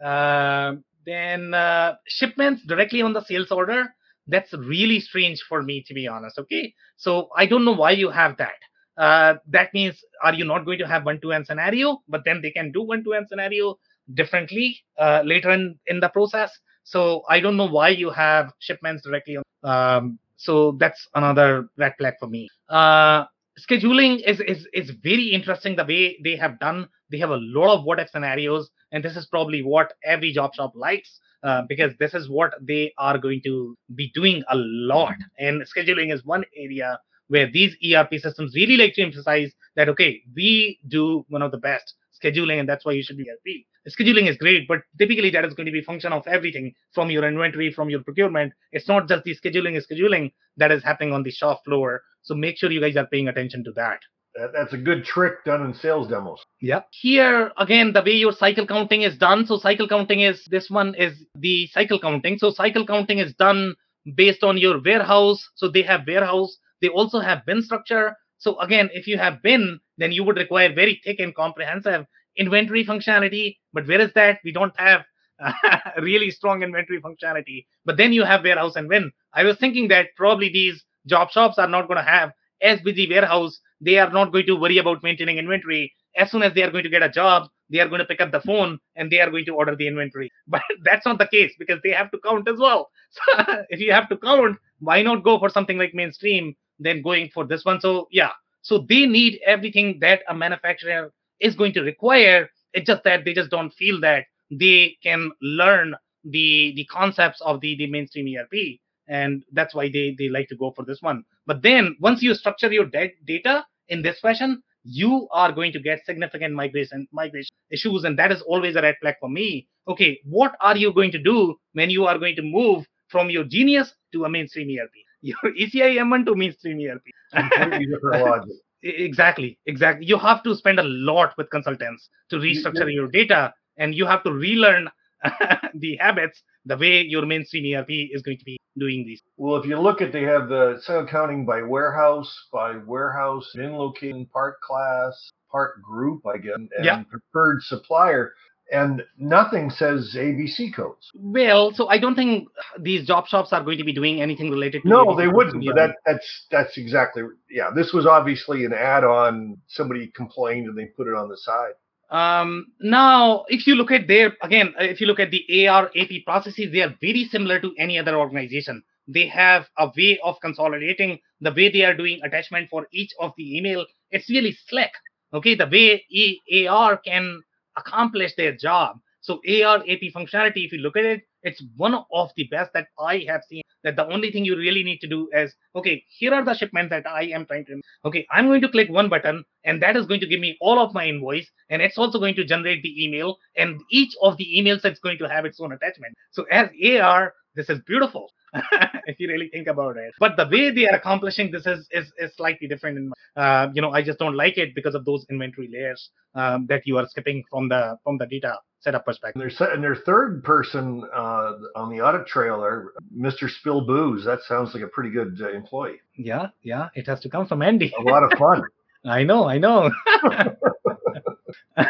Um, 0.03 0.83
then 1.05 1.53
uh, 1.53 1.95
shipments 2.07 2.63
directly 2.67 3.01
on 3.01 3.13
the 3.13 3.23
sales 3.23 3.51
order. 3.51 3.93
That's 4.27 4.53
really 4.53 4.99
strange 4.99 5.41
for 5.47 5.61
me, 5.61 5.83
to 5.87 5.93
be 5.93 6.07
honest. 6.07 6.39
Okay, 6.39 6.73
so 6.97 7.29
I 7.35 7.45
don't 7.45 7.65
know 7.65 7.75
why 7.75 7.91
you 7.91 8.09
have 8.09 8.37
that. 8.37 8.53
Uh, 8.97 9.35
that 9.47 9.73
means 9.73 10.03
are 10.23 10.33
you 10.33 10.45
not 10.45 10.65
going 10.65 10.77
to 10.79 10.87
have 10.87 11.05
one-to-one 11.05 11.45
scenario? 11.45 12.01
But 12.07 12.21
then 12.25 12.41
they 12.41 12.51
can 12.51 12.71
do 12.71 12.81
one-to-one 12.81 13.27
scenario 13.27 13.79
differently 14.13 14.83
uh, 14.99 15.21
later 15.25 15.51
in 15.51 15.79
in 15.87 15.99
the 15.99 16.09
process. 16.09 16.51
So 16.83 17.23
I 17.29 17.39
don't 17.39 17.57
know 17.57 17.69
why 17.69 17.89
you 17.89 18.09
have 18.09 18.53
shipments 18.59 19.03
directly 19.03 19.37
on. 19.37 19.43
Um, 19.63 20.19
so 20.37 20.73
that's 20.79 21.07
another 21.15 21.69
red 21.77 21.93
flag 21.97 22.15
for 22.19 22.27
me. 22.27 22.49
Uh, 22.69 23.25
scheduling 23.57 24.21
is, 24.27 24.41
is 24.41 24.67
is 24.73 24.91
very 25.01 25.27
interesting 25.31 25.75
the 25.75 25.85
way 25.85 26.19
they 26.23 26.35
have 26.35 26.59
done. 26.59 26.87
They 27.09 27.17
have 27.19 27.29
a 27.29 27.39
lot 27.39 27.77
of 27.77 27.85
what 27.85 27.99
if 27.99 28.09
scenarios, 28.09 28.69
and 28.91 29.03
this 29.03 29.15
is 29.15 29.25
probably 29.27 29.63
what 29.63 29.93
every 30.03 30.33
job 30.33 30.53
shop 30.53 30.73
likes. 30.75 31.19
Uh, 31.43 31.61
because 31.67 31.91
this 31.99 32.13
is 32.13 32.29
what 32.29 32.53
they 32.61 32.93
are 32.97 33.17
going 33.17 33.41
to 33.43 33.75
be 33.95 34.09
doing 34.15 34.41
a 34.49 34.55
lot. 34.55 35.15
And 35.37 35.61
scheduling 35.63 36.13
is 36.13 36.23
one 36.23 36.45
area 36.55 36.97
where 37.33 37.49
these 37.51 37.75
ERP 37.83 38.13
systems 38.19 38.53
really 38.55 38.77
like 38.77 38.93
to 38.93 39.01
emphasize 39.01 39.51
that, 39.75 39.89
okay, 39.89 40.21
we 40.35 40.79
do 40.87 41.25
one 41.29 41.41
of 41.41 41.51
the 41.51 41.57
best 41.57 41.95
scheduling, 42.23 42.59
and 42.59 42.69
that's 42.69 42.85
why 42.85 42.91
you 42.91 43.01
should 43.01 43.17
be 43.17 43.27
ERP. 43.27 43.65
Scheduling 43.89 44.29
is 44.29 44.37
great, 44.37 44.67
but 44.67 44.81
typically 44.99 45.31
that 45.31 45.43
is 45.43 45.55
going 45.55 45.65
to 45.65 45.71
be 45.71 45.81
function 45.81 46.13
of 46.13 46.25
everything 46.27 46.73
from 46.93 47.09
your 47.09 47.27
inventory, 47.27 47.73
from 47.73 47.89
your 47.89 48.03
procurement. 48.03 48.53
It's 48.71 48.87
not 48.87 49.07
just 49.09 49.23
the 49.23 49.35
scheduling 49.35 49.75
is 49.75 49.87
scheduling 49.87 50.31
that 50.57 50.71
is 50.71 50.83
happening 50.83 51.11
on 51.11 51.23
the 51.23 51.31
shop 51.31 51.63
floor. 51.65 52.03
So 52.21 52.35
make 52.35 52.57
sure 52.57 52.71
you 52.71 52.79
guys 52.79 52.95
are 52.95 53.07
paying 53.07 53.27
attention 53.27 53.63
to 53.65 53.71
that. 53.71 53.99
That, 54.35 54.51
that's 54.53 54.73
a 54.73 54.77
good 54.77 55.03
trick 55.03 55.43
done 55.43 55.65
in 55.65 55.73
sales 55.73 56.07
demos. 56.07 56.39
Yeah. 56.61 56.81
Here 56.91 57.51
again, 57.57 57.93
the 57.93 58.03
way 58.03 58.13
your 58.13 58.31
cycle 58.31 58.67
counting 58.67 59.01
is 59.01 59.17
done. 59.17 59.45
So 59.47 59.57
cycle 59.57 59.87
counting 59.87 60.21
is 60.21 60.45
this 60.49 60.69
one 60.69 60.95
is 60.95 61.25
the 61.35 61.67
cycle 61.67 61.99
counting. 61.99 62.37
So 62.37 62.51
cycle 62.51 62.85
counting 62.85 63.17
is 63.17 63.33
done 63.33 63.73
based 64.15 64.43
on 64.43 64.57
your 64.57 64.81
warehouse. 64.81 65.43
So 65.55 65.69
they 65.69 65.83
have 65.83 66.01
warehouse. 66.07 66.57
They 66.83 66.89
also 66.89 67.21
have 67.21 67.45
bin 67.45 67.63
structure. 67.63 68.15
So 68.39 68.59
again, 68.59 68.89
if 68.93 69.07
you 69.07 69.17
have 69.17 69.41
bin, 69.41 69.79
then 69.97 70.11
you 70.11 70.25
would 70.25 70.37
require 70.37 70.73
very 70.73 71.01
thick 71.03 71.19
and 71.21 71.33
comprehensive 71.33 72.05
inventory 72.37 72.85
functionality. 72.85 73.57
But 73.73 73.87
where 73.87 74.01
is 74.01 74.11
that? 74.15 74.39
We 74.43 74.51
don't 74.51 74.77
have 74.77 75.05
really 76.01 76.29
strong 76.29 76.61
inventory 76.61 77.01
functionality. 77.01 77.67
But 77.85 77.97
then 77.97 78.13
you 78.13 78.25
have 78.25 78.43
warehouse 78.43 78.75
and 78.75 78.89
bin. 78.89 79.13
I 79.33 79.45
was 79.45 79.57
thinking 79.57 79.87
that 79.89 80.09
probably 80.17 80.49
these 80.49 80.83
job 81.07 81.31
shops 81.31 81.57
are 81.57 81.69
not 81.69 81.87
going 81.87 81.97
to 81.99 82.03
have 82.03 82.33
as 82.61 82.81
busy 82.81 83.09
warehouse 83.09 83.59
they 83.81 83.97
are 83.97 84.09
not 84.11 84.31
going 84.31 84.45
to 84.45 84.55
worry 84.55 84.77
about 84.77 85.03
maintaining 85.03 85.37
inventory. 85.37 85.93
As 86.15 86.31
soon 86.31 86.43
as 86.43 86.53
they 86.53 86.63
are 86.63 86.71
going 86.71 86.85
to 86.85 86.89
get 86.89 87.03
a 87.03 87.09
job, 87.09 87.49
they 87.69 87.79
are 87.79 87.87
going 87.89 87.99
to 87.99 88.05
pick 88.05 88.21
up 88.21 88.31
the 88.31 88.41
phone 88.41 88.79
and 88.95 89.11
they 89.11 89.19
are 89.19 89.29
going 89.31 89.45
to 89.45 89.55
order 89.55 89.75
the 89.75 89.87
inventory. 89.87 90.31
But 90.47 90.61
that's 90.83 91.05
not 91.05 91.17
the 91.17 91.27
case 91.27 91.53
because 91.59 91.79
they 91.83 91.91
have 91.91 92.11
to 92.11 92.19
count 92.19 92.47
as 92.47 92.59
well. 92.59 92.89
So 93.11 93.63
if 93.69 93.79
you 93.79 93.91
have 93.91 94.09
to 94.09 94.17
count, 94.17 94.57
why 94.79 95.03
not 95.03 95.23
go 95.23 95.37
for 95.39 95.49
something 95.49 95.77
like 95.77 95.93
mainstream 95.93 96.55
than 96.79 97.01
going 97.01 97.29
for 97.33 97.45
this 97.45 97.65
one? 97.65 97.79
So 97.79 98.07
yeah, 98.11 98.31
so 98.61 98.79
they 98.79 99.05
need 99.05 99.39
everything 99.45 99.99
that 100.01 100.21
a 100.29 100.33
manufacturer 100.33 101.11
is 101.39 101.55
going 101.55 101.73
to 101.73 101.81
require. 101.81 102.49
It's 102.73 102.87
just 102.87 103.03
that 103.03 103.25
they 103.25 103.33
just 103.33 103.51
don't 103.51 103.73
feel 103.73 103.99
that 104.01 104.25
they 104.51 104.97
can 105.03 105.31
learn 105.41 105.95
the 106.23 106.73
the 106.75 106.85
concepts 106.85 107.41
of 107.41 107.61
the 107.61 107.75
the 107.75 107.87
mainstream 107.87 108.27
ERP, 108.37 108.79
and 109.07 109.43
that's 109.51 109.75
why 109.75 109.89
they 109.89 110.15
they 110.17 110.29
like 110.29 110.47
to 110.49 110.55
go 110.55 110.71
for 110.71 110.85
this 110.85 111.01
one. 111.01 111.23
But 111.45 111.61
then 111.61 111.95
once 111.99 112.23
you 112.23 112.33
structure 112.33 112.71
your 112.71 112.85
data 112.85 113.65
in 113.89 114.01
this 114.01 114.19
fashion, 114.19 114.63
you 114.83 115.27
are 115.31 115.51
going 115.51 115.71
to 115.73 115.79
get 115.79 116.05
significant 116.05 116.53
migration 116.53 117.07
migration 117.11 117.53
issues, 117.71 118.03
and 118.03 118.17
that 118.17 118.31
is 118.31 118.41
always 118.41 118.75
a 118.75 118.81
red 118.81 118.95
flag 119.01 119.15
for 119.19 119.29
me. 119.29 119.67
Okay, 119.87 120.19
what 120.23 120.55
are 120.61 120.77
you 120.77 120.93
going 120.93 121.11
to 121.11 121.19
do 121.19 121.55
when 121.73 121.89
you 121.89 122.05
are 122.05 122.17
going 122.17 122.35
to 122.37 122.41
move 122.41 122.85
from 123.09 123.29
your 123.29 123.43
Genius 123.43 123.93
to 124.13 124.25
a 124.25 124.29
mainstream 124.29 124.69
ERP? 124.79 124.93
Your 125.23 125.37
ECI 125.59 125.95
M1 125.95 126.25
to 126.25 126.35
mainstream 126.35 126.79
ERP. 126.85 127.01
exactly, 128.83 129.57
exactly. 129.65 130.05
You 130.05 130.17
have 130.19 130.43
to 130.43 130.55
spend 130.55 130.79
a 130.79 130.83
lot 130.83 131.33
with 131.37 131.49
consultants 131.49 132.09
to 132.29 132.35
restructure 132.35 132.93
your 132.93 133.07
data, 133.07 133.53
and 133.77 133.95
you 133.95 134.05
have 134.05 134.23
to 134.23 134.31
relearn 134.31 134.89
the 135.75 135.95
habits 135.99 136.43
the 136.65 136.77
way 136.77 137.01
your 137.01 137.25
mainstream 137.25 137.73
ERP 137.73 137.89
is 137.89 138.21
going 138.21 138.37
to 138.37 138.45
be 138.45 138.57
doing 138.77 139.05
these. 139.05 139.21
Well, 139.37 139.55
if 139.55 139.65
you 139.65 139.79
look 139.79 140.01
at, 140.01 140.11
they 140.11 140.23
have 140.23 140.49
the 140.49 140.79
sale 140.81 141.07
counting 141.07 141.45
by 141.45 141.61
warehouse, 141.61 142.47
by 142.51 142.75
warehouse, 142.85 143.49
in 143.55 143.77
location, 143.77 144.25
part 144.25 144.59
class, 144.59 145.31
part 145.49 145.81
group, 145.81 146.21
I 146.27 146.37
guess, 146.37 146.55
and 146.55 146.69
yeah. 146.83 147.03
preferred 147.03 147.63
supplier. 147.63 148.33
And 148.71 149.03
nothing 149.17 149.69
says 149.69 150.15
ABC 150.17 150.73
codes. 150.73 151.11
Well, 151.15 151.73
so 151.73 151.89
I 151.89 151.97
don't 151.99 152.15
think 152.15 152.47
these 152.79 153.05
job 153.05 153.27
shops 153.27 153.53
are 153.53 153.63
going 153.63 153.77
to 153.77 153.83
be 153.83 153.93
doing 153.93 154.21
anything 154.21 154.49
related 154.49 154.81
to. 154.83 154.87
No, 154.87 155.05
ABC 155.07 155.17
they 155.17 155.27
wouldn't. 155.27 155.65
But 155.65 155.75
that 155.75 155.95
that's 156.05 156.45
that's 156.49 156.77
exactly 156.77 157.23
yeah. 157.49 157.69
This 157.75 157.93
was 157.93 158.05
obviously 158.05 158.65
an 158.65 158.73
add-on. 158.73 159.57
Somebody 159.67 160.07
complained 160.15 160.67
and 160.67 160.77
they 160.77 160.85
put 160.85 161.07
it 161.07 161.13
on 161.13 161.29
the 161.29 161.37
side. 161.37 161.73
Um, 162.09 162.67
now, 162.79 163.43
if 163.47 163.65
you 163.65 163.73
look 163.73 163.91
at 163.91 164.07
their, 164.07 164.33
again, 164.43 164.75
if 164.77 165.01
you 165.01 165.07
look 165.07 165.19
at 165.19 165.31
the 165.31 165.67
AR 165.67 165.89
AP 165.95 166.23
processes, 166.25 166.71
they 166.71 166.81
are 166.81 166.95
very 167.01 167.25
similar 167.25 167.59
to 167.59 167.73
any 167.79 167.97
other 167.97 168.15
organization. 168.15 168.83
They 169.07 169.27
have 169.27 169.67
a 169.79 169.91
way 169.97 170.19
of 170.23 170.39
consolidating 170.39 171.19
the 171.41 171.51
way 171.51 171.71
they 171.71 171.83
are 171.83 171.95
doing 171.95 172.19
attachment 172.23 172.69
for 172.69 172.87
each 172.93 173.11
of 173.19 173.33
the 173.35 173.57
email. 173.57 173.85
It's 174.11 174.29
really 174.29 174.55
slick. 174.67 174.91
Okay, 175.33 175.55
the 175.55 175.65
way 175.65 176.67
AR 176.67 176.97
can 176.97 177.41
accomplish 177.77 178.35
their 178.35 178.55
job. 178.55 178.99
So 179.21 179.39
AR 179.47 179.77
AP 179.77 180.11
functionality, 180.13 180.65
if 180.65 180.73
you 180.73 180.79
look 180.79 180.97
at 180.97 181.05
it, 181.05 181.21
it's 181.43 181.63
one 181.77 181.93
of 181.93 182.29
the 182.35 182.47
best 182.51 182.71
that 182.73 182.87
I 182.99 183.25
have 183.27 183.41
seen. 183.47 183.61
That 183.83 183.95
the 183.97 184.05
only 184.07 184.31
thing 184.31 184.45
you 184.45 184.55
really 184.57 184.83
need 184.83 184.99
to 184.99 185.07
do 185.07 185.29
is, 185.33 185.53
okay, 185.75 186.03
here 186.07 186.33
are 186.33 186.43
the 186.43 186.53
shipments 186.53 186.89
that 186.91 187.05
I 187.05 187.23
am 187.25 187.45
trying 187.45 187.65
to. 187.65 187.81
Okay, 188.05 188.25
I'm 188.31 188.47
going 188.47 188.61
to 188.61 188.69
click 188.69 188.89
one 188.89 189.09
button, 189.09 189.43
and 189.65 189.81
that 189.81 189.97
is 189.97 190.05
going 190.05 190.21
to 190.21 190.27
give 190.27 190.39
me 190.39 190.57
all 190.61 190.79
of 190.79 190.93
my 190.93 191.05
invoice, 191.05 191.49
and 191.69 191.81
it's 191.81 191.97
also 191.97 192.19
going 192.19 192.35
to 192.35 192.45
generate 192.45 192.81
the 192.81 193.03
email, 193.03 193.37
and 193.57 193.81
each 193.91 194.13
of 194.21 194.37
the 194.37 194.47
emails 194.57 194.85
is 194.89 194.99
going 194.99 195.17
to 195.17 195.27
have 195.27 195.43
its 195.45 195.59
own 195.59 195.73
attachment. 195.73 196.15
So 196.31 196.43
as 196.51 196.69
AR, 196.85 197.33
this 197.55 197.69
is 197.69 197.79
beautiful. 197.85 198.31
if 199.07 199.19
you 199.19 199.27
really 199.27 199.49
think 199.49 199.67
about 199.67 199.97
it. 199.97 200.13
But 200.19 200.37
the 200.37 200.47
way 200.47 200.71
they 200.71 200.87
are 200.87 200.95
accomplishing 200.95 201.51
this 201.51 201.65
is 201.65 201.87
is, 201.91 202.11
is 202.17 202.35
slightly 202.35 202.67
different. 202.67 202.97
In, 202.97 203.11
uh, 203.35 203.69
you 203.73 203.81
know, 203.81 203.91
I 203.91 204.03
just 204.03 204.19
don't 204.19 204.35
like 204.35 204.57
it 204.57 204.75
because 204.75 204.95
of 204.95 205.05
those 205.05 205.25
inventory 205.29 205.69
layers 205.71 206.09
um, 206.35 206.65
that 206.67 206.85
you 206.85 206.97
are 206.97 207.07
skipping 207.07 207.43
from 207.49 207.69
the 207.69 207.97
from 208.03 208.17
the 208.17 208.25
data 208.25 208.57
setup 208.81 209.05
perspective. 209.05 209.41
And 209.41 209.51
their, 209.51 209.73
and 209.73 209.83
their 209.83 209.95
third 209.95 210.43
person 210.43 211.03
uh, 211.15 211.53
on 211.75 211.89
the 211.89 212.01
audit 212.01 212.27
trailer, 212.27 212.93
Mr. 213.17 213.49
Spill 213.49 213.85
Booze. 213.85 214.25
That 214.25 214.39
sounds 214.47 214.73
like 214.73 214.83
a 214.83 214.87
pretty 214.87 215.09
good 215.09 215.39
uh, 215.41 215.51
employee. 215.51 216.01
Yeah, 216.15 216.47
yeah. 216.61 216.89
It 216.93 217.07
has 217.07 217.21
to 217.21 217.29
come 217.29 217.47
from 217.47 217.61
Andy. 217.61 217.93
a 217.97 218.01
lot 218.01 218.23
of 218.23 218.37
fun. 218.37 218.63
I 219.05 219.23
know, 219.23 219.47
I 219.49 219.57
know. 219.57 219.91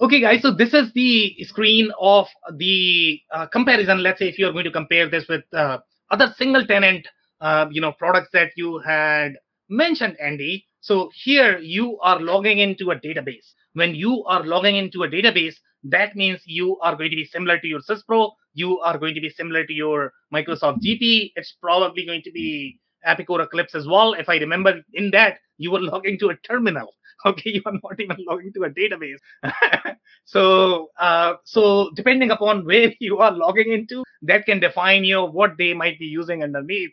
okay, 0.00 0.20
guys. 0.20 0.42
So 0.42 0.54
this 0.54 0.72
is 0.72 0.92
the 0.92 1.36
screen 1.42 1.90
of 2.00 2.26
the 2.52 3.20
uh, 3.32 3.46
comparison. 3.46 4.02
Let's 4.02 4.20
say 4.20 4.28
if 4.28 4.38
you 4.38 4.46
are 4.46 4.52
going 4.52 4.64
to 4.64 4.70
compare 4.70 5.08
this 5.08 5.26
with 5.28 5.42
uh, 5.52 5.78
other 6.14 6.32
single 6.38 6.64
tenant, 6.64 7.06
uh, 7.40 7.66
you 7.70 7.80
know, 7.80 7.92
products 7.92 8.28
that 8.32 8.50
you 8.56 8.78
had 8.78 9.32
mentioned, 9.68 10.16
Andy. 10.20 10.64
So 10.80 11.10
here 11.24 11.58
you 11.58 11.98
are 12.00 12.20
logging 12.20 12.58
into 12.58 12.92
a 12.92 12.96
database. 12.96 13.48
When 13.72 13.94
you 13.94 14.22
are 14.24 14.44
logging 14.44 14.76
into 14.76 15.02
a 15.02 15.08
database, 15.08 15.56
that 15.82 16.14
means 16.14 16.40
you 16.46 16.78
are 16.82 16.94
going 16.94 17.10
to 17.10 17.16
be 17.16 17.24
similar 17.24 17.58
to 17.58 17.66
your 17.66 17.80
SysPro. 17.80 18.30
You 18.54 18.78
are 18.80 18.96
going 18.96 19.14
to 19.14 19.20
be 19.20 19.30
similar 19.30 19.66
to 19.66 19.72
your 19.72 20.12
Microsoft 20.32 20.78
GP. 20.86 21.32
It's 21.34 21.54
probably 21.60 22.06
going 22.06 22.22
to 22.22 22.30
be 22.30 22.78
Epicor 23.06 23.42
Eclipse 23.44 23.74
as 23.74 23.86
well. 23.86 24.14
If 24.14 24.28
I 24.28 24.36
remember 24.36 24.80
in 24.94 25.10
that, 25.10 25.38
you 25.58 25.72
were 25.72 25.80
logging 25.92 26.18
to 26.20 26.30
a 26.30 26.36
terminal. 26.46 26.94
Okay, 27.26 27.50
you 27.54 27.62
are 27.66 27.72
not 27.72 27.98
even 27.98 28.16
logging 28.28 28.52
to 28.54 28.64
a 28.64 28.70
database. 28.70 29.18
so, 30.24 30.90
uh, 30.98 31.34
so 31.44 31.90
depending 31.94 32.30
upon 32.30 32.64
where 32.66 32.92
you 33.00 33.18
are 33.18 33.32
logging 33.32 33.72
into, 33.72 34.04
that 34.22 34.46
can 34.46 34.60
define 34.60 35.04
you 35.04 35.24
what 35.24 35.52
they 35.58 35.74
might 35.74 35.98
be 35.98 36.06
using 36.06 36.42
underneath. 36.42 36.90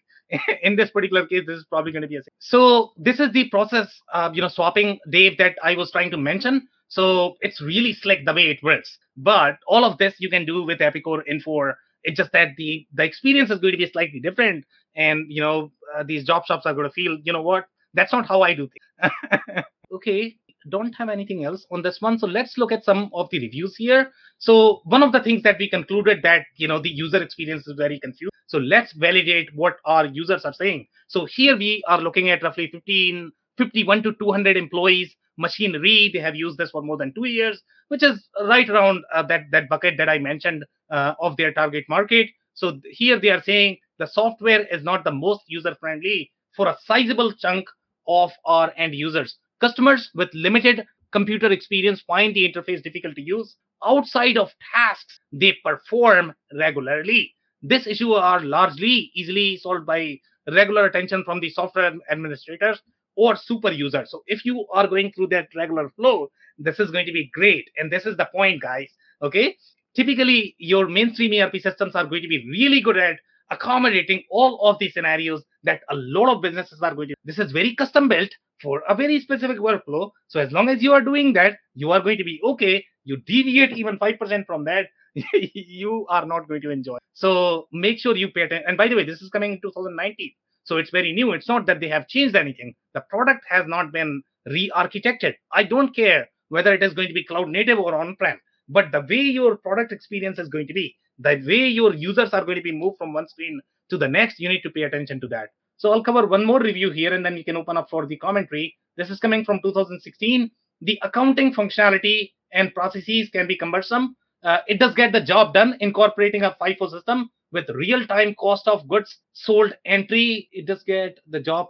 in 0.63 0.77
this 0.77 0.89
particular 0.91 1.25
case, 1.27 1.43
this 1.45 1.57
is 1.57 1.65
probably 1.69 1.91
going 1.91 2.03
to 2.03 2.07
be 2.07 2.15
a. 2.15 2.21
So 2.39 2.91
this 2.97 3.19
is 3.19 3.31
the 3.33 3.49
process, 3.49 3.87
uh, 4.13 4.31
you 4.33 4.41
know, 4.41 4.47
swapping, 4.47 4.99
Dave, 5.09 5.37
that 5.37 5.55
I 5.63 5.75
was 5.75 5.91
trying 5.91 6.11
to 6.11 6.17
mention. 6.17 6.67
So 6.87 7.35
it's 7.41 7.61
really 7.61 7.93
slick 7.93 8.25
the 8.25 8.33
way 8.33 8.49
it 8.49 8.63
works. 8.63 8.97
But 9.17 9.57
all 9.67 9.85
of 9.85 9.97
this 9.97 10.15
you 10.19 10.29
can 10.29 10.45
do 10.45 10.63
with 10.63 10.79
Epicor 10.79 11.21
Infor. 11.29 11.73
It's 12.03 12.17
just 12.17 12.31
that 12.31 12.49
the 12.57 12.87
the 12.93 13.03
experience 13.03 13.51
is 13.51 13.59
going 13.59 13.73
to 13.73 13.77
be 13.77 13.89
slightly 13.91 14.19
different, 14.19 14.65
and 14.95 15.25
you 15.29 15.41
know 15.41 15.71
uh, 15.95 16.03
these 16.03 16.25
job 16.25 16.45
shops 16.45 16.65
are 16.65 16.73
going 16.73 16.87
to 16.87 16.93
feel, 16.93 17.17
you 17.23 17.31
know 17.31 17.43
what? 17.43 17.65
That's 17.93 18.11
not 18.11 18.27
how 18.27 18.41
I 18.41 18.53
do 18.55 18.67
things. 18.67 19.63
Okay, 19.91 20.35
don't 20.69 20.93
have 20.93 21.09
anything 21.09 21.43
else 21.43 21.65
on 21.71 21.81
this 21.81 22.01
one. 22.01 22.19
So 22.19 22.27
let's 22.27 22.57
look 22.57 22.71
at 22.71 22.83
some 22.83 23.09
of 23.13 23.29
the 23.31 23.39
reviews 23.39 23.75
here. 23.75 24.11
So 24.37 24.81
one 24.85 25.03
of 25.03 25.11
the 25.11 25.21
things 25.21 25.43
that 25.43 25.57
we 25.59 25.69
concluded 25.69 26.19
that 26.23 26.45
you 26.57 26.67
know 26.67 26.79
the 26.79 26.89
user 26.89 27.21
experience 27.21 27.67
is 27.67 27.75
very 27.77 27.99
confused. 27.99 28.33
So 28.47 28.57
let's 28.57 28.93
validate 28.93 29.49
what 29.55 29.77
our 29.85 30.05
users 30.05 30.45
are 30.45 30.53
saying. 30.53 30.87
So 31.07 31.25
here 31.25 31.57
we 31.57 31.83
are 31.87 32.01
looking 32.01 32.29
at 32.29 32.43
roughly 32.43 32.69
15, 32.71 33.31
51 33.57 34.03
to 34.03 34.13
200 34.19 34.57
employees 34.57 35.15
machinery. 35.37 36.11
They 36.13 36.19
have 36.19 36.35
used 36.35 36.57
this 36.57 36.71
for 36.71 36.81
more 36.81 36.97
than 36.97 37.13
two 37.13 37.27
years, 37.27 37.61
which 37.87 38.03
is 38.03 38.27
right 38.41 38.69
around 38.69 39.03
uh, 39.13 39.23
that, 39.23 39.43
that 39.51 39.69
bucket 39.69 39.95
that 39.97 40.09
I 40.09 40.19
mentioned 40.19 40.65
uh, 40.91 41.13
of 41.19 41.37
their 41.37 41.53
target 41.53 41.85
market. 41.87 42.27
So 42.53 42.79
here 42.83 43.19
they 43.19 43.29
are 43.29 43.41
saying 43.41 43.77
the 43.99 44.07
software 44.07 44.65
is 44.67 44.83
not 44.83 45.03
the 45.03 45.11
most 45.11 45.41
user 45.47 45.75
friendly 45.79 46.31
for 46.55 46.67
a 46.67 46.77
sizable 46.85 47.33
chunk 47.33 47.65
of 48.07 48.31
our 48.45 48.73
end 48.75 48.95
users. 48.95 49.37
Customers 49.61 50.09
with 50.15 50.29
limited 50.33 50.85
computer 51.11 51.51
experience 51.51 52.01
find 52.01 52.35
the 52.35 52.51
interface 52.51 52.81
difficult 52.81 53.15
to 53.15 53.21
use. 53.21 53.55
Outside 53.85 54.37
of 54.37 54.51
tasks 54.73 55.19
they 55.31 55.55
perform 55.63 56.33
regularly. 56.57 57.33
This 57.61 57.85
issue 57.85 58.13
are 58.13 58.39
largely 58.41 59.11
easily 59.13 59.57
solved 59.57 59.85
by 59.85 60.19
regular 60.51 60.85
attention 60.85 61.23
from 61.23 61.39
the 61.39 61.49
software 61.49 61.93
administrators 62.09 62.81
or 63.15 63.35
super 63.35 63.71
users. 63.71 64.09
So 64.09 64.23
if 64.25 64.45
you 64.45 64.65
are 64.73 64.87
going 64.87 65.11
through 65.11 65.27
that 65.27 65.49
regular 65.55 65.89
flow, 65.89 66.31
this 66.57 66.79
is 66.79 66.89
going 66.89 67.05
to 67.05 67.11
be 67.11 67.29
great. 67.33 67.69
And 67.77 67.91
this 67.91 68.05
is 68.05 68.17
the 68.17 68.29
point, 68.33 68.61
guys. 68.61 68.89
Okay. 69.21 69.57
Typically, 69.95 70.55
your 70.57 70.87
mainstream 70.87 71.39
ERP 71.39 71.57
systems 71.61 71.95
are 71.95 72.05
going 72.05 72.21
to 72.21 72.27
be 72.27 72.47
really 72.49 72.81
good 72.81 72.97
at 72.97 73.17
accommodating 73.51 74.23
all 74.31 74.59
of 74.67 74.79
these 74.79 74.93
scenarios 74.93 75.43
that 75.63 75.81
a 75.89 75.95
lot 75.95 76.33
of 76.33 76.41
businesses 76.41 76.81
are 76.81 76.95
going 76.95 77.09
to. 77.09 77.15
This 77.25 77.39
is 77.39 77.51
very 77.51 77.75
custom 77.75 78.07
built 78.07 78.29
for 78.61 78.83
a 78.87 78.95
very 78.95 79.19
specific 79.19 79.57
workflow. 79.57 80.11
So 80.27 80.39
as 80.39 80.51
long 80.51 80.69
as 80.69 80.81
you 80.81 80.93
are 80.93 81.01
doing 81.01 81.33
that, 81.33 81.57
you 81.73 81.91
are 81.91 82.01
going 82.01 82.17
to 82.17 82.23
be 82.23 82.39
okay. 82.43 82.83
You 83.03 83.17
deviate 83.17 83.77
even 83.77 83.97
5% 83.97 84.45
from 84.45 84.65
that, 84.65 84.87
you 85.33 86.05
are 86.09 86.25
not 86.25 86.47
going 86.47 86.61
to 86.61 86.69
enjoy. 86.69 86.97
So 87.13 87.67
make 87.71 87.99
sure 87.99 88.15
you 88.15 88.29
pay 88.29 88.41
attention. 88.41 88.65
And 88.67 88.77
by 88.77 88.87
the 88.87 88.95
way, 88.95 89.03
this 89.03 89.21
is 89.21 89.29
coming 89.29 89.53
in 89.53 89.61
2019. 89.61 90.31
So 90.63 90.77
it's 90.77 90.91
very 90.91 91.11
new. 91.11 91.33
It's 91.33 91.47
not 91.47 91.65
that 91.65 91.79
they 91.79 91.89
have 91.89 92.07
changed 92.07 92.35
anything. 92.35 92.73
The 92.93 93.01
product 93.09 93.43
has 93.49 93.65
not 93.67 93.91
been 93.91 94.21
re-architected. 94.45 95.33
I 95.51 95.63
don't 95.63 95.95
care 95.95 96.27
whether 96.49 96.73
it 96.73 96.83
is 96.83 96.93
going 96.93 97.07
to 97.07 97.13
be 97.13 97.23
cloud 97.23 97.49
native 97.49 97.79
or 97.79 97.95
on-prem, 97.95 98.39
but 98.67 98.91
the 98.91 99.01
way 99.01 99.21
your 99.21 99.57
product 99.57 99.91
experience 99.91 100.37
is 100.37 100.49
going 100.49 100.67
to 100.67 100.73
be, 100.73 100.95
the 101.17 101.41
way 101.47 101.67
your 101.67 101.93
users 101.93 102.31
are 102.33 102.43
going 102.43 102.57
to 102.57 102.61
be 102.61 102.71
moved 102.71 102.97
from 102.97 103.13
one 103.13 103.27
screen 103.27 103.59
to 103.91 103.97
the 103.97 104.07
next, 104.07 104.39
you 104.39 104.49
need 104.49 104.61
to 104.63 104.71
pay 104.71 104.83
attention 104.83 105.21
to 105.21 105.27
that. 105.27 105.49
So 105.77 105.91
I'll 105.91 106.03
cover 106.03 106.25
one 106.25 106.45
more 106.45 106.59
review 106.59 106.91
here 106.91 107.13
and 107.13 107.23
then 107.23 107.35
we 107.35 107.43
can 107.43 107.57
open 107.57 107.77
up 107.77 107.89
for 107.89 108.05
the 108.05 108.17
commentary. 108.17 108.75
This 108.97 109.09
is 109.09 109.19
coming 109.19 109.45
from 109.45 109.59
2016. 109.63 110.49
The 110.81 110.99
accounting 111.03 111.53
functionality 111.53 112.31
and 112.53 112.73
processes 112.73 113.29
can 113.29 113.47
be 113.47 113.57
cumbersome. 113.57 114.15
Uh, 114.43 114.59
it 114.67 114.79
does 114.79 114.95
get 114.95 115.11
the 115.11 115.21
job 115.21 115.53
done 115.53 115.77
incorporating 115.79 116.43
a 116.43 116.55
FIFO 116.59 116.89
system 116.89 117.29
with 117.51 117.69
real-time 117.69 118.33
cost 118.35 118.67
of 118.67 118.87
goods 118.87 119.19
sold 119.33 119.73
entry. 119.85 120.49
It 120.51 120.65
does 120.65 120.83
get 120.83 121.19
the 121.27 121.39
job 121.39 121.67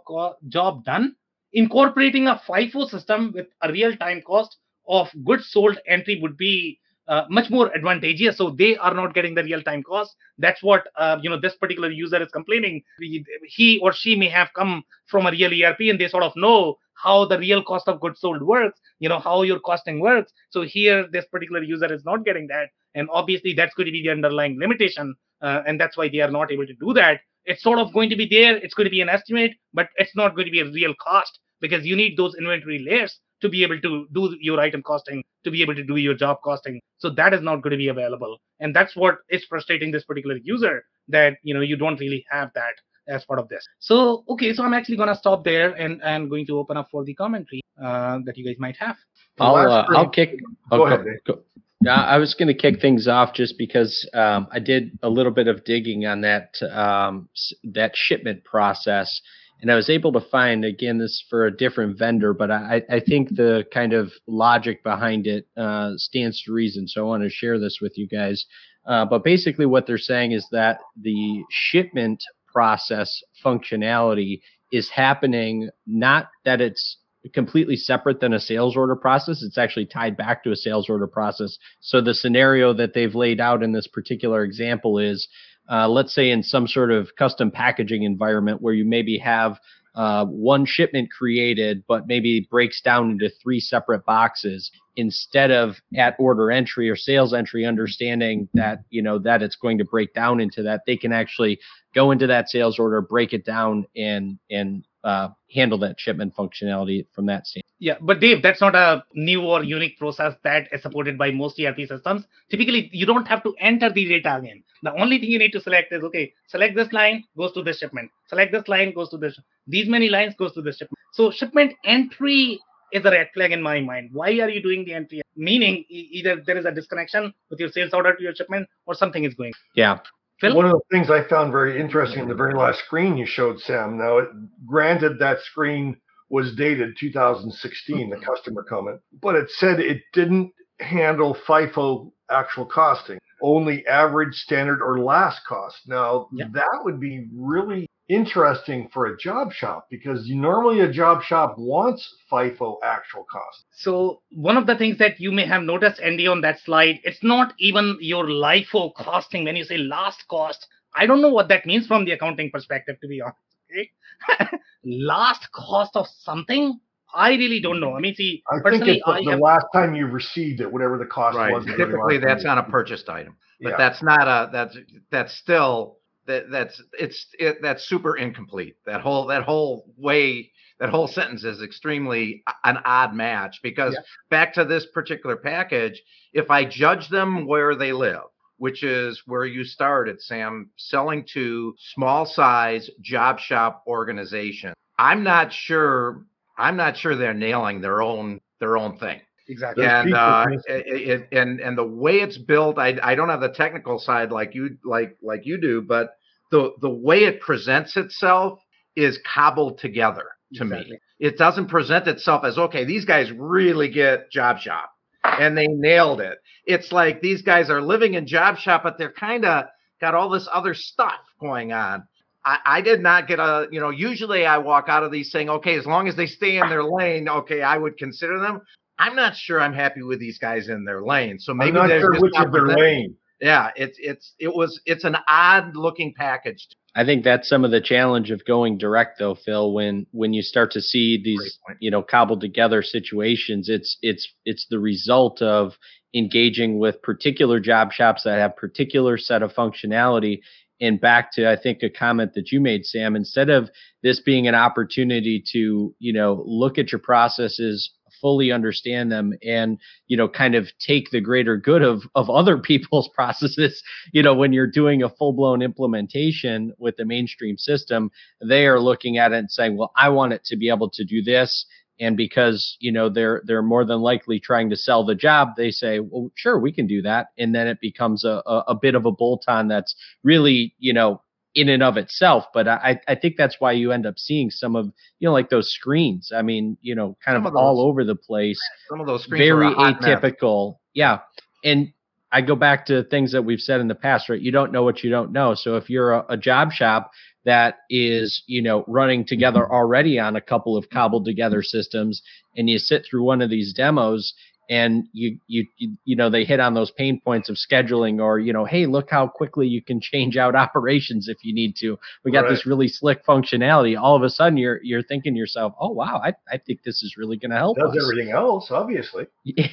job 0.48 0.84
done. 0.84 1.16
Incorporating 1.52 2.28
a 2.28 2.40
FIFO 2.48 2.88
system 2.88 3.32
with 3.34 3.48
a 3.62 3.70
real-time 3.70 4.22
cost 4.22 4.56
of 4.88 5.08
goods 5.24 5.50
sold 5.50 5.78
entry 5.86 6.18
would 6.20 6.36
be 6.36 6.78
uh, 7.08 7.24
much 7.28 7.50
more 7.50 7.74
advantageous. 7.74 8.36
So 8.36 8.50
they 8.50 8.76
are 8.76 8.94
not 8.94 9.14
getting 9.14 9.34
the 9.34 9.42
real-time 9.42 9.82
cost. 9.82 10.14
That's 10.38 10.62
what 10.62 10.86
uh, 10.96 11.18
you 11.22 11.30
know 11.30 11.40
this 11.40 11.56
particular 11.56 11.90
user 11.90 12.22
is 12.22 12.28
complaining. 12.32 12.82
He 13.00 13.78
or 13.82 13.92
she 13.92 14.16
may 14.16 14.28
have 14.28 14.50
come 14.54 14.82
from 15.06 15.26
a 15.26 15.30
real 15.30 15.50
ERP 15.52 15.80
and 15.80 16.00
they 16.00 16.08
sort 16.08 16.24
of 16.24 16.32
know 16.36 16.76
how 16.94 17.24
the 17.24 17.38
real 17.38 17.62
cost 17.62 17.88
of 17.88 18.00
goods 18.00 18.20
sold 18.20 18.42
works. 18.42 18.80
You 19.00 19.08
know 19.08 19.18
how 19.18 19.42
your 19.42 19.60
costing 19.60 20.00
works. 20.00 20.32
So 20.50 20.62
here, 20.62 21.06
this 21.10 21.24
particular 21.26 21.62
user 21.62 21.92
is 21.92 22.04
not 22.04 22.24
getting 22.24 22.46
that, 22.48 22.68
and 22.94 23.08
obviously 23.12 23.54
that's 23.54 23.74
going 23.74 23.86
to 23.86 23.92
be 23.92 24.02
the 24.02 24.10
underlying 24.10 24.58
limitation, 24.58 25.14
uh, 25.42 25.62
and 25.66 25.80
that's 25.80 25.96
why 25.96 26.08
they 26.08 26.20
are 26.20 26.30
not 26.30 26.52
able 26.52 26.66
to 26.66 26.74
do 26.74 26.92
that. 26.94 27.20
It's 27.44 27.62
sort 27.62 27.80
of 27.80 27.92
going 27.92 28.08
to 28.10 28.16
be 28.16 28.28
there. 28.30 28.56
It's 28.56 28.74
going 28.74 28.84
to 28.84 28.90
be 28.90 29.00
an 29.00 29.08
estimate, 29.08 29.52
but 29.74 29.88
it's 29.96 30.14
not 30.14 30.36
going 30.36 30.46
to 30.46 30.52
be 30.52 30.60
a 30.60 30.70
real 30.70 30.94
cost 31.02 31.40
because 31.60 31.84
you 31.84 31.96
need 31.96 32.16
those 32.16 32.36
inventory 32.36 32.78
layers 32.78 33.18
to 33.42 33.48
be 33.48 33.62
able 33.62 33.80
to 33.80 34.06
do 34.12 34.36
your 34.40 34.60
item 34.60 34.82
costing, 34.82 35.22
to 35.44 35.50
be 35.50 35.62
able 35.62 35.74
to 35.74 35.84
do 35.84 35.96
your 35.96 36.14
job 36.14 36.38
costing. 36.42 36.80
So 36.98 37.10
that 37.10 37.34
is 37.34 37.42
not 37.42 37.62
going 37.62 37.72
to 37.72 37.76
be 37.76 37.88
available. 37.88 38.38
And 38.60 38.74
that's 38.74 38.96
what 38.96 39.16
is 39.28 39.44
frustrating 39.44 39.90
this 39.90 40.04
particular 40.04 40.38
user 40.42 40.84
that, 41.08 41.34
you 41.42 41.52
know, 41.52 41.60
you 41.60 41.76
don't 41.76 42.00
really 42.00 42.24
have 42.30 42.50
that 42.54 42.74
as 43.08 43.24
part 43.24 43.40
of 43.40 43.48
this. 43.48 43.66
So, 43.80 44.24
okay, 44.28 44.54
so 44.54 44.62
I'm 44.62 44.74
actually 44.74 44.96
going 44.96 45.08
to 45.08 45.16
stop 45.16 45.44
there 45.44 45.72
and, 45.72 46.00
and 46.02 46.30
going 46.30 46.46
to 46.46 46.58
open 46.58 46.76
up 46.76 46.88
for 46.90 47.04
the 47.04 47.14
commentary 47.14 47.60
uh, 47.82 48.20
that 48.24 48.36
you 48.36 48.44
guys 48.44 48.56
might 48.58 48.76
have. 48.76 48.96
I'll, 49.40 49.56
uh, 49.56 49.84
I'll 49.88 50.10
kick. 50.10 50.38
Go, 50.70 50.86
ahead. 50.86 51.04
Go, 51.26 51.40
yeah, 51.82 52.04
I 52.04 52.18
was 52.18 52.34
going 52.34 52.46
to 52.46 52.54
kick 52.54 52.80
things 52.80 53.08
off 53.08 53.34
just 53.34 53.58
because 53.58 54.08
um, 54.14 54.46
I 54.52 54.60
did 54.60 54.96
a 55.02 55.08
little 55.08 55.32
bit 55.32 55.48
of 55.48 55.64
digging 55.64 56.06
on 56.06 56.20
that 56.20 56.54
um, 56.70 57.28
that 57.64 57.96
shipment 57.96 58.44
process, 58.44 59.20
and 59.62 59.70
I 59.70 59.76
was 59.76 59.88
able 59.88 60.12
to 60.12 60.20
find 60.20 60.64
again 60.64 60.98
this 60.98 61.24
for 61.30 61.46
a 61.46 61.56
different 61.56 61.96
vendor, 61.96 62.34
but 62.34 62.50
I, 62.50 62.82
I 62.90 63.00
think 63.00 63.28
the 63.28 63.64
kind 63.72 63.92
of 63.92 64.12
logic 64.26 64.82
behind 64.82 65.28
it 65.28 65.46
uh, 65.56 65.92
stands 65.96 66.42
to 66.42 66.52
reason. 66.52 66.88
So 66.88 67.02
I 67.02 67.04
want 67.04 67.22
to 67.22 67.30
share 67.30 67.60
this 67.60 67.78
with 67.80 67.96
you 67.96 68.08
guys. 68.08 68.44
Uh, 68.84 69.04
but 69.04 69.22
basically, 69.22 69.64
what 69.64 69.86
they're 69.86 69.98
saying 69.98 70.32
is 70.32 70.46
that 70.50 70.80
the 71.00 71.44
shipment 71.48 72.24
process 72.52 73.22
functionality 73.44 74.40
is 74.72 74.90
happening 74.90 75.70
not 75.86 76.28
that 76.44 76.60
it's 76.60 76.98
completely 77.32 77.76
separate 77.76 78.18
than 78.18 78.32
a 78.32 78.40
sales 78.40 78.76
order 78.76 78.96
process. 78.96 79.44
It's 79.44 79.58
actually 79.58 79.86
tied 79.86 80.16
back 80.16 80.42
to 80.42 80.50
a 80.50 80.56
sales 80.56 80.90
order 80.90 81.06
process. 81.06 81.56
So 81.80 82.00
the 82.00 82.14
scenario 82.14 82.72
that 82.74 82.94
they've 82.94 83.14
laid 83.14 83.40
out 83.40 83.62
in 83.62 83.70
this 83.70 83.86
particular 83.86 84.42
example 84.42 84.98
is 84.98 85.28
uh, 85.72 85.88
let's 85.88 86.14
say 86.14 86.30
in 86.30 86.42
some 86.42 86.68
sort 86.68 86.92
of 86.92 87.16
custom 87.16 87.50
packaging 87.50 88.02
environment 88.02 88.60
where 88.60 88.74
you 88.74 88.84
maybe 88.84 89.16
have 89.16 89.58
uh, 89.94 90.24
one 90.26 90.64
shipment 90.64 91.10
created, 91.10 91.82
but 91.86 92.06
maybe 92.06 92.46
breaks 92.50 92.80
down 92.80 93.10
into 93.10 93.30
three 93.42 93.60
separate 93.60 94.04
boxes 94.04 94.70
instead 94.96 95.50
of 95.50 95.76
at 95.96 96.14
order 96.18 96.50
entry 96.50 96.88
or 96.88 96.96
sales 96.96 97.32
entry, 97.32 97.64
understanding 97.64 98.48
that, 98.54 98.80
you 98.90 99.02
know, 99.02 99.18
that 99.18 99.42
it's 99.42 99.56
going 99.56 99.78
to 99.78 99.84
break 99.84 100.12
down 100.14 100.40
into 100.40 100.62
that, 100.62 100.82
they 100.86 100.96
can 100.96 101.12
actually 101.12 101.58
go 101.94 102.10
into 102.10 102.26
that 102.26 102.48
sales 102.48 102.78
order, 102.78 103.00
break 103.00 103.32
it 103.32 103.44
down 103.44 103.86
and, 103.96 104.38
and, 104.50 104.84
uh, 105.04 105.28
handle 105.52 105.78
that 105.78 105.98
shipment 105.98 106.34
functionality 106.34 107.06
from 107.12 107.26
that 107.26 107.46
standpoint. 107.46 107.62
Yeah, 107.82 107.96
but 108.00 108.20
Dave, 108.20 108.42
that's 108.42 108.60
not 108.60 108.76
a 108.76 109.02
new 109.14 109.42
or 109.42 109.64
unique 109.64 109.98
process 109.98 110.34
that 110.44 110.68
is 110.70 110.82
supported 110.82 111.18
by 111.18 111.32
most 111.32 111.58
ERP 111.58 111.78
systems. 111.88 112.24
Typically, 112.48 112.88
you 112.92 113.06
don't 113.06 113.26
have 113.26 113.42
to 113.42 113.56
enter 113.58 113.90
the 113.92 114.06
data 114.06 114.36
again. 114.36 114.62
The 114.84 114.92
only 114.92 115.18
thing 115.18 115.30
you 115.30 115.38
need 115.40 115.50
to 115.50 115.60
select 115.60 115.92
is 115.92 116.04
okay, 116.04 116.32
select 116.46 116.76
this 116.76 116.92
line 116.92 117.24
goes 117.36 117.52
to 117.54 117.62
this 117.64 117.80
shipment. 117.80 118.12
Select 118.28 118.52
this 118.52 118.68
line 118.68 118.94
goes 118.94 119.08
to 119.10 119.16
this. 119.16 119.36
These 119.66 119.88
many 119.88 120.08
lines 120.08 120.34
goes 120.38 120.52
to 120.52 120.62
this 120.62 120.76
shipment. 120.76 120.98
So 121.12 121.32
shipment 121.32 121.74
entry 121.84 122.60
is 122.92 123.04
a 123.04 123.10
red 123.10 123.30
flag 123.34 123.50
in 123.50 123.60
my 123.60 123.80
mind. 123.80 124.10
Why 124.12 124.38
are 124.38 124.48
you 124.48 124.62
doing 124.62 124.84
the 124.84 124.94
entry? 124.94 125.22
Meaning 125.34 125.84
either 125.88 126.40
there 126.46 126.58
is 126.58 126.66
a 126.66 126.70
disconnection 126.70 127.34
with 127.50 127.58
your 127.58 127.70
sales 127.70 127.92
order 127.92 128.14
to 128.14 128.22
your 128.22 128.34
shipment 128.34 128.68
or 128.86 128.94
something 128.94 129.24
is 129.24 129.34
going. 129.34 129.54
Yeah. 129.74 129.98
Phil? 130.42 130.56
One 130.56 130.66
of 130.66 130.72
the 130.72 130.80
things 130.90 131.08
I 131.08 131.26
found 131.28 131.52
very 131.52 131.80
interesting 131.80 132.20
in 132.20 132.26
the 132.26 132.34
mm-hmm. 132.34 132.38
very 132.38 132.54
last 132.54 132.80
screen 132.80 133.16
you 133.16 133.24
showed, 133.24 133.60
Sam. 133.60 133.96
Now, 133.96 134.18
it, 134.18 134.28
granted, 134.66 135.18
that 135.20 135.40
screen 135.40 135.96
was 136.30 136.54
dated 136.56 136.96
2016, 136.98 138.10
the 138.10 138.16
mm-hmm. 138.16 138.24
customer 138.24 138.64
comment, 138.64 139.00
but 139.22 139.36
it 139.36 139.48
said 139.50 139.78
it 139.78 140.02
didn't 140.12 140.52
handle 140.80 141.36
FIFO 141.46 142.10
actual 142.28 142.66
costing, 142.66 143.18
only 143.40 143.86
average, 143.86 144.34
standard, 144.34 144.82
or 144.82 144.98
last 144.98 145.46
cost. 145.46 145.76
Now, 145.86 146.28
yeah. 146.32 146.46
that 146.52 146.80
would 146.84 146.98
be 146.98 147.28
really 147.32 147.88
interesting 148.12 148.88
for 148.92 149.06
a 149.06 149.16
job 149.16 149.52
shop 149.52 149.86
because 149.90 150.28
normally 150.28 150.80
a 150.80 150.92
job 150.92 151.22
shop 151.22 151.54
wants 151.56 152.14
FIFO 152.30 152.76
actual 152.84 153.24
cost. 153.30 153.64
So 153.72 154.20
one 154.30 154.58
of 154.58 154.66
the 154.66 154.76
things 154.76 154.98
that 154.98 155.18
you 155.18 155.32
may 155.32 155.46
have 155.46 155.62
noticed, 155.62 156.00
Andy, 156.00 156.26
on 156.26 156.42
that 156.42 156.60
slide, 156.60 157.00
it's 157.04 157.22
not 157.22 157.54
even 157.58 157.96
your 158.00 158.24
LIFO 158.26 158.94
costing 158.94 159.44
when 159.44 159.56
you 159.56 159.64
say 159.64 159.78
last 159.78 160.24
cost. 160.28 160.66
I 160.94 161.06
don't 161.06 161.22
know 161.22 161.30
what 161.30 161.48
that 161.48 161.64
means 161.64 161.86
from 161.86 162.04
the 162.04 162.12
accounting 162.12 162.50
perspective, 162.50 162.96
to 163.00 163.08
be 163.08 163.22
honest. 163.22 163.38
Okay? 163.70 164.58
last 164.84 165.50
cost 165.52 165.96
of 165.96 166.06
something? 166.20 166.78
I 167.14 167.30
really 167.30 167.60
don't 167.60 167.80
know. 167.80 167.96
I 167.96 168.00
mean, 168.00 168.14
see, 168.14 168.42
I 168.50 168.70
think 168.70 168.86
it's 168.86 169.04
the, 169.04 169.22
the 169.24 169.30
have... 169.32 169.40
last 169.40 169.66
time 169.74 169.94
you 169.94 170.06
received 170.06 170.60
it, 170.60 170.70
whatever 170.70 170.98
the 170.98 171.06
cost 171.06 171.36
right. 171.36 171.52
was. 171.52 171.64
Typically, 171.64 172.18
that's 172.18 172.44
on 172.44 172.58
a 172.58 172.62
purchased 172.62 173.08
item, 173.08 173.36
but 173.60 173.70
yeah. 173.70 173.76
that's 173.76 174.02
not 174.02 174.26
a 174.26 174.50
that's 174.50 174.76
that's 175.10 175.36
still 175.36 175.98
that 176.26 176.50
that's 176.50 176.82
it's 176.98 177.26
it, 177.38 177.58
that's 177.62 177.84
super 177.84 178.16
incomplete. 178.16 178.76
That 178.86 179.00
whole 179.00 179.26
that 179.26 179.42
whole 179.42 179.92
way 179.96 180.52
that 180.78 180.90
whole 180.90 181.06
sentence 181.06 181.44
is 181.44 181.62
extremely 181.62 182.42
uh, 182.46 182.52
an 182.64 182.78
odd 182.84 183.14
match 183.14 183.60
because 183.62 183.94
yeah. 183.94 184.00
back 184.30 184.54
to 184.54 184.64
this 184.64 184.86
particular 184.86 185.36
package, 185.36 186.02
if 186.32 186.50
I 186.50 186.64
judge 186.64 187.08
them 187.08 187.46
where 187.46 187.74
they 187.74 187.92
live, 187.92 188.22
which 188.56 188.82
is 188.82 189.22
where 189.26 189.44
you 189.44 189.64
started, 189.64 190.20
Sam, 190.20 190.70
selling 190.76 191.24
to 191.34 191.74
small 191.94 192.26
size 192.26 192.90
job 193.00 193.38
shop 193.38 193.84
organization. 193.86 194.74
I'm 194.98 195.22
not 195.22 195.52
sure. 195.52 196.24
I'm 196.58 196.76
not 196.76 196.96
sure 196.96 197.16
they're 197.16 197.34
nailing 197.34 197.80
their 197.80 198.02
own 198.02 198.40
their 198.60 198.76
own 198.76 198.98
thing. 198.98 199.20
Exactly. 199.52 199.84
And 199.84 200.14
uh, 200.14 200.46
it, 200.66 200.84
it, 200.86 201.28
and 201.30 201.60
and 201.60 201.76
the 201.76 201.86
way 201.86 202.20
it's 202.20 202.38
built, 202.38 202.78
I 202.78 202.98
I 203.02 203.14
don't 203.14 203.28
have 203.28 203.42
the 203.42 203.50
technical 203.50 203.98
side 203.98 204.32
like 204.32 204.54
you 204.54 204.78
like 204.82 205.18
like 205.22 205.44
you 205.44 205.60
do, 205.60 205.82
but 205.82 206.16
the 206.50 206.72
the 206.80 206.88
way 206.88 207.24
it 207.24 207.40
presents 207.40 207.98
itself 207.98 208.60
is 208.96 209.18
cobbled 209.34 209.78
together 209.78 210.24
to 210.54 210.62
exactly. 210.62 210.92
me. 210.92 210.98
It 211.18 211.36
doesn't 211.36 211.66
present 211.68 212.08
itself 212.08 212.44
as 212.44 212.56
okay, 212.56 212.84
these 212.84 213.04
guys 213.04 213.30
really 213.30 213.90
get 213.90 214.30
job 214.30 214.58
shop 214.58 214.90
and 215.22 215.56
they 215.56 215.66
nailed 215.66 216.22
it. 216.22 216.38
It's 216.64 216.92
like 216.92 217.20
these 217.20 217.42
guys 217.42 217.68
are 217.68 217.82
living 217.82 218.14
in 218.14 218.26
job 218.26 218.56
shop, 218.56 218.82
but 218.82 218.96
they're 218.96 219.12
kind 219.12 219.44
of 219.44 219.66
got 220.00 220.14
all 220.14 220.30
this 220.30 220.48
other 220.50 220.72
stuff 220.72 221.20
going 221.40 221.72
on. 221.72 222.04
I, 222.44 222.58
I, 222.64 222.80
did 222.80 223.00
not 223.00 223.28
get 223.28 223.38
a, 223.38 223.68
you 223.70 223.80
know, 223.80 223.90
usually 223.90 224.44
I 224.44 224.58
walk 224.58 224.86
out 224.88 225.04
of 225.04 225.12
these 225.12 225.30
saying, 225.30 225.48
okay, 225.48 225.78
as 225.78 225.86
long 225.86 226.08
as 226.08 226.16
they 226.16 226.26
stay 226.26 226.58
in 226.58 226.68
their 226.68 226.82
lane, 226.82 227.28
okay, 227.28 227.62
I 227.62 227.78
would 227.78 227.96
consider 227.96 228.40
them. 228.40 228.62
I'm 229.02 229.16
not 229.16 229.34
sure 229.34 229.60
I'm 229.60 229.74
happy 229.74 230.02
with 230.02 230.20
these 230.20 230.38
guys 230.38 230.68
in 230.68 230.84
their 230.84 231.02
lane. 231.02 231.40
So 231.40 231.52
maybe 231.52 231.76
I'm 231.76 231.88
not 231.88 232.00
sure 232.00 232.20
which 232.20 232.34
of 232.36 232.52
their 232.52 232.68
lane. 232.68 233.16
Yeah, 233.40 233.70
it's 233.74 233.98
it's 234.00 234.34
it 234.38 234.54
was 234.54 234.80
it's 234.86 235.02
an 235.02 235.16
odd 235.26 235.74
looking 235.74 236.14
package. 236.16 236.68
I 236.94 237.04
think 237.04 237.24
that's 237.24 237.48
some 237.48 237.64
of 237.64 237.72
the 237.72 237.80
challenge 237.80 238.30
of 238.30 238.44
going 238.44 238.78
direct 238.78 239.18
though, 239.18 239.34
Phil, 239.34 239.72
when 239.72 240.06
when 240.12 240.32
you 240.32 240.42
start 240.42 240.70
to 240.72 240.80
see 240.80 241.20
these, 241.20 241.58
you 241.80 241.90
know, 241.90 242.02
cobbled 242.02 242.40
together 242.40 242.80
situations, 242.82 243.68
it's 243.68 243.98
it's 244.02 244.28
it's 244.44 244.68
the 244.70 244.78
result 244.78 245.42
of 245.42 245.72
engaging 246.14 246.78
with 246.78 247.02
particular 247.02 247.58
job 247.58 247.92
shops 247.92 248.22
that 248.22 248.38
have 248.38 248.54
particular 248.54 249.18
set 249.18 249.42
of 249.42 249.52
functionality 249.52 250.42
and 250.80 251.00
back 251.00 251.32
to 251.32 251.50
I 251.50 251.56
think 251.56 251.82
a 251.82 251.90
comment 251.90 252.34
that 252.34 252.52
you 252.52 252.60
made, 252.60 252.84
Sam, 252.84 253.16
instead 253.16 253.50
of 253.50 253.68
this 254.04 254.20
being 254.20 254.46
an 254.46 254.54
opportunity 254.54 255.42
to, 255.52 255.92
you 255.98 256.12
know, 256.12 256.44
look 256.46 256.78
at 256.78 256.92
your 256.92 257.00
processes, 257.00 257.90
fully 258.22 258.50
understand 258.50 259.12
them 259.12 259.34
and 259.42 259.78
you 260.06 260.16
know 260.16 260.28
kind 260.28 260.54
of 260.54 260.68
take 260.78 261.10
the 261.10 261.20
greater 261.20 261.58
good 261.58 261.82
of 261.82 262.04
of 262.14 262.30
other 262.30 262.56
people's 262.70 263.10
processes 263.14 263.82
you 264.12 264.22
know 264.22 264.32
when 264.32 264.54
you're 264.54 264.66
doing 264.66 265.02
a 265.02 265.10
full 265.10 265.34
blown 265.34 265.60
implementation 265.60 266.72
with 266.78 266.96
the 266.96 267.04
mainstream 267.04 267.58
system 267.58 268.10
they 268.40 268.66
are 268.66 268.80
looking 268.80 269.18
at 269.18 269.32
it 269.32 269.38
and 269.38 269.50
saying 269.50 269.76
well 269.76 269.92
I 269.96 270.08
want 270.08 270.32
it 270.32 270.44
to 270.46 270.56
be 270.56 270.68
able 270.68 270.90
to 270.90 271.04
do 271.04 271.22
this. 271.22 271.66
And 272.00 272.16
because 272.16 272.76
you 272.80 272.90
know 272.90 273.08
they're 273.08 273.42
they're 273.44 273.62
more 273.62 273.84
than 273.84 274.00
likely 274.00 274.40
trying 274.40 274.70
to 274.70 274.76
sell 274.76 275.04
the 275.04 275.14
job 275.14 275.50
they 275.56 275.70
say 275.70 276.00
well 276.00 276.30
sure 276.34 276.58
we 276.58 276.72
can 276.72 276.86
do 276.86 277.02
that. 277.02 277.28
And 277.38 277.54
then 277.54 277.68
it 277.68 277.80
becomes 277.80 278.24
a, 278.24 278.42
a, 278.46 278.64
a 278.68 278.74
bit 278.74 278.94
of 278.94 279.06
a 279.06 279.12
bolt 279.12 279.44
on 279.46 279.68
that's 279.68 279.94
really 280.24 280.74
you 280.78 280.92
know 280.92 281.22
in 281.54 281.68
and 281.68 281.82
of 281.82 281.96
itself 281.96 282.44
but 282.54 282.66
i 282.66 282.98
i 283.08 283.14
think 283.14 283.36
that's 283.36 283.56
why 283.58 283.72
you 283.72 283.92
end 283.92 284.06
up 284.06 284.18
seeing 284.18 284.50
some 284.50 284.74
of 284.74 284.86
you 285.18 285.28
know 285.28 285.32
like 285.32 285.50
those 285.50 285.70
screens. 285.72 286.32
I 286.34 286.42
mean 286.42 286.76
you 286.80 286.94
know 286.94 287.16
kind 287.24 287.36
of, 287.36 287.46
of 287.46 287.56
all 287.56 287.80
over 287.80 288.04
the 288.04 288.16
place. 288.16 288.60
Some 288.88 289.00
of 289.00 289.06
those 289.06 289.24
screens 289.24 289.44
very 289.44 289.66
atypical. 289.74 290.78
Yeah. 290.94 291.20
And 291.64 291.92
I 292.32 292.40
go 292.40 292.56
back 292.56 292.86
to 292.86 293.04
things 293.04 293.32
that 293.32 293.42
we've 293.42 293.60
said 293.60 293.80
in 293.80 293.88
the 293.88 293.94
past, 293.94 294.28
right? 294.28 294.40
You 294.40 294.50
don't 294.50 294.72
know 294.72 294.82
what 294.82 295.04
you 295.04 295.10
don't 295.10 295.32
know. 295.32 295.54
So 295.54 295.76
if 295.76 295.90
you're 295.90 296.12
a, 296.12 296.24
a, 296.30 296.36
job 296.36 296.72
shop 296.72 297.10
that 297.44 297.80
is, 297.90 298.42
you 298.46 298.62
know, 298.62 298.84
running 298.88 299.26
together 299.26 299.70
already 299.70 300.18
on 300.18 300.34
a 300.34 300.40
couple 300.40 300.76
of 300.76 300.88
cobbled 300.88 301.26
together 301.26 301.62
systems 301.62 302.22
and 302.56 302.70
you 302.70 302.78
sit 302.78 303.04
through 303.08 303.24
one 303.24 303.42
of 303.42 303.50
these 303.50 303.74
demos 303.74 304.32
and 304.70 305.06
you, 305.12 305.38
you 305.48 305.66
you 306.04 306.16
know 306.16 306.30
they 306.30 306.44
hit 306.44 306.60
on 306.60 306.74
those 306.74 306.90
pain 306.90 307.20
points 307.20 307.48
of 307.48 307.56
scheduling 307.56 308.20
or 308.20 308.38
you 308.38 308.52
know 308.52 308.64
hey 308.64 308.86
look 308.86 309.10
how 309.10 309.26
quickly 309.26 309.66
you 309.66 309.82
can 309.82 310.00
change 310.00 310.36
out 310.36 310.54
operations 310.66 311.28
if 311.28 311.38
you 311.42 311.54
need 311.54 311.76
to. 311.76 311.98
We 312.24 312.32
got 312.32 312.42
right. 312.42 312.50
this 312.50 312.66
really 312.66 312.88
slick 312.88 313.24
functionality. 313.26 314.00
All 314.00 314.16
of 314.16 314.22
a 314.22 314.30
sudden 314.30 314.56
you're 314.56 314.80
you're 314.82 315.02
thinking 315.02 315.34
to 315.34 315.38
yourself 315.38 315.74
oh 315.80 315.90
wow 315.90 316.20
i, 316.22 316.32
I 316.50 316.58
think 316.58 316.82
this 316.84 317.02
is 317.02 317.16
really 317.16 317.36
going 317.36 317.50
to 317.50 317.56
help 317.56 317.76
does 317.76 317.90
us. 317.90 318.02
everything 318.02 318.32
else 318.32 318.68
obviously. 318.70 319.26
Yeah 319.44 319.66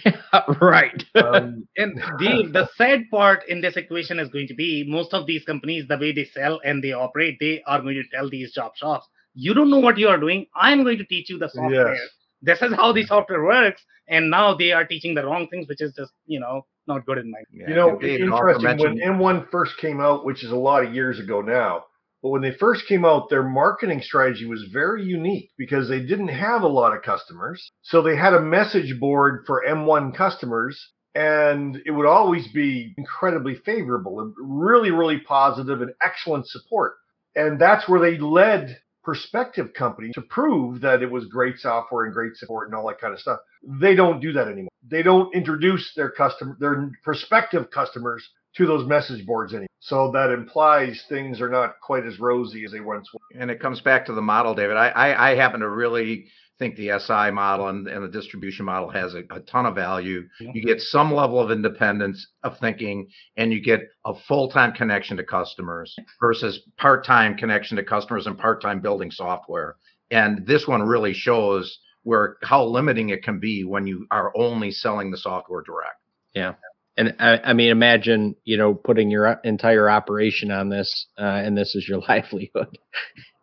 right. 0.61 1.03
Um, 1.15 1.67
and 1.77 1.97
the 2.17 2.49
the 2.51 2.69
sad 2.75 3.03
part 3.11 3.47
in 3.47 3.61
this 3.61 3.75
equation 3.75 4.19
is 4.19 4.29
going 4.29 4.47
to 4.47 4.55
be 4.55 4.85
most 4.87 5.13
of 5.13 5.27
these 5.27 5.43
companies 5.43 5.87
the 5.87 5.97
way 5.97 6.11
they 6.11 6.25
sell 6.25 6.59
and 6.63 6.83
they 6.83 6.91
operate 6.91 7.37
they 7.39 7.61
are 7.67 7.81
going 7.81 7.95
to 7.95 8.03
tell 8.15 8.29
these 8.29 8.51
job 8.53 8.71
shops 8.75 9.07
you 9.35 9.53
don't 9.53 9.69
know 9.69 9.79
what 9.79 9.97
you 9.97 10.07
are 10.07 10.17
doing. 10.17 10.47
I'm 10.55 10.83
going 10.83 10.97
to 10.97 11.05
teach 11.05 11.29
you 11.29 11.37
the 11.37 11.49
software. 11.49 11.93
Yes 11.93 12.18
this 12.41 12.61
is 12.61 12.73
how 12.73 12.91
the 12.91 13.05
software 13.05 13.43
works 13.43 13.81
and 14.07 14.29
now 14.29 14.55
they 14.55 14.71
are 14.71 14.85
teaching 14.85 15.13
the 15.13 15.23
wrong 15.23 15.47
things 15.49 15.67
which 15.67 15.81
is 15.81 15.93
just 15.93 16.11
you 16.25 16.39
know 16.39 16.65
not 16.87 17.05
good 17.05 17.17
in 17.17 17.29
my 17.31 17.39
yeah, 17.51 17.69
you 17.69 17.75
know 17.75 18.01
interesting 18.01 18.77
when 18.77 18.97
m1 18.97 19.49
first 19.49 19.77
came 19.77 19.99
out 19.99 20.25
which 20.25 20.43
is 20.43 20.51
a 20.51 20.55
lot 20.55 20.83
of 20.83 20.93
years 20.93 21.19
ago 21.19 21.41
now 21.41 21.83
but 22.21 22.29
when 22.29 22.41
they 22.41 22.51
first 22.51 22.85
came 22.87 23.05
out 23.05 23.29
their 23.29 23.43
marketing 23.43 24.01
strategy 24.01 24.45
was 24.45 24.63
very 24.73 25.03
unique 25.03 25.51
because 25.57 25.87
they 25.87 26.01
didn't 26.01 26.29
have 26.29 26.63
a 26.63 26.67
lot 26.67 26.95
of 26.95 27.01
customers. 27.01 27.71
So 27.81 28.01
they 28.01 28.15
had 28.15 28.33
a 28.33 28.41
message 28.41 28.99
board 28.99 29.43
for 29.47 29.63
m1 29.67 30.15
customers 30.15 30.91
and 31.15 31.81
it 31.85 31.91
would 31.91 32.05
always 32.05 32.47
be 32.49 32.93
incredibly 32.97 33.55
favorable 33.55 34.19
and 34.19 34.33
really 34.37 34.91
really 34.91 35.19
positive 35.19 35.81
and 35.81 35.91
excellent 36.01 36.47
support. 36.47 36.95
And 37.35 37.59
that's 37.59 37.87
where 37.87 38.01
they 38.01 38.17
led 38.17 38.79
prospective 39.09 39.73
company 39.73 40.11
to 40.13 40.21
prove 40.21 40.81
that 40.81 41.01
it 41.01 41.09
was 41.09 41.25
great 41.25 41.57
software 41.57 42.05
and 42.05 42.13
great 42.13 42.35
support 42.35 42.67
and 42.67 42.75
all 42.75 42.87
that 42.87 43.01
kind 43.01 43.11
of 43.11 43.19
stuff. 43.19 43.39
They 43.63 43.95
don't 43.95 44.19
do 44.19 44.31
that 44.33 44.47
anymore. 44.47 44.69
They 44.87 45.01
don't 45.01 45.33
introduce 45.33 45.95
their 45.95 46.11
customer, 46.11 46.55
their 46.59 46.91
prospective 47.03 47.71
customers 47.71 48.23
to 48.57 48.67
those 48.67 48.87
message 48.87 49.25
boards 49.25 49.53
anymore. 49.53 49.67
So 49.79 50.11
that 50.11 50.29
implies 50.29 51.03
things 51.09 51.41
are 51.41 51.49
not 51.49 51.79
quite 51.81 52.05
as 52.05 52.19
rosy 52.19 52.63
as 52.65 52.71
they 52.71 52.81
once 52.81 53.11
were. 53.11 53.41
And 53.41 53.49
it 53.49 53.59
comes 53.59 53.81
back 53.81 54.05
to 54.05 54.13
the 54.13 54.21
model, 54.21 54.53
David. 54.53 54.77
I, 54.77 54.89
I, 54.89 55.31
I 55.31 55.35
happen 55.35 55.61
to 55.61 55.69
really 55.69 56.27
think 56.59 56.75
the 56.75 56.99
SI 56.99 57.31
model 57.31 57.69
and, 57.69 57.87
and 57.87 58.03
the 58.03 58.09
distribution 58.09 58.65
model 58.65 58.89
has 58.89 59.15
a, 59.15 59.23
a 59.31 59.39
ton 59.39 59.65
of 59.65 59.75
value. 59.75 60.27
You 60.39 60.61
get 60.61 60.81
some 60.81 61.13
level 61.13 61.39
of 61.39 61.51
independence 61.51 62.27
of 62.43 62.59
thinking, 62.59 63.07
and 63.37 63.51
you 63.51 63.61
get 63.61 63.79
a 64.05 64.13
full 64.27 64.49
time 64.49 64.73
connection 64.73 65.17
to 65.17 65.23
customers 65.23 65.95
versus 66.19 66.61
part 66.77 67.05
time 67.05 67.37
connection 67.37 67.77
to 67.77 67.83
customers 67.83 68.27
and 68.27 68.37
part 68.37 68.61
time 68.61 68.81
building 68.81 69.09
software. 69.09 69.77
And 70.11 70.45
this 70.45 70.67
one 70.67 70.83
really 70.83 71.13
shows 71.13 71.79
where 72.03 72.37
how 72.43 72.65
limiting 72.65 73.09
it 73.09 73.23
can 73.23 73.39
be 73.39 73.63
when 73.63 73.87
you 73.87 74.05
are 74.11 74.31
only 74.35 74.71
selling 74.71 75.11
the 75.11 75.17
software 75.17 75.61
direct. 75.61 76.01
Yeah. 76.33 76.53
And 76.97 77.15
I, 77.19 77.37
I 77.37 77.53
mean, 77.53 77.69
imagine 77.69 78.35
you 78.43 78.57
know 78.57 78.73
putting 78.73 79.09
your 79.09 79.39
entire 79.45 79.89
operation 79.89 80.51
on 80.51 80.67
this, 80.67 81.07
uh, 81.17 81.23
and 81.23 81.57
this 81.57 81.73
is 81.73 81.87
your 81.87 81.99
livelihood 82.09 82.77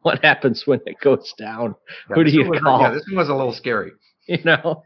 what 0.06 0.22
happens 0.22 0.62
when 0.66 0.80
it 0.86 1.00
goes 1.02 1.34
down? 1.36 1.74
Yeah, 2.08 2.14
Who 2.14 2.24
do 2.24 2.30
you 2.30 2.48
was, 2.48 2.60
call? 2.60 2.80
Yeah, 2.80 2.92
this 2.92 3.04
one 3.08 3.16
was 3.16 3.28
a 3.28 3.34
little 3.34 3.52
scary. 3.52 3.92
You 4.28 4.42
know. 4.42 4.82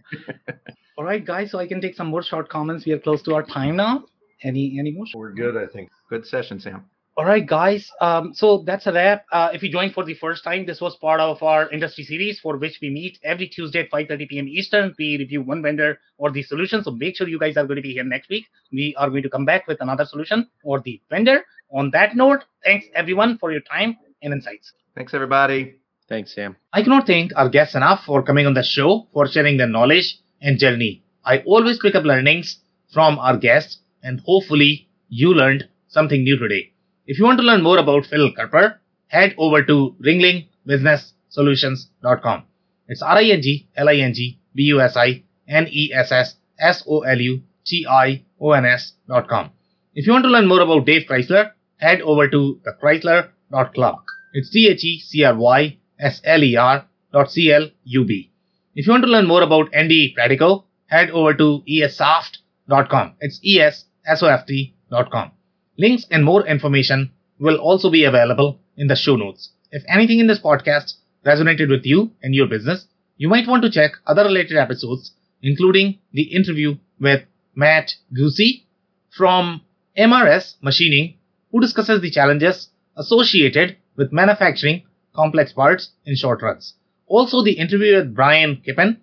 All 0.98 1.04
right, 1.04 1.24
guys. 1.24 1.50
So 1.50 1.58
I 1.58 1.66
can 1.66 1.80
take 1.80 1.94
some 1.94 2.08
more 2.08 2.22
short 2.22 2.50
comments. 2.50 2.84
We 2.84 2.92
are 2.92 2.98
close 2.98 3.22
to 3.22 3.34
our 3.34 3.42
time 3.42 3.74
now. 3.74 4.04
Any 4.42 4.76
any 4.78 4.92
more? 4.92 5.06
We're 5.14 5.32
good, 5.32 5.56
I 5.56 5.66
think. 5.66 5.88
Good 6.10 6.26
session, 6.26 6.60
Sam. 6.60 6.84
All 7.16 7.24
right, 7.24 7.46
guys. 7.46 7.90
Um, 8.02 8.32
so 8.34 8.62
that's 8.66 8.86
a 8.86 8.92
wrap. 8.92 9.24
Uh, 9.32 9.48
if 9.54 9.62
you 9.62 9.72
joined 9.72 9.94
for 9.94 10.04
the 10.04 10.12
first 10.12 10.44
time, 10.44 10.66
this 10.66 10.78
was 10.78 10.94
part 10.96 11.20
of 11.20 11.42
our 11.42 11.70
industry 11.70 12.04
series 12.04 12.38
for 12.38 12.58
which 12.58 12.78
we 12.82 12.90
meet 12.90 13.18
every 13.24 13.48
Tuesday 13.48 13.80
at 13.80 13.90
5:30 13.90 14.28
p.m. 14.28 14.46
Eastern. 14.48 14.94
We 14.98 15.16
review 15.16 15.40
one 15.40 15.62
vendor 15.62 15.98
or 16.18 16.30
the 16.30 16.42
solution. 16.42 16.84
So 16.84 16.90
make 16.90 17.16
sure 17.16 17.26
you 17.28 17.38
guys 17.38 17.56
are 17.56 17.66
going 17.70 17.80
to 17.82 17.88
be 17.90 17.94
here 17.94 18.04
next 18.04 18.28
week. 18.28 18.44
We 18.70 18.94
are 18.98 19.08
going 19.08 19.22
to 19.22 19.30
come 19.30 19.46
back 19.46 19.66
with 19.68 19.80
another 19.80 20.04
solution 20.04 20.48
or 20.64 20.80
the 20.80 21.00
vendor. 21.08 21.38
On 21.72 21.90
that 21.92 22.14
note, 22.14 22.44
thanks 22.62 22.84
everyone 22.94 23.38
for 23.38 23.52
your 23.52 23.62
time 23.62 23.96
and 24.22 24.34
insights. 24.34 24.72
Thanks, 24.94 25.14
everybody. 25.14 25.76
Thanks, 26.08 26.34
Sam. 26.34 26.56
I 26.72 26.82
cannot 26.82 27.06
thank 27.06 27.32
our 27.36 27.48
guests 27.48 27.76
enough 27.76 28.04
for 28.04 28.22
coming 28.22 28.46
on 28.46 28.54
the 28.54 28.62
show, 28.62 29.06
for 29.12 29.26
sharing 29.28 29.56
their 29.56 29.68
knowledge 29.68 30.18
and 30.40 30.58
journey. 30.58 31.02
I 31.24 31.38
always 31.46 31.78
pick 31.78 31.94
up 31.94 32.04
learnings 32.04 32.58
from 32.92 33.18
our 33.18 33.36
guests, 33.36 33.78
and 34.02 34.20
hopefully, 34.20 34.88
you 35.08 35.34
learned 35.34 35.68
something 35.88 36.24
new 36.24 36.38
today. 36.38 36.72
If 37.06 37.18
you 37.18 37.24
want 37.24 37.38
to 37.38 37.44
learn 37.44 37.62
more 37.62 37.78
about 37.78 38.06
Phil 38.06 38.32
Kerper, 38.32 38.78
head 39.06 39.34
over 39.38 39.62
to 39.64 39.94
ringlingbusinesssolutions.com. 40.04 42.44
It's 42.88 43.02
R 43.02 43.18
I 43.18 43.24
N 43.24 43.42
G 43.42 43.68
L 43.76 43.88
I 43.88 43.96
N 43.96 44.14
G 44.14 44.38
B 44.54 44.62
U 44.64 44.80
S 44.80 44.96
I 44.96 45.22
N 45.48 45.68
E 45.70 45.92
S 45.94 46.10
S 46.10 46.34
S 46.58 46.82
O 46.88 47.00
L 47.00 47.20
U 47.20 47.42
T 47.64 47.86
I 47.88 48.24
O 48.40 48.50
N 48.52 48.64
S.com. 48.64 49.50
If 49.94 50.06
you 50.06 50.12
want 50.12 50.24
to 50.24 50.30
learn 50.30 50.48
more 50.48 50.60
about 50.60 50.86
Dave 50.86 51.06
Crysler, 51.08 51.52
head 51.76 52.00
over 52.00 52.28
to 52.28 52.60
the 52.64 52.72
thecrysler.club. 52.72 53.98
It's 54.32 54.48
T-H-E-C-R-Y-S-L-E-R 54.50 56.84
dot 57.12 57.32
C-L-U-B. 57.32 58.30
If 58.76 58.86
you 58.86 58.92
want 58.92 59.02
to 59.02 59.10
learn 59.10 59.26
more 59.26 59.42
about 59.42 59.74
Andy 59.74 60.14
Pratico, 60.16 60.62
head 60.86 61.10
over 61.10 61.34
to 61.34 61.64
essoft.com. 61.68 63.14
It's 63.20 63.40
E-S-S-O-F-T.com. 63.44 65.32
Links 65.76 66.06
and 66.12 66.24
more 66.24 66.46
information 66.46 67.10
will 67.40 67.56
also 67.56 67.90
be 67.90 68.04
available 68.04 68.60
in 68.76 68.86
the 68.86 68.94
show 68.94 69.16
notes. 69.16 69.50
If 69.72 69.82
anything 69.88 70.20
in 70.20 70.28
this 70.28 70.38
podcast 70.38 70.94
resonated 71.26 71.68
with 71.68 71.84
you 71.84 72.12
and 72.22 72.32
your 72.32 72.46
business, 72.46 72.86
you 73.16 73.28
might 73.28 73.48
want 73.48 73.64
to 73.64 73.70
check 73.70 73.94
other 74.06 74.22
related 74.24 74.56
episodes, 74.56 75.10
including 75.42 75.98
the 76.12 76.22
interview 76.22 76.76
with 77.00 77.24
Matt 77.56 77.96
Goosey 78.14 78.64
from 79.10 79.62
MRS 79.98 80.54
Machining, 80.62 81.16
who 81.50 81.60
discusses 81.60 82.00
the 82.00 82.10
challenges 82.10 82.68
associated 82.96 83.76
with 84.00 84.12
manufacturing 84.12 84.82
complex 85.14 85.52
parts 85.52 85.90
in 86.06 86.16
short 86.16 86.40
runs. 86.40 86.72
Also, 87.06 87.44
the 87.44 87.58
interview 87.58 87.96
with 87.96 88.14
Brian 88.14 88.62
Kippen, 88.64 88.96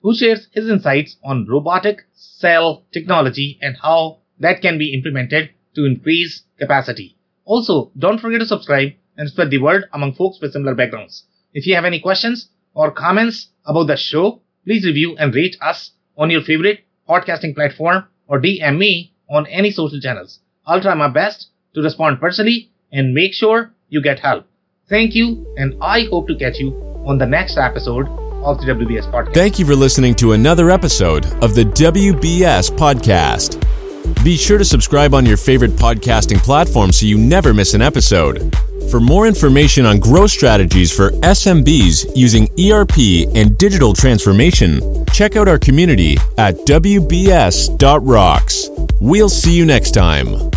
who 0.00 0.14
shares 0.14 0.46
his 0.52 0.68
insights 0.70 1.16
on 1.24 1.48
robotic 1.48 2.04
cell 2.14 2.84
technology 2.92 3.58
and 3.60 3.76
how 3.82 4.18
that 4.38 4.62
can 4.62 4.78
be 4.78 4.94
implemented 4.94 5.50
to 5.74 5.84
increase 5.84 6.44
capacity. 6.56 7.16
Also, 7.44 7.90
don't 7.98 8.20
forget 8.20 8.38
to 8.38 8.46
subscribe 8.46 8.92
and 9.16 9.28
spread 9.28 9.50
the 9.50 9.58
word 9.58 9.86
among 9.92 10.14
folks 10.14 10.38
with 10.40 10.52
similar 10.52 10.76
backgrounds. 10.76 11.24
If 11.52 11.66
you 11.66 11.74
have 11.74 11.84
any 11.84 11.98
questions 11.98 12.48
or 12.74 12.92
comments 12.92 13.48
about 13.66 13.88
the 13.88 13.96
show, 13.96 14.40
please 14.64 14.86
review 14.86 15.16
and 15.16 15.34
rate 15.34 15.56
us 15.60 15.90
on 16.16 16.30
your 16.30 16.42
favorite 16.42 16.84
podcasting 17.08 17.56
platform 17.56 18.04
or 18.28 18.40
DM 18.40 18.78
me 18.78 19.14
on 19.28 19.48
any 19.48 19.72
social 19.72 20.00
channels. 20.00 20.38
I'll 20.64 20.80
try 20.80 20.94
my 20.94 21.08
best 21.08 21.48
to 21.74 21.82
respond 21.82 22.20
personally 22.20 22.70
and 22.92 23.14
make 23.14 23.34
sure 23.34 23.73
you 23.88 24.02
get 24.02 24.20
help. 24.20 24.46
Thank 24.88 25.14
you, 25.14 25.46
and 25.56 25.74
I 25.80 26.04
hope 26.10 26.28
to 26.28 26.34
catch 26.36 26.58
you 26.58 26.74
on 27.06 27.18
the 27.18 27.26
next 27.26 27.56
episode 27.56 28.06
of 28.44 28.58
the 28.58 28.66
WBS 28.66 29.10
Podcast. 29.10 29.34
Thank 29.34 29.58
you 29.58 29.64
for 29.64 29.74
listening 29.74 30.14
to 30.16 30.32
another 30.32 30.70
episode 30.70 31.24
of 31.42 31.54
the 31.54 31.64
WBS 31.64 32.70
Podcast. 32.70 33.62
Be 34.22 34.36
sure 34.36 34.58
to 34.58 34.64
subscribe 34.64 35.14
on 35.14 35.24
your 35.24 35.38
favorite 35.38 35.70
podcasting 35.72 36.38
platform 36.38 36.92
so 36.92 37.06
you 37.06 37.16
never 37.16 37.54
miss 37.54 37.72
an 37.72 37.80
episode. 37.80 38.54
For 38.90 39.00
more 39.00 39.26
information 39.26 39.86
on 39.86 39.98
growth 39.98 40.30
strategies 40.30 40.94
for 40.94 41.10
SMBs 41.10 42.14
using 42.14 42.48
ERP 42.60 42.98
and 43.34 43.56
digital 43.56 43.94
transformation, 43.94 45.06
check 45.06 45.36
out 45.36 45.48
our 45.48 45.58
community 45.58 46.18
at 46.36 46.54
WBS.rocks. 46.66 47.08
We'll 49.00 49.30
see 49.30 49.56
you 49.56 49.64
next 49.64 49.92
time. 49.92 50.50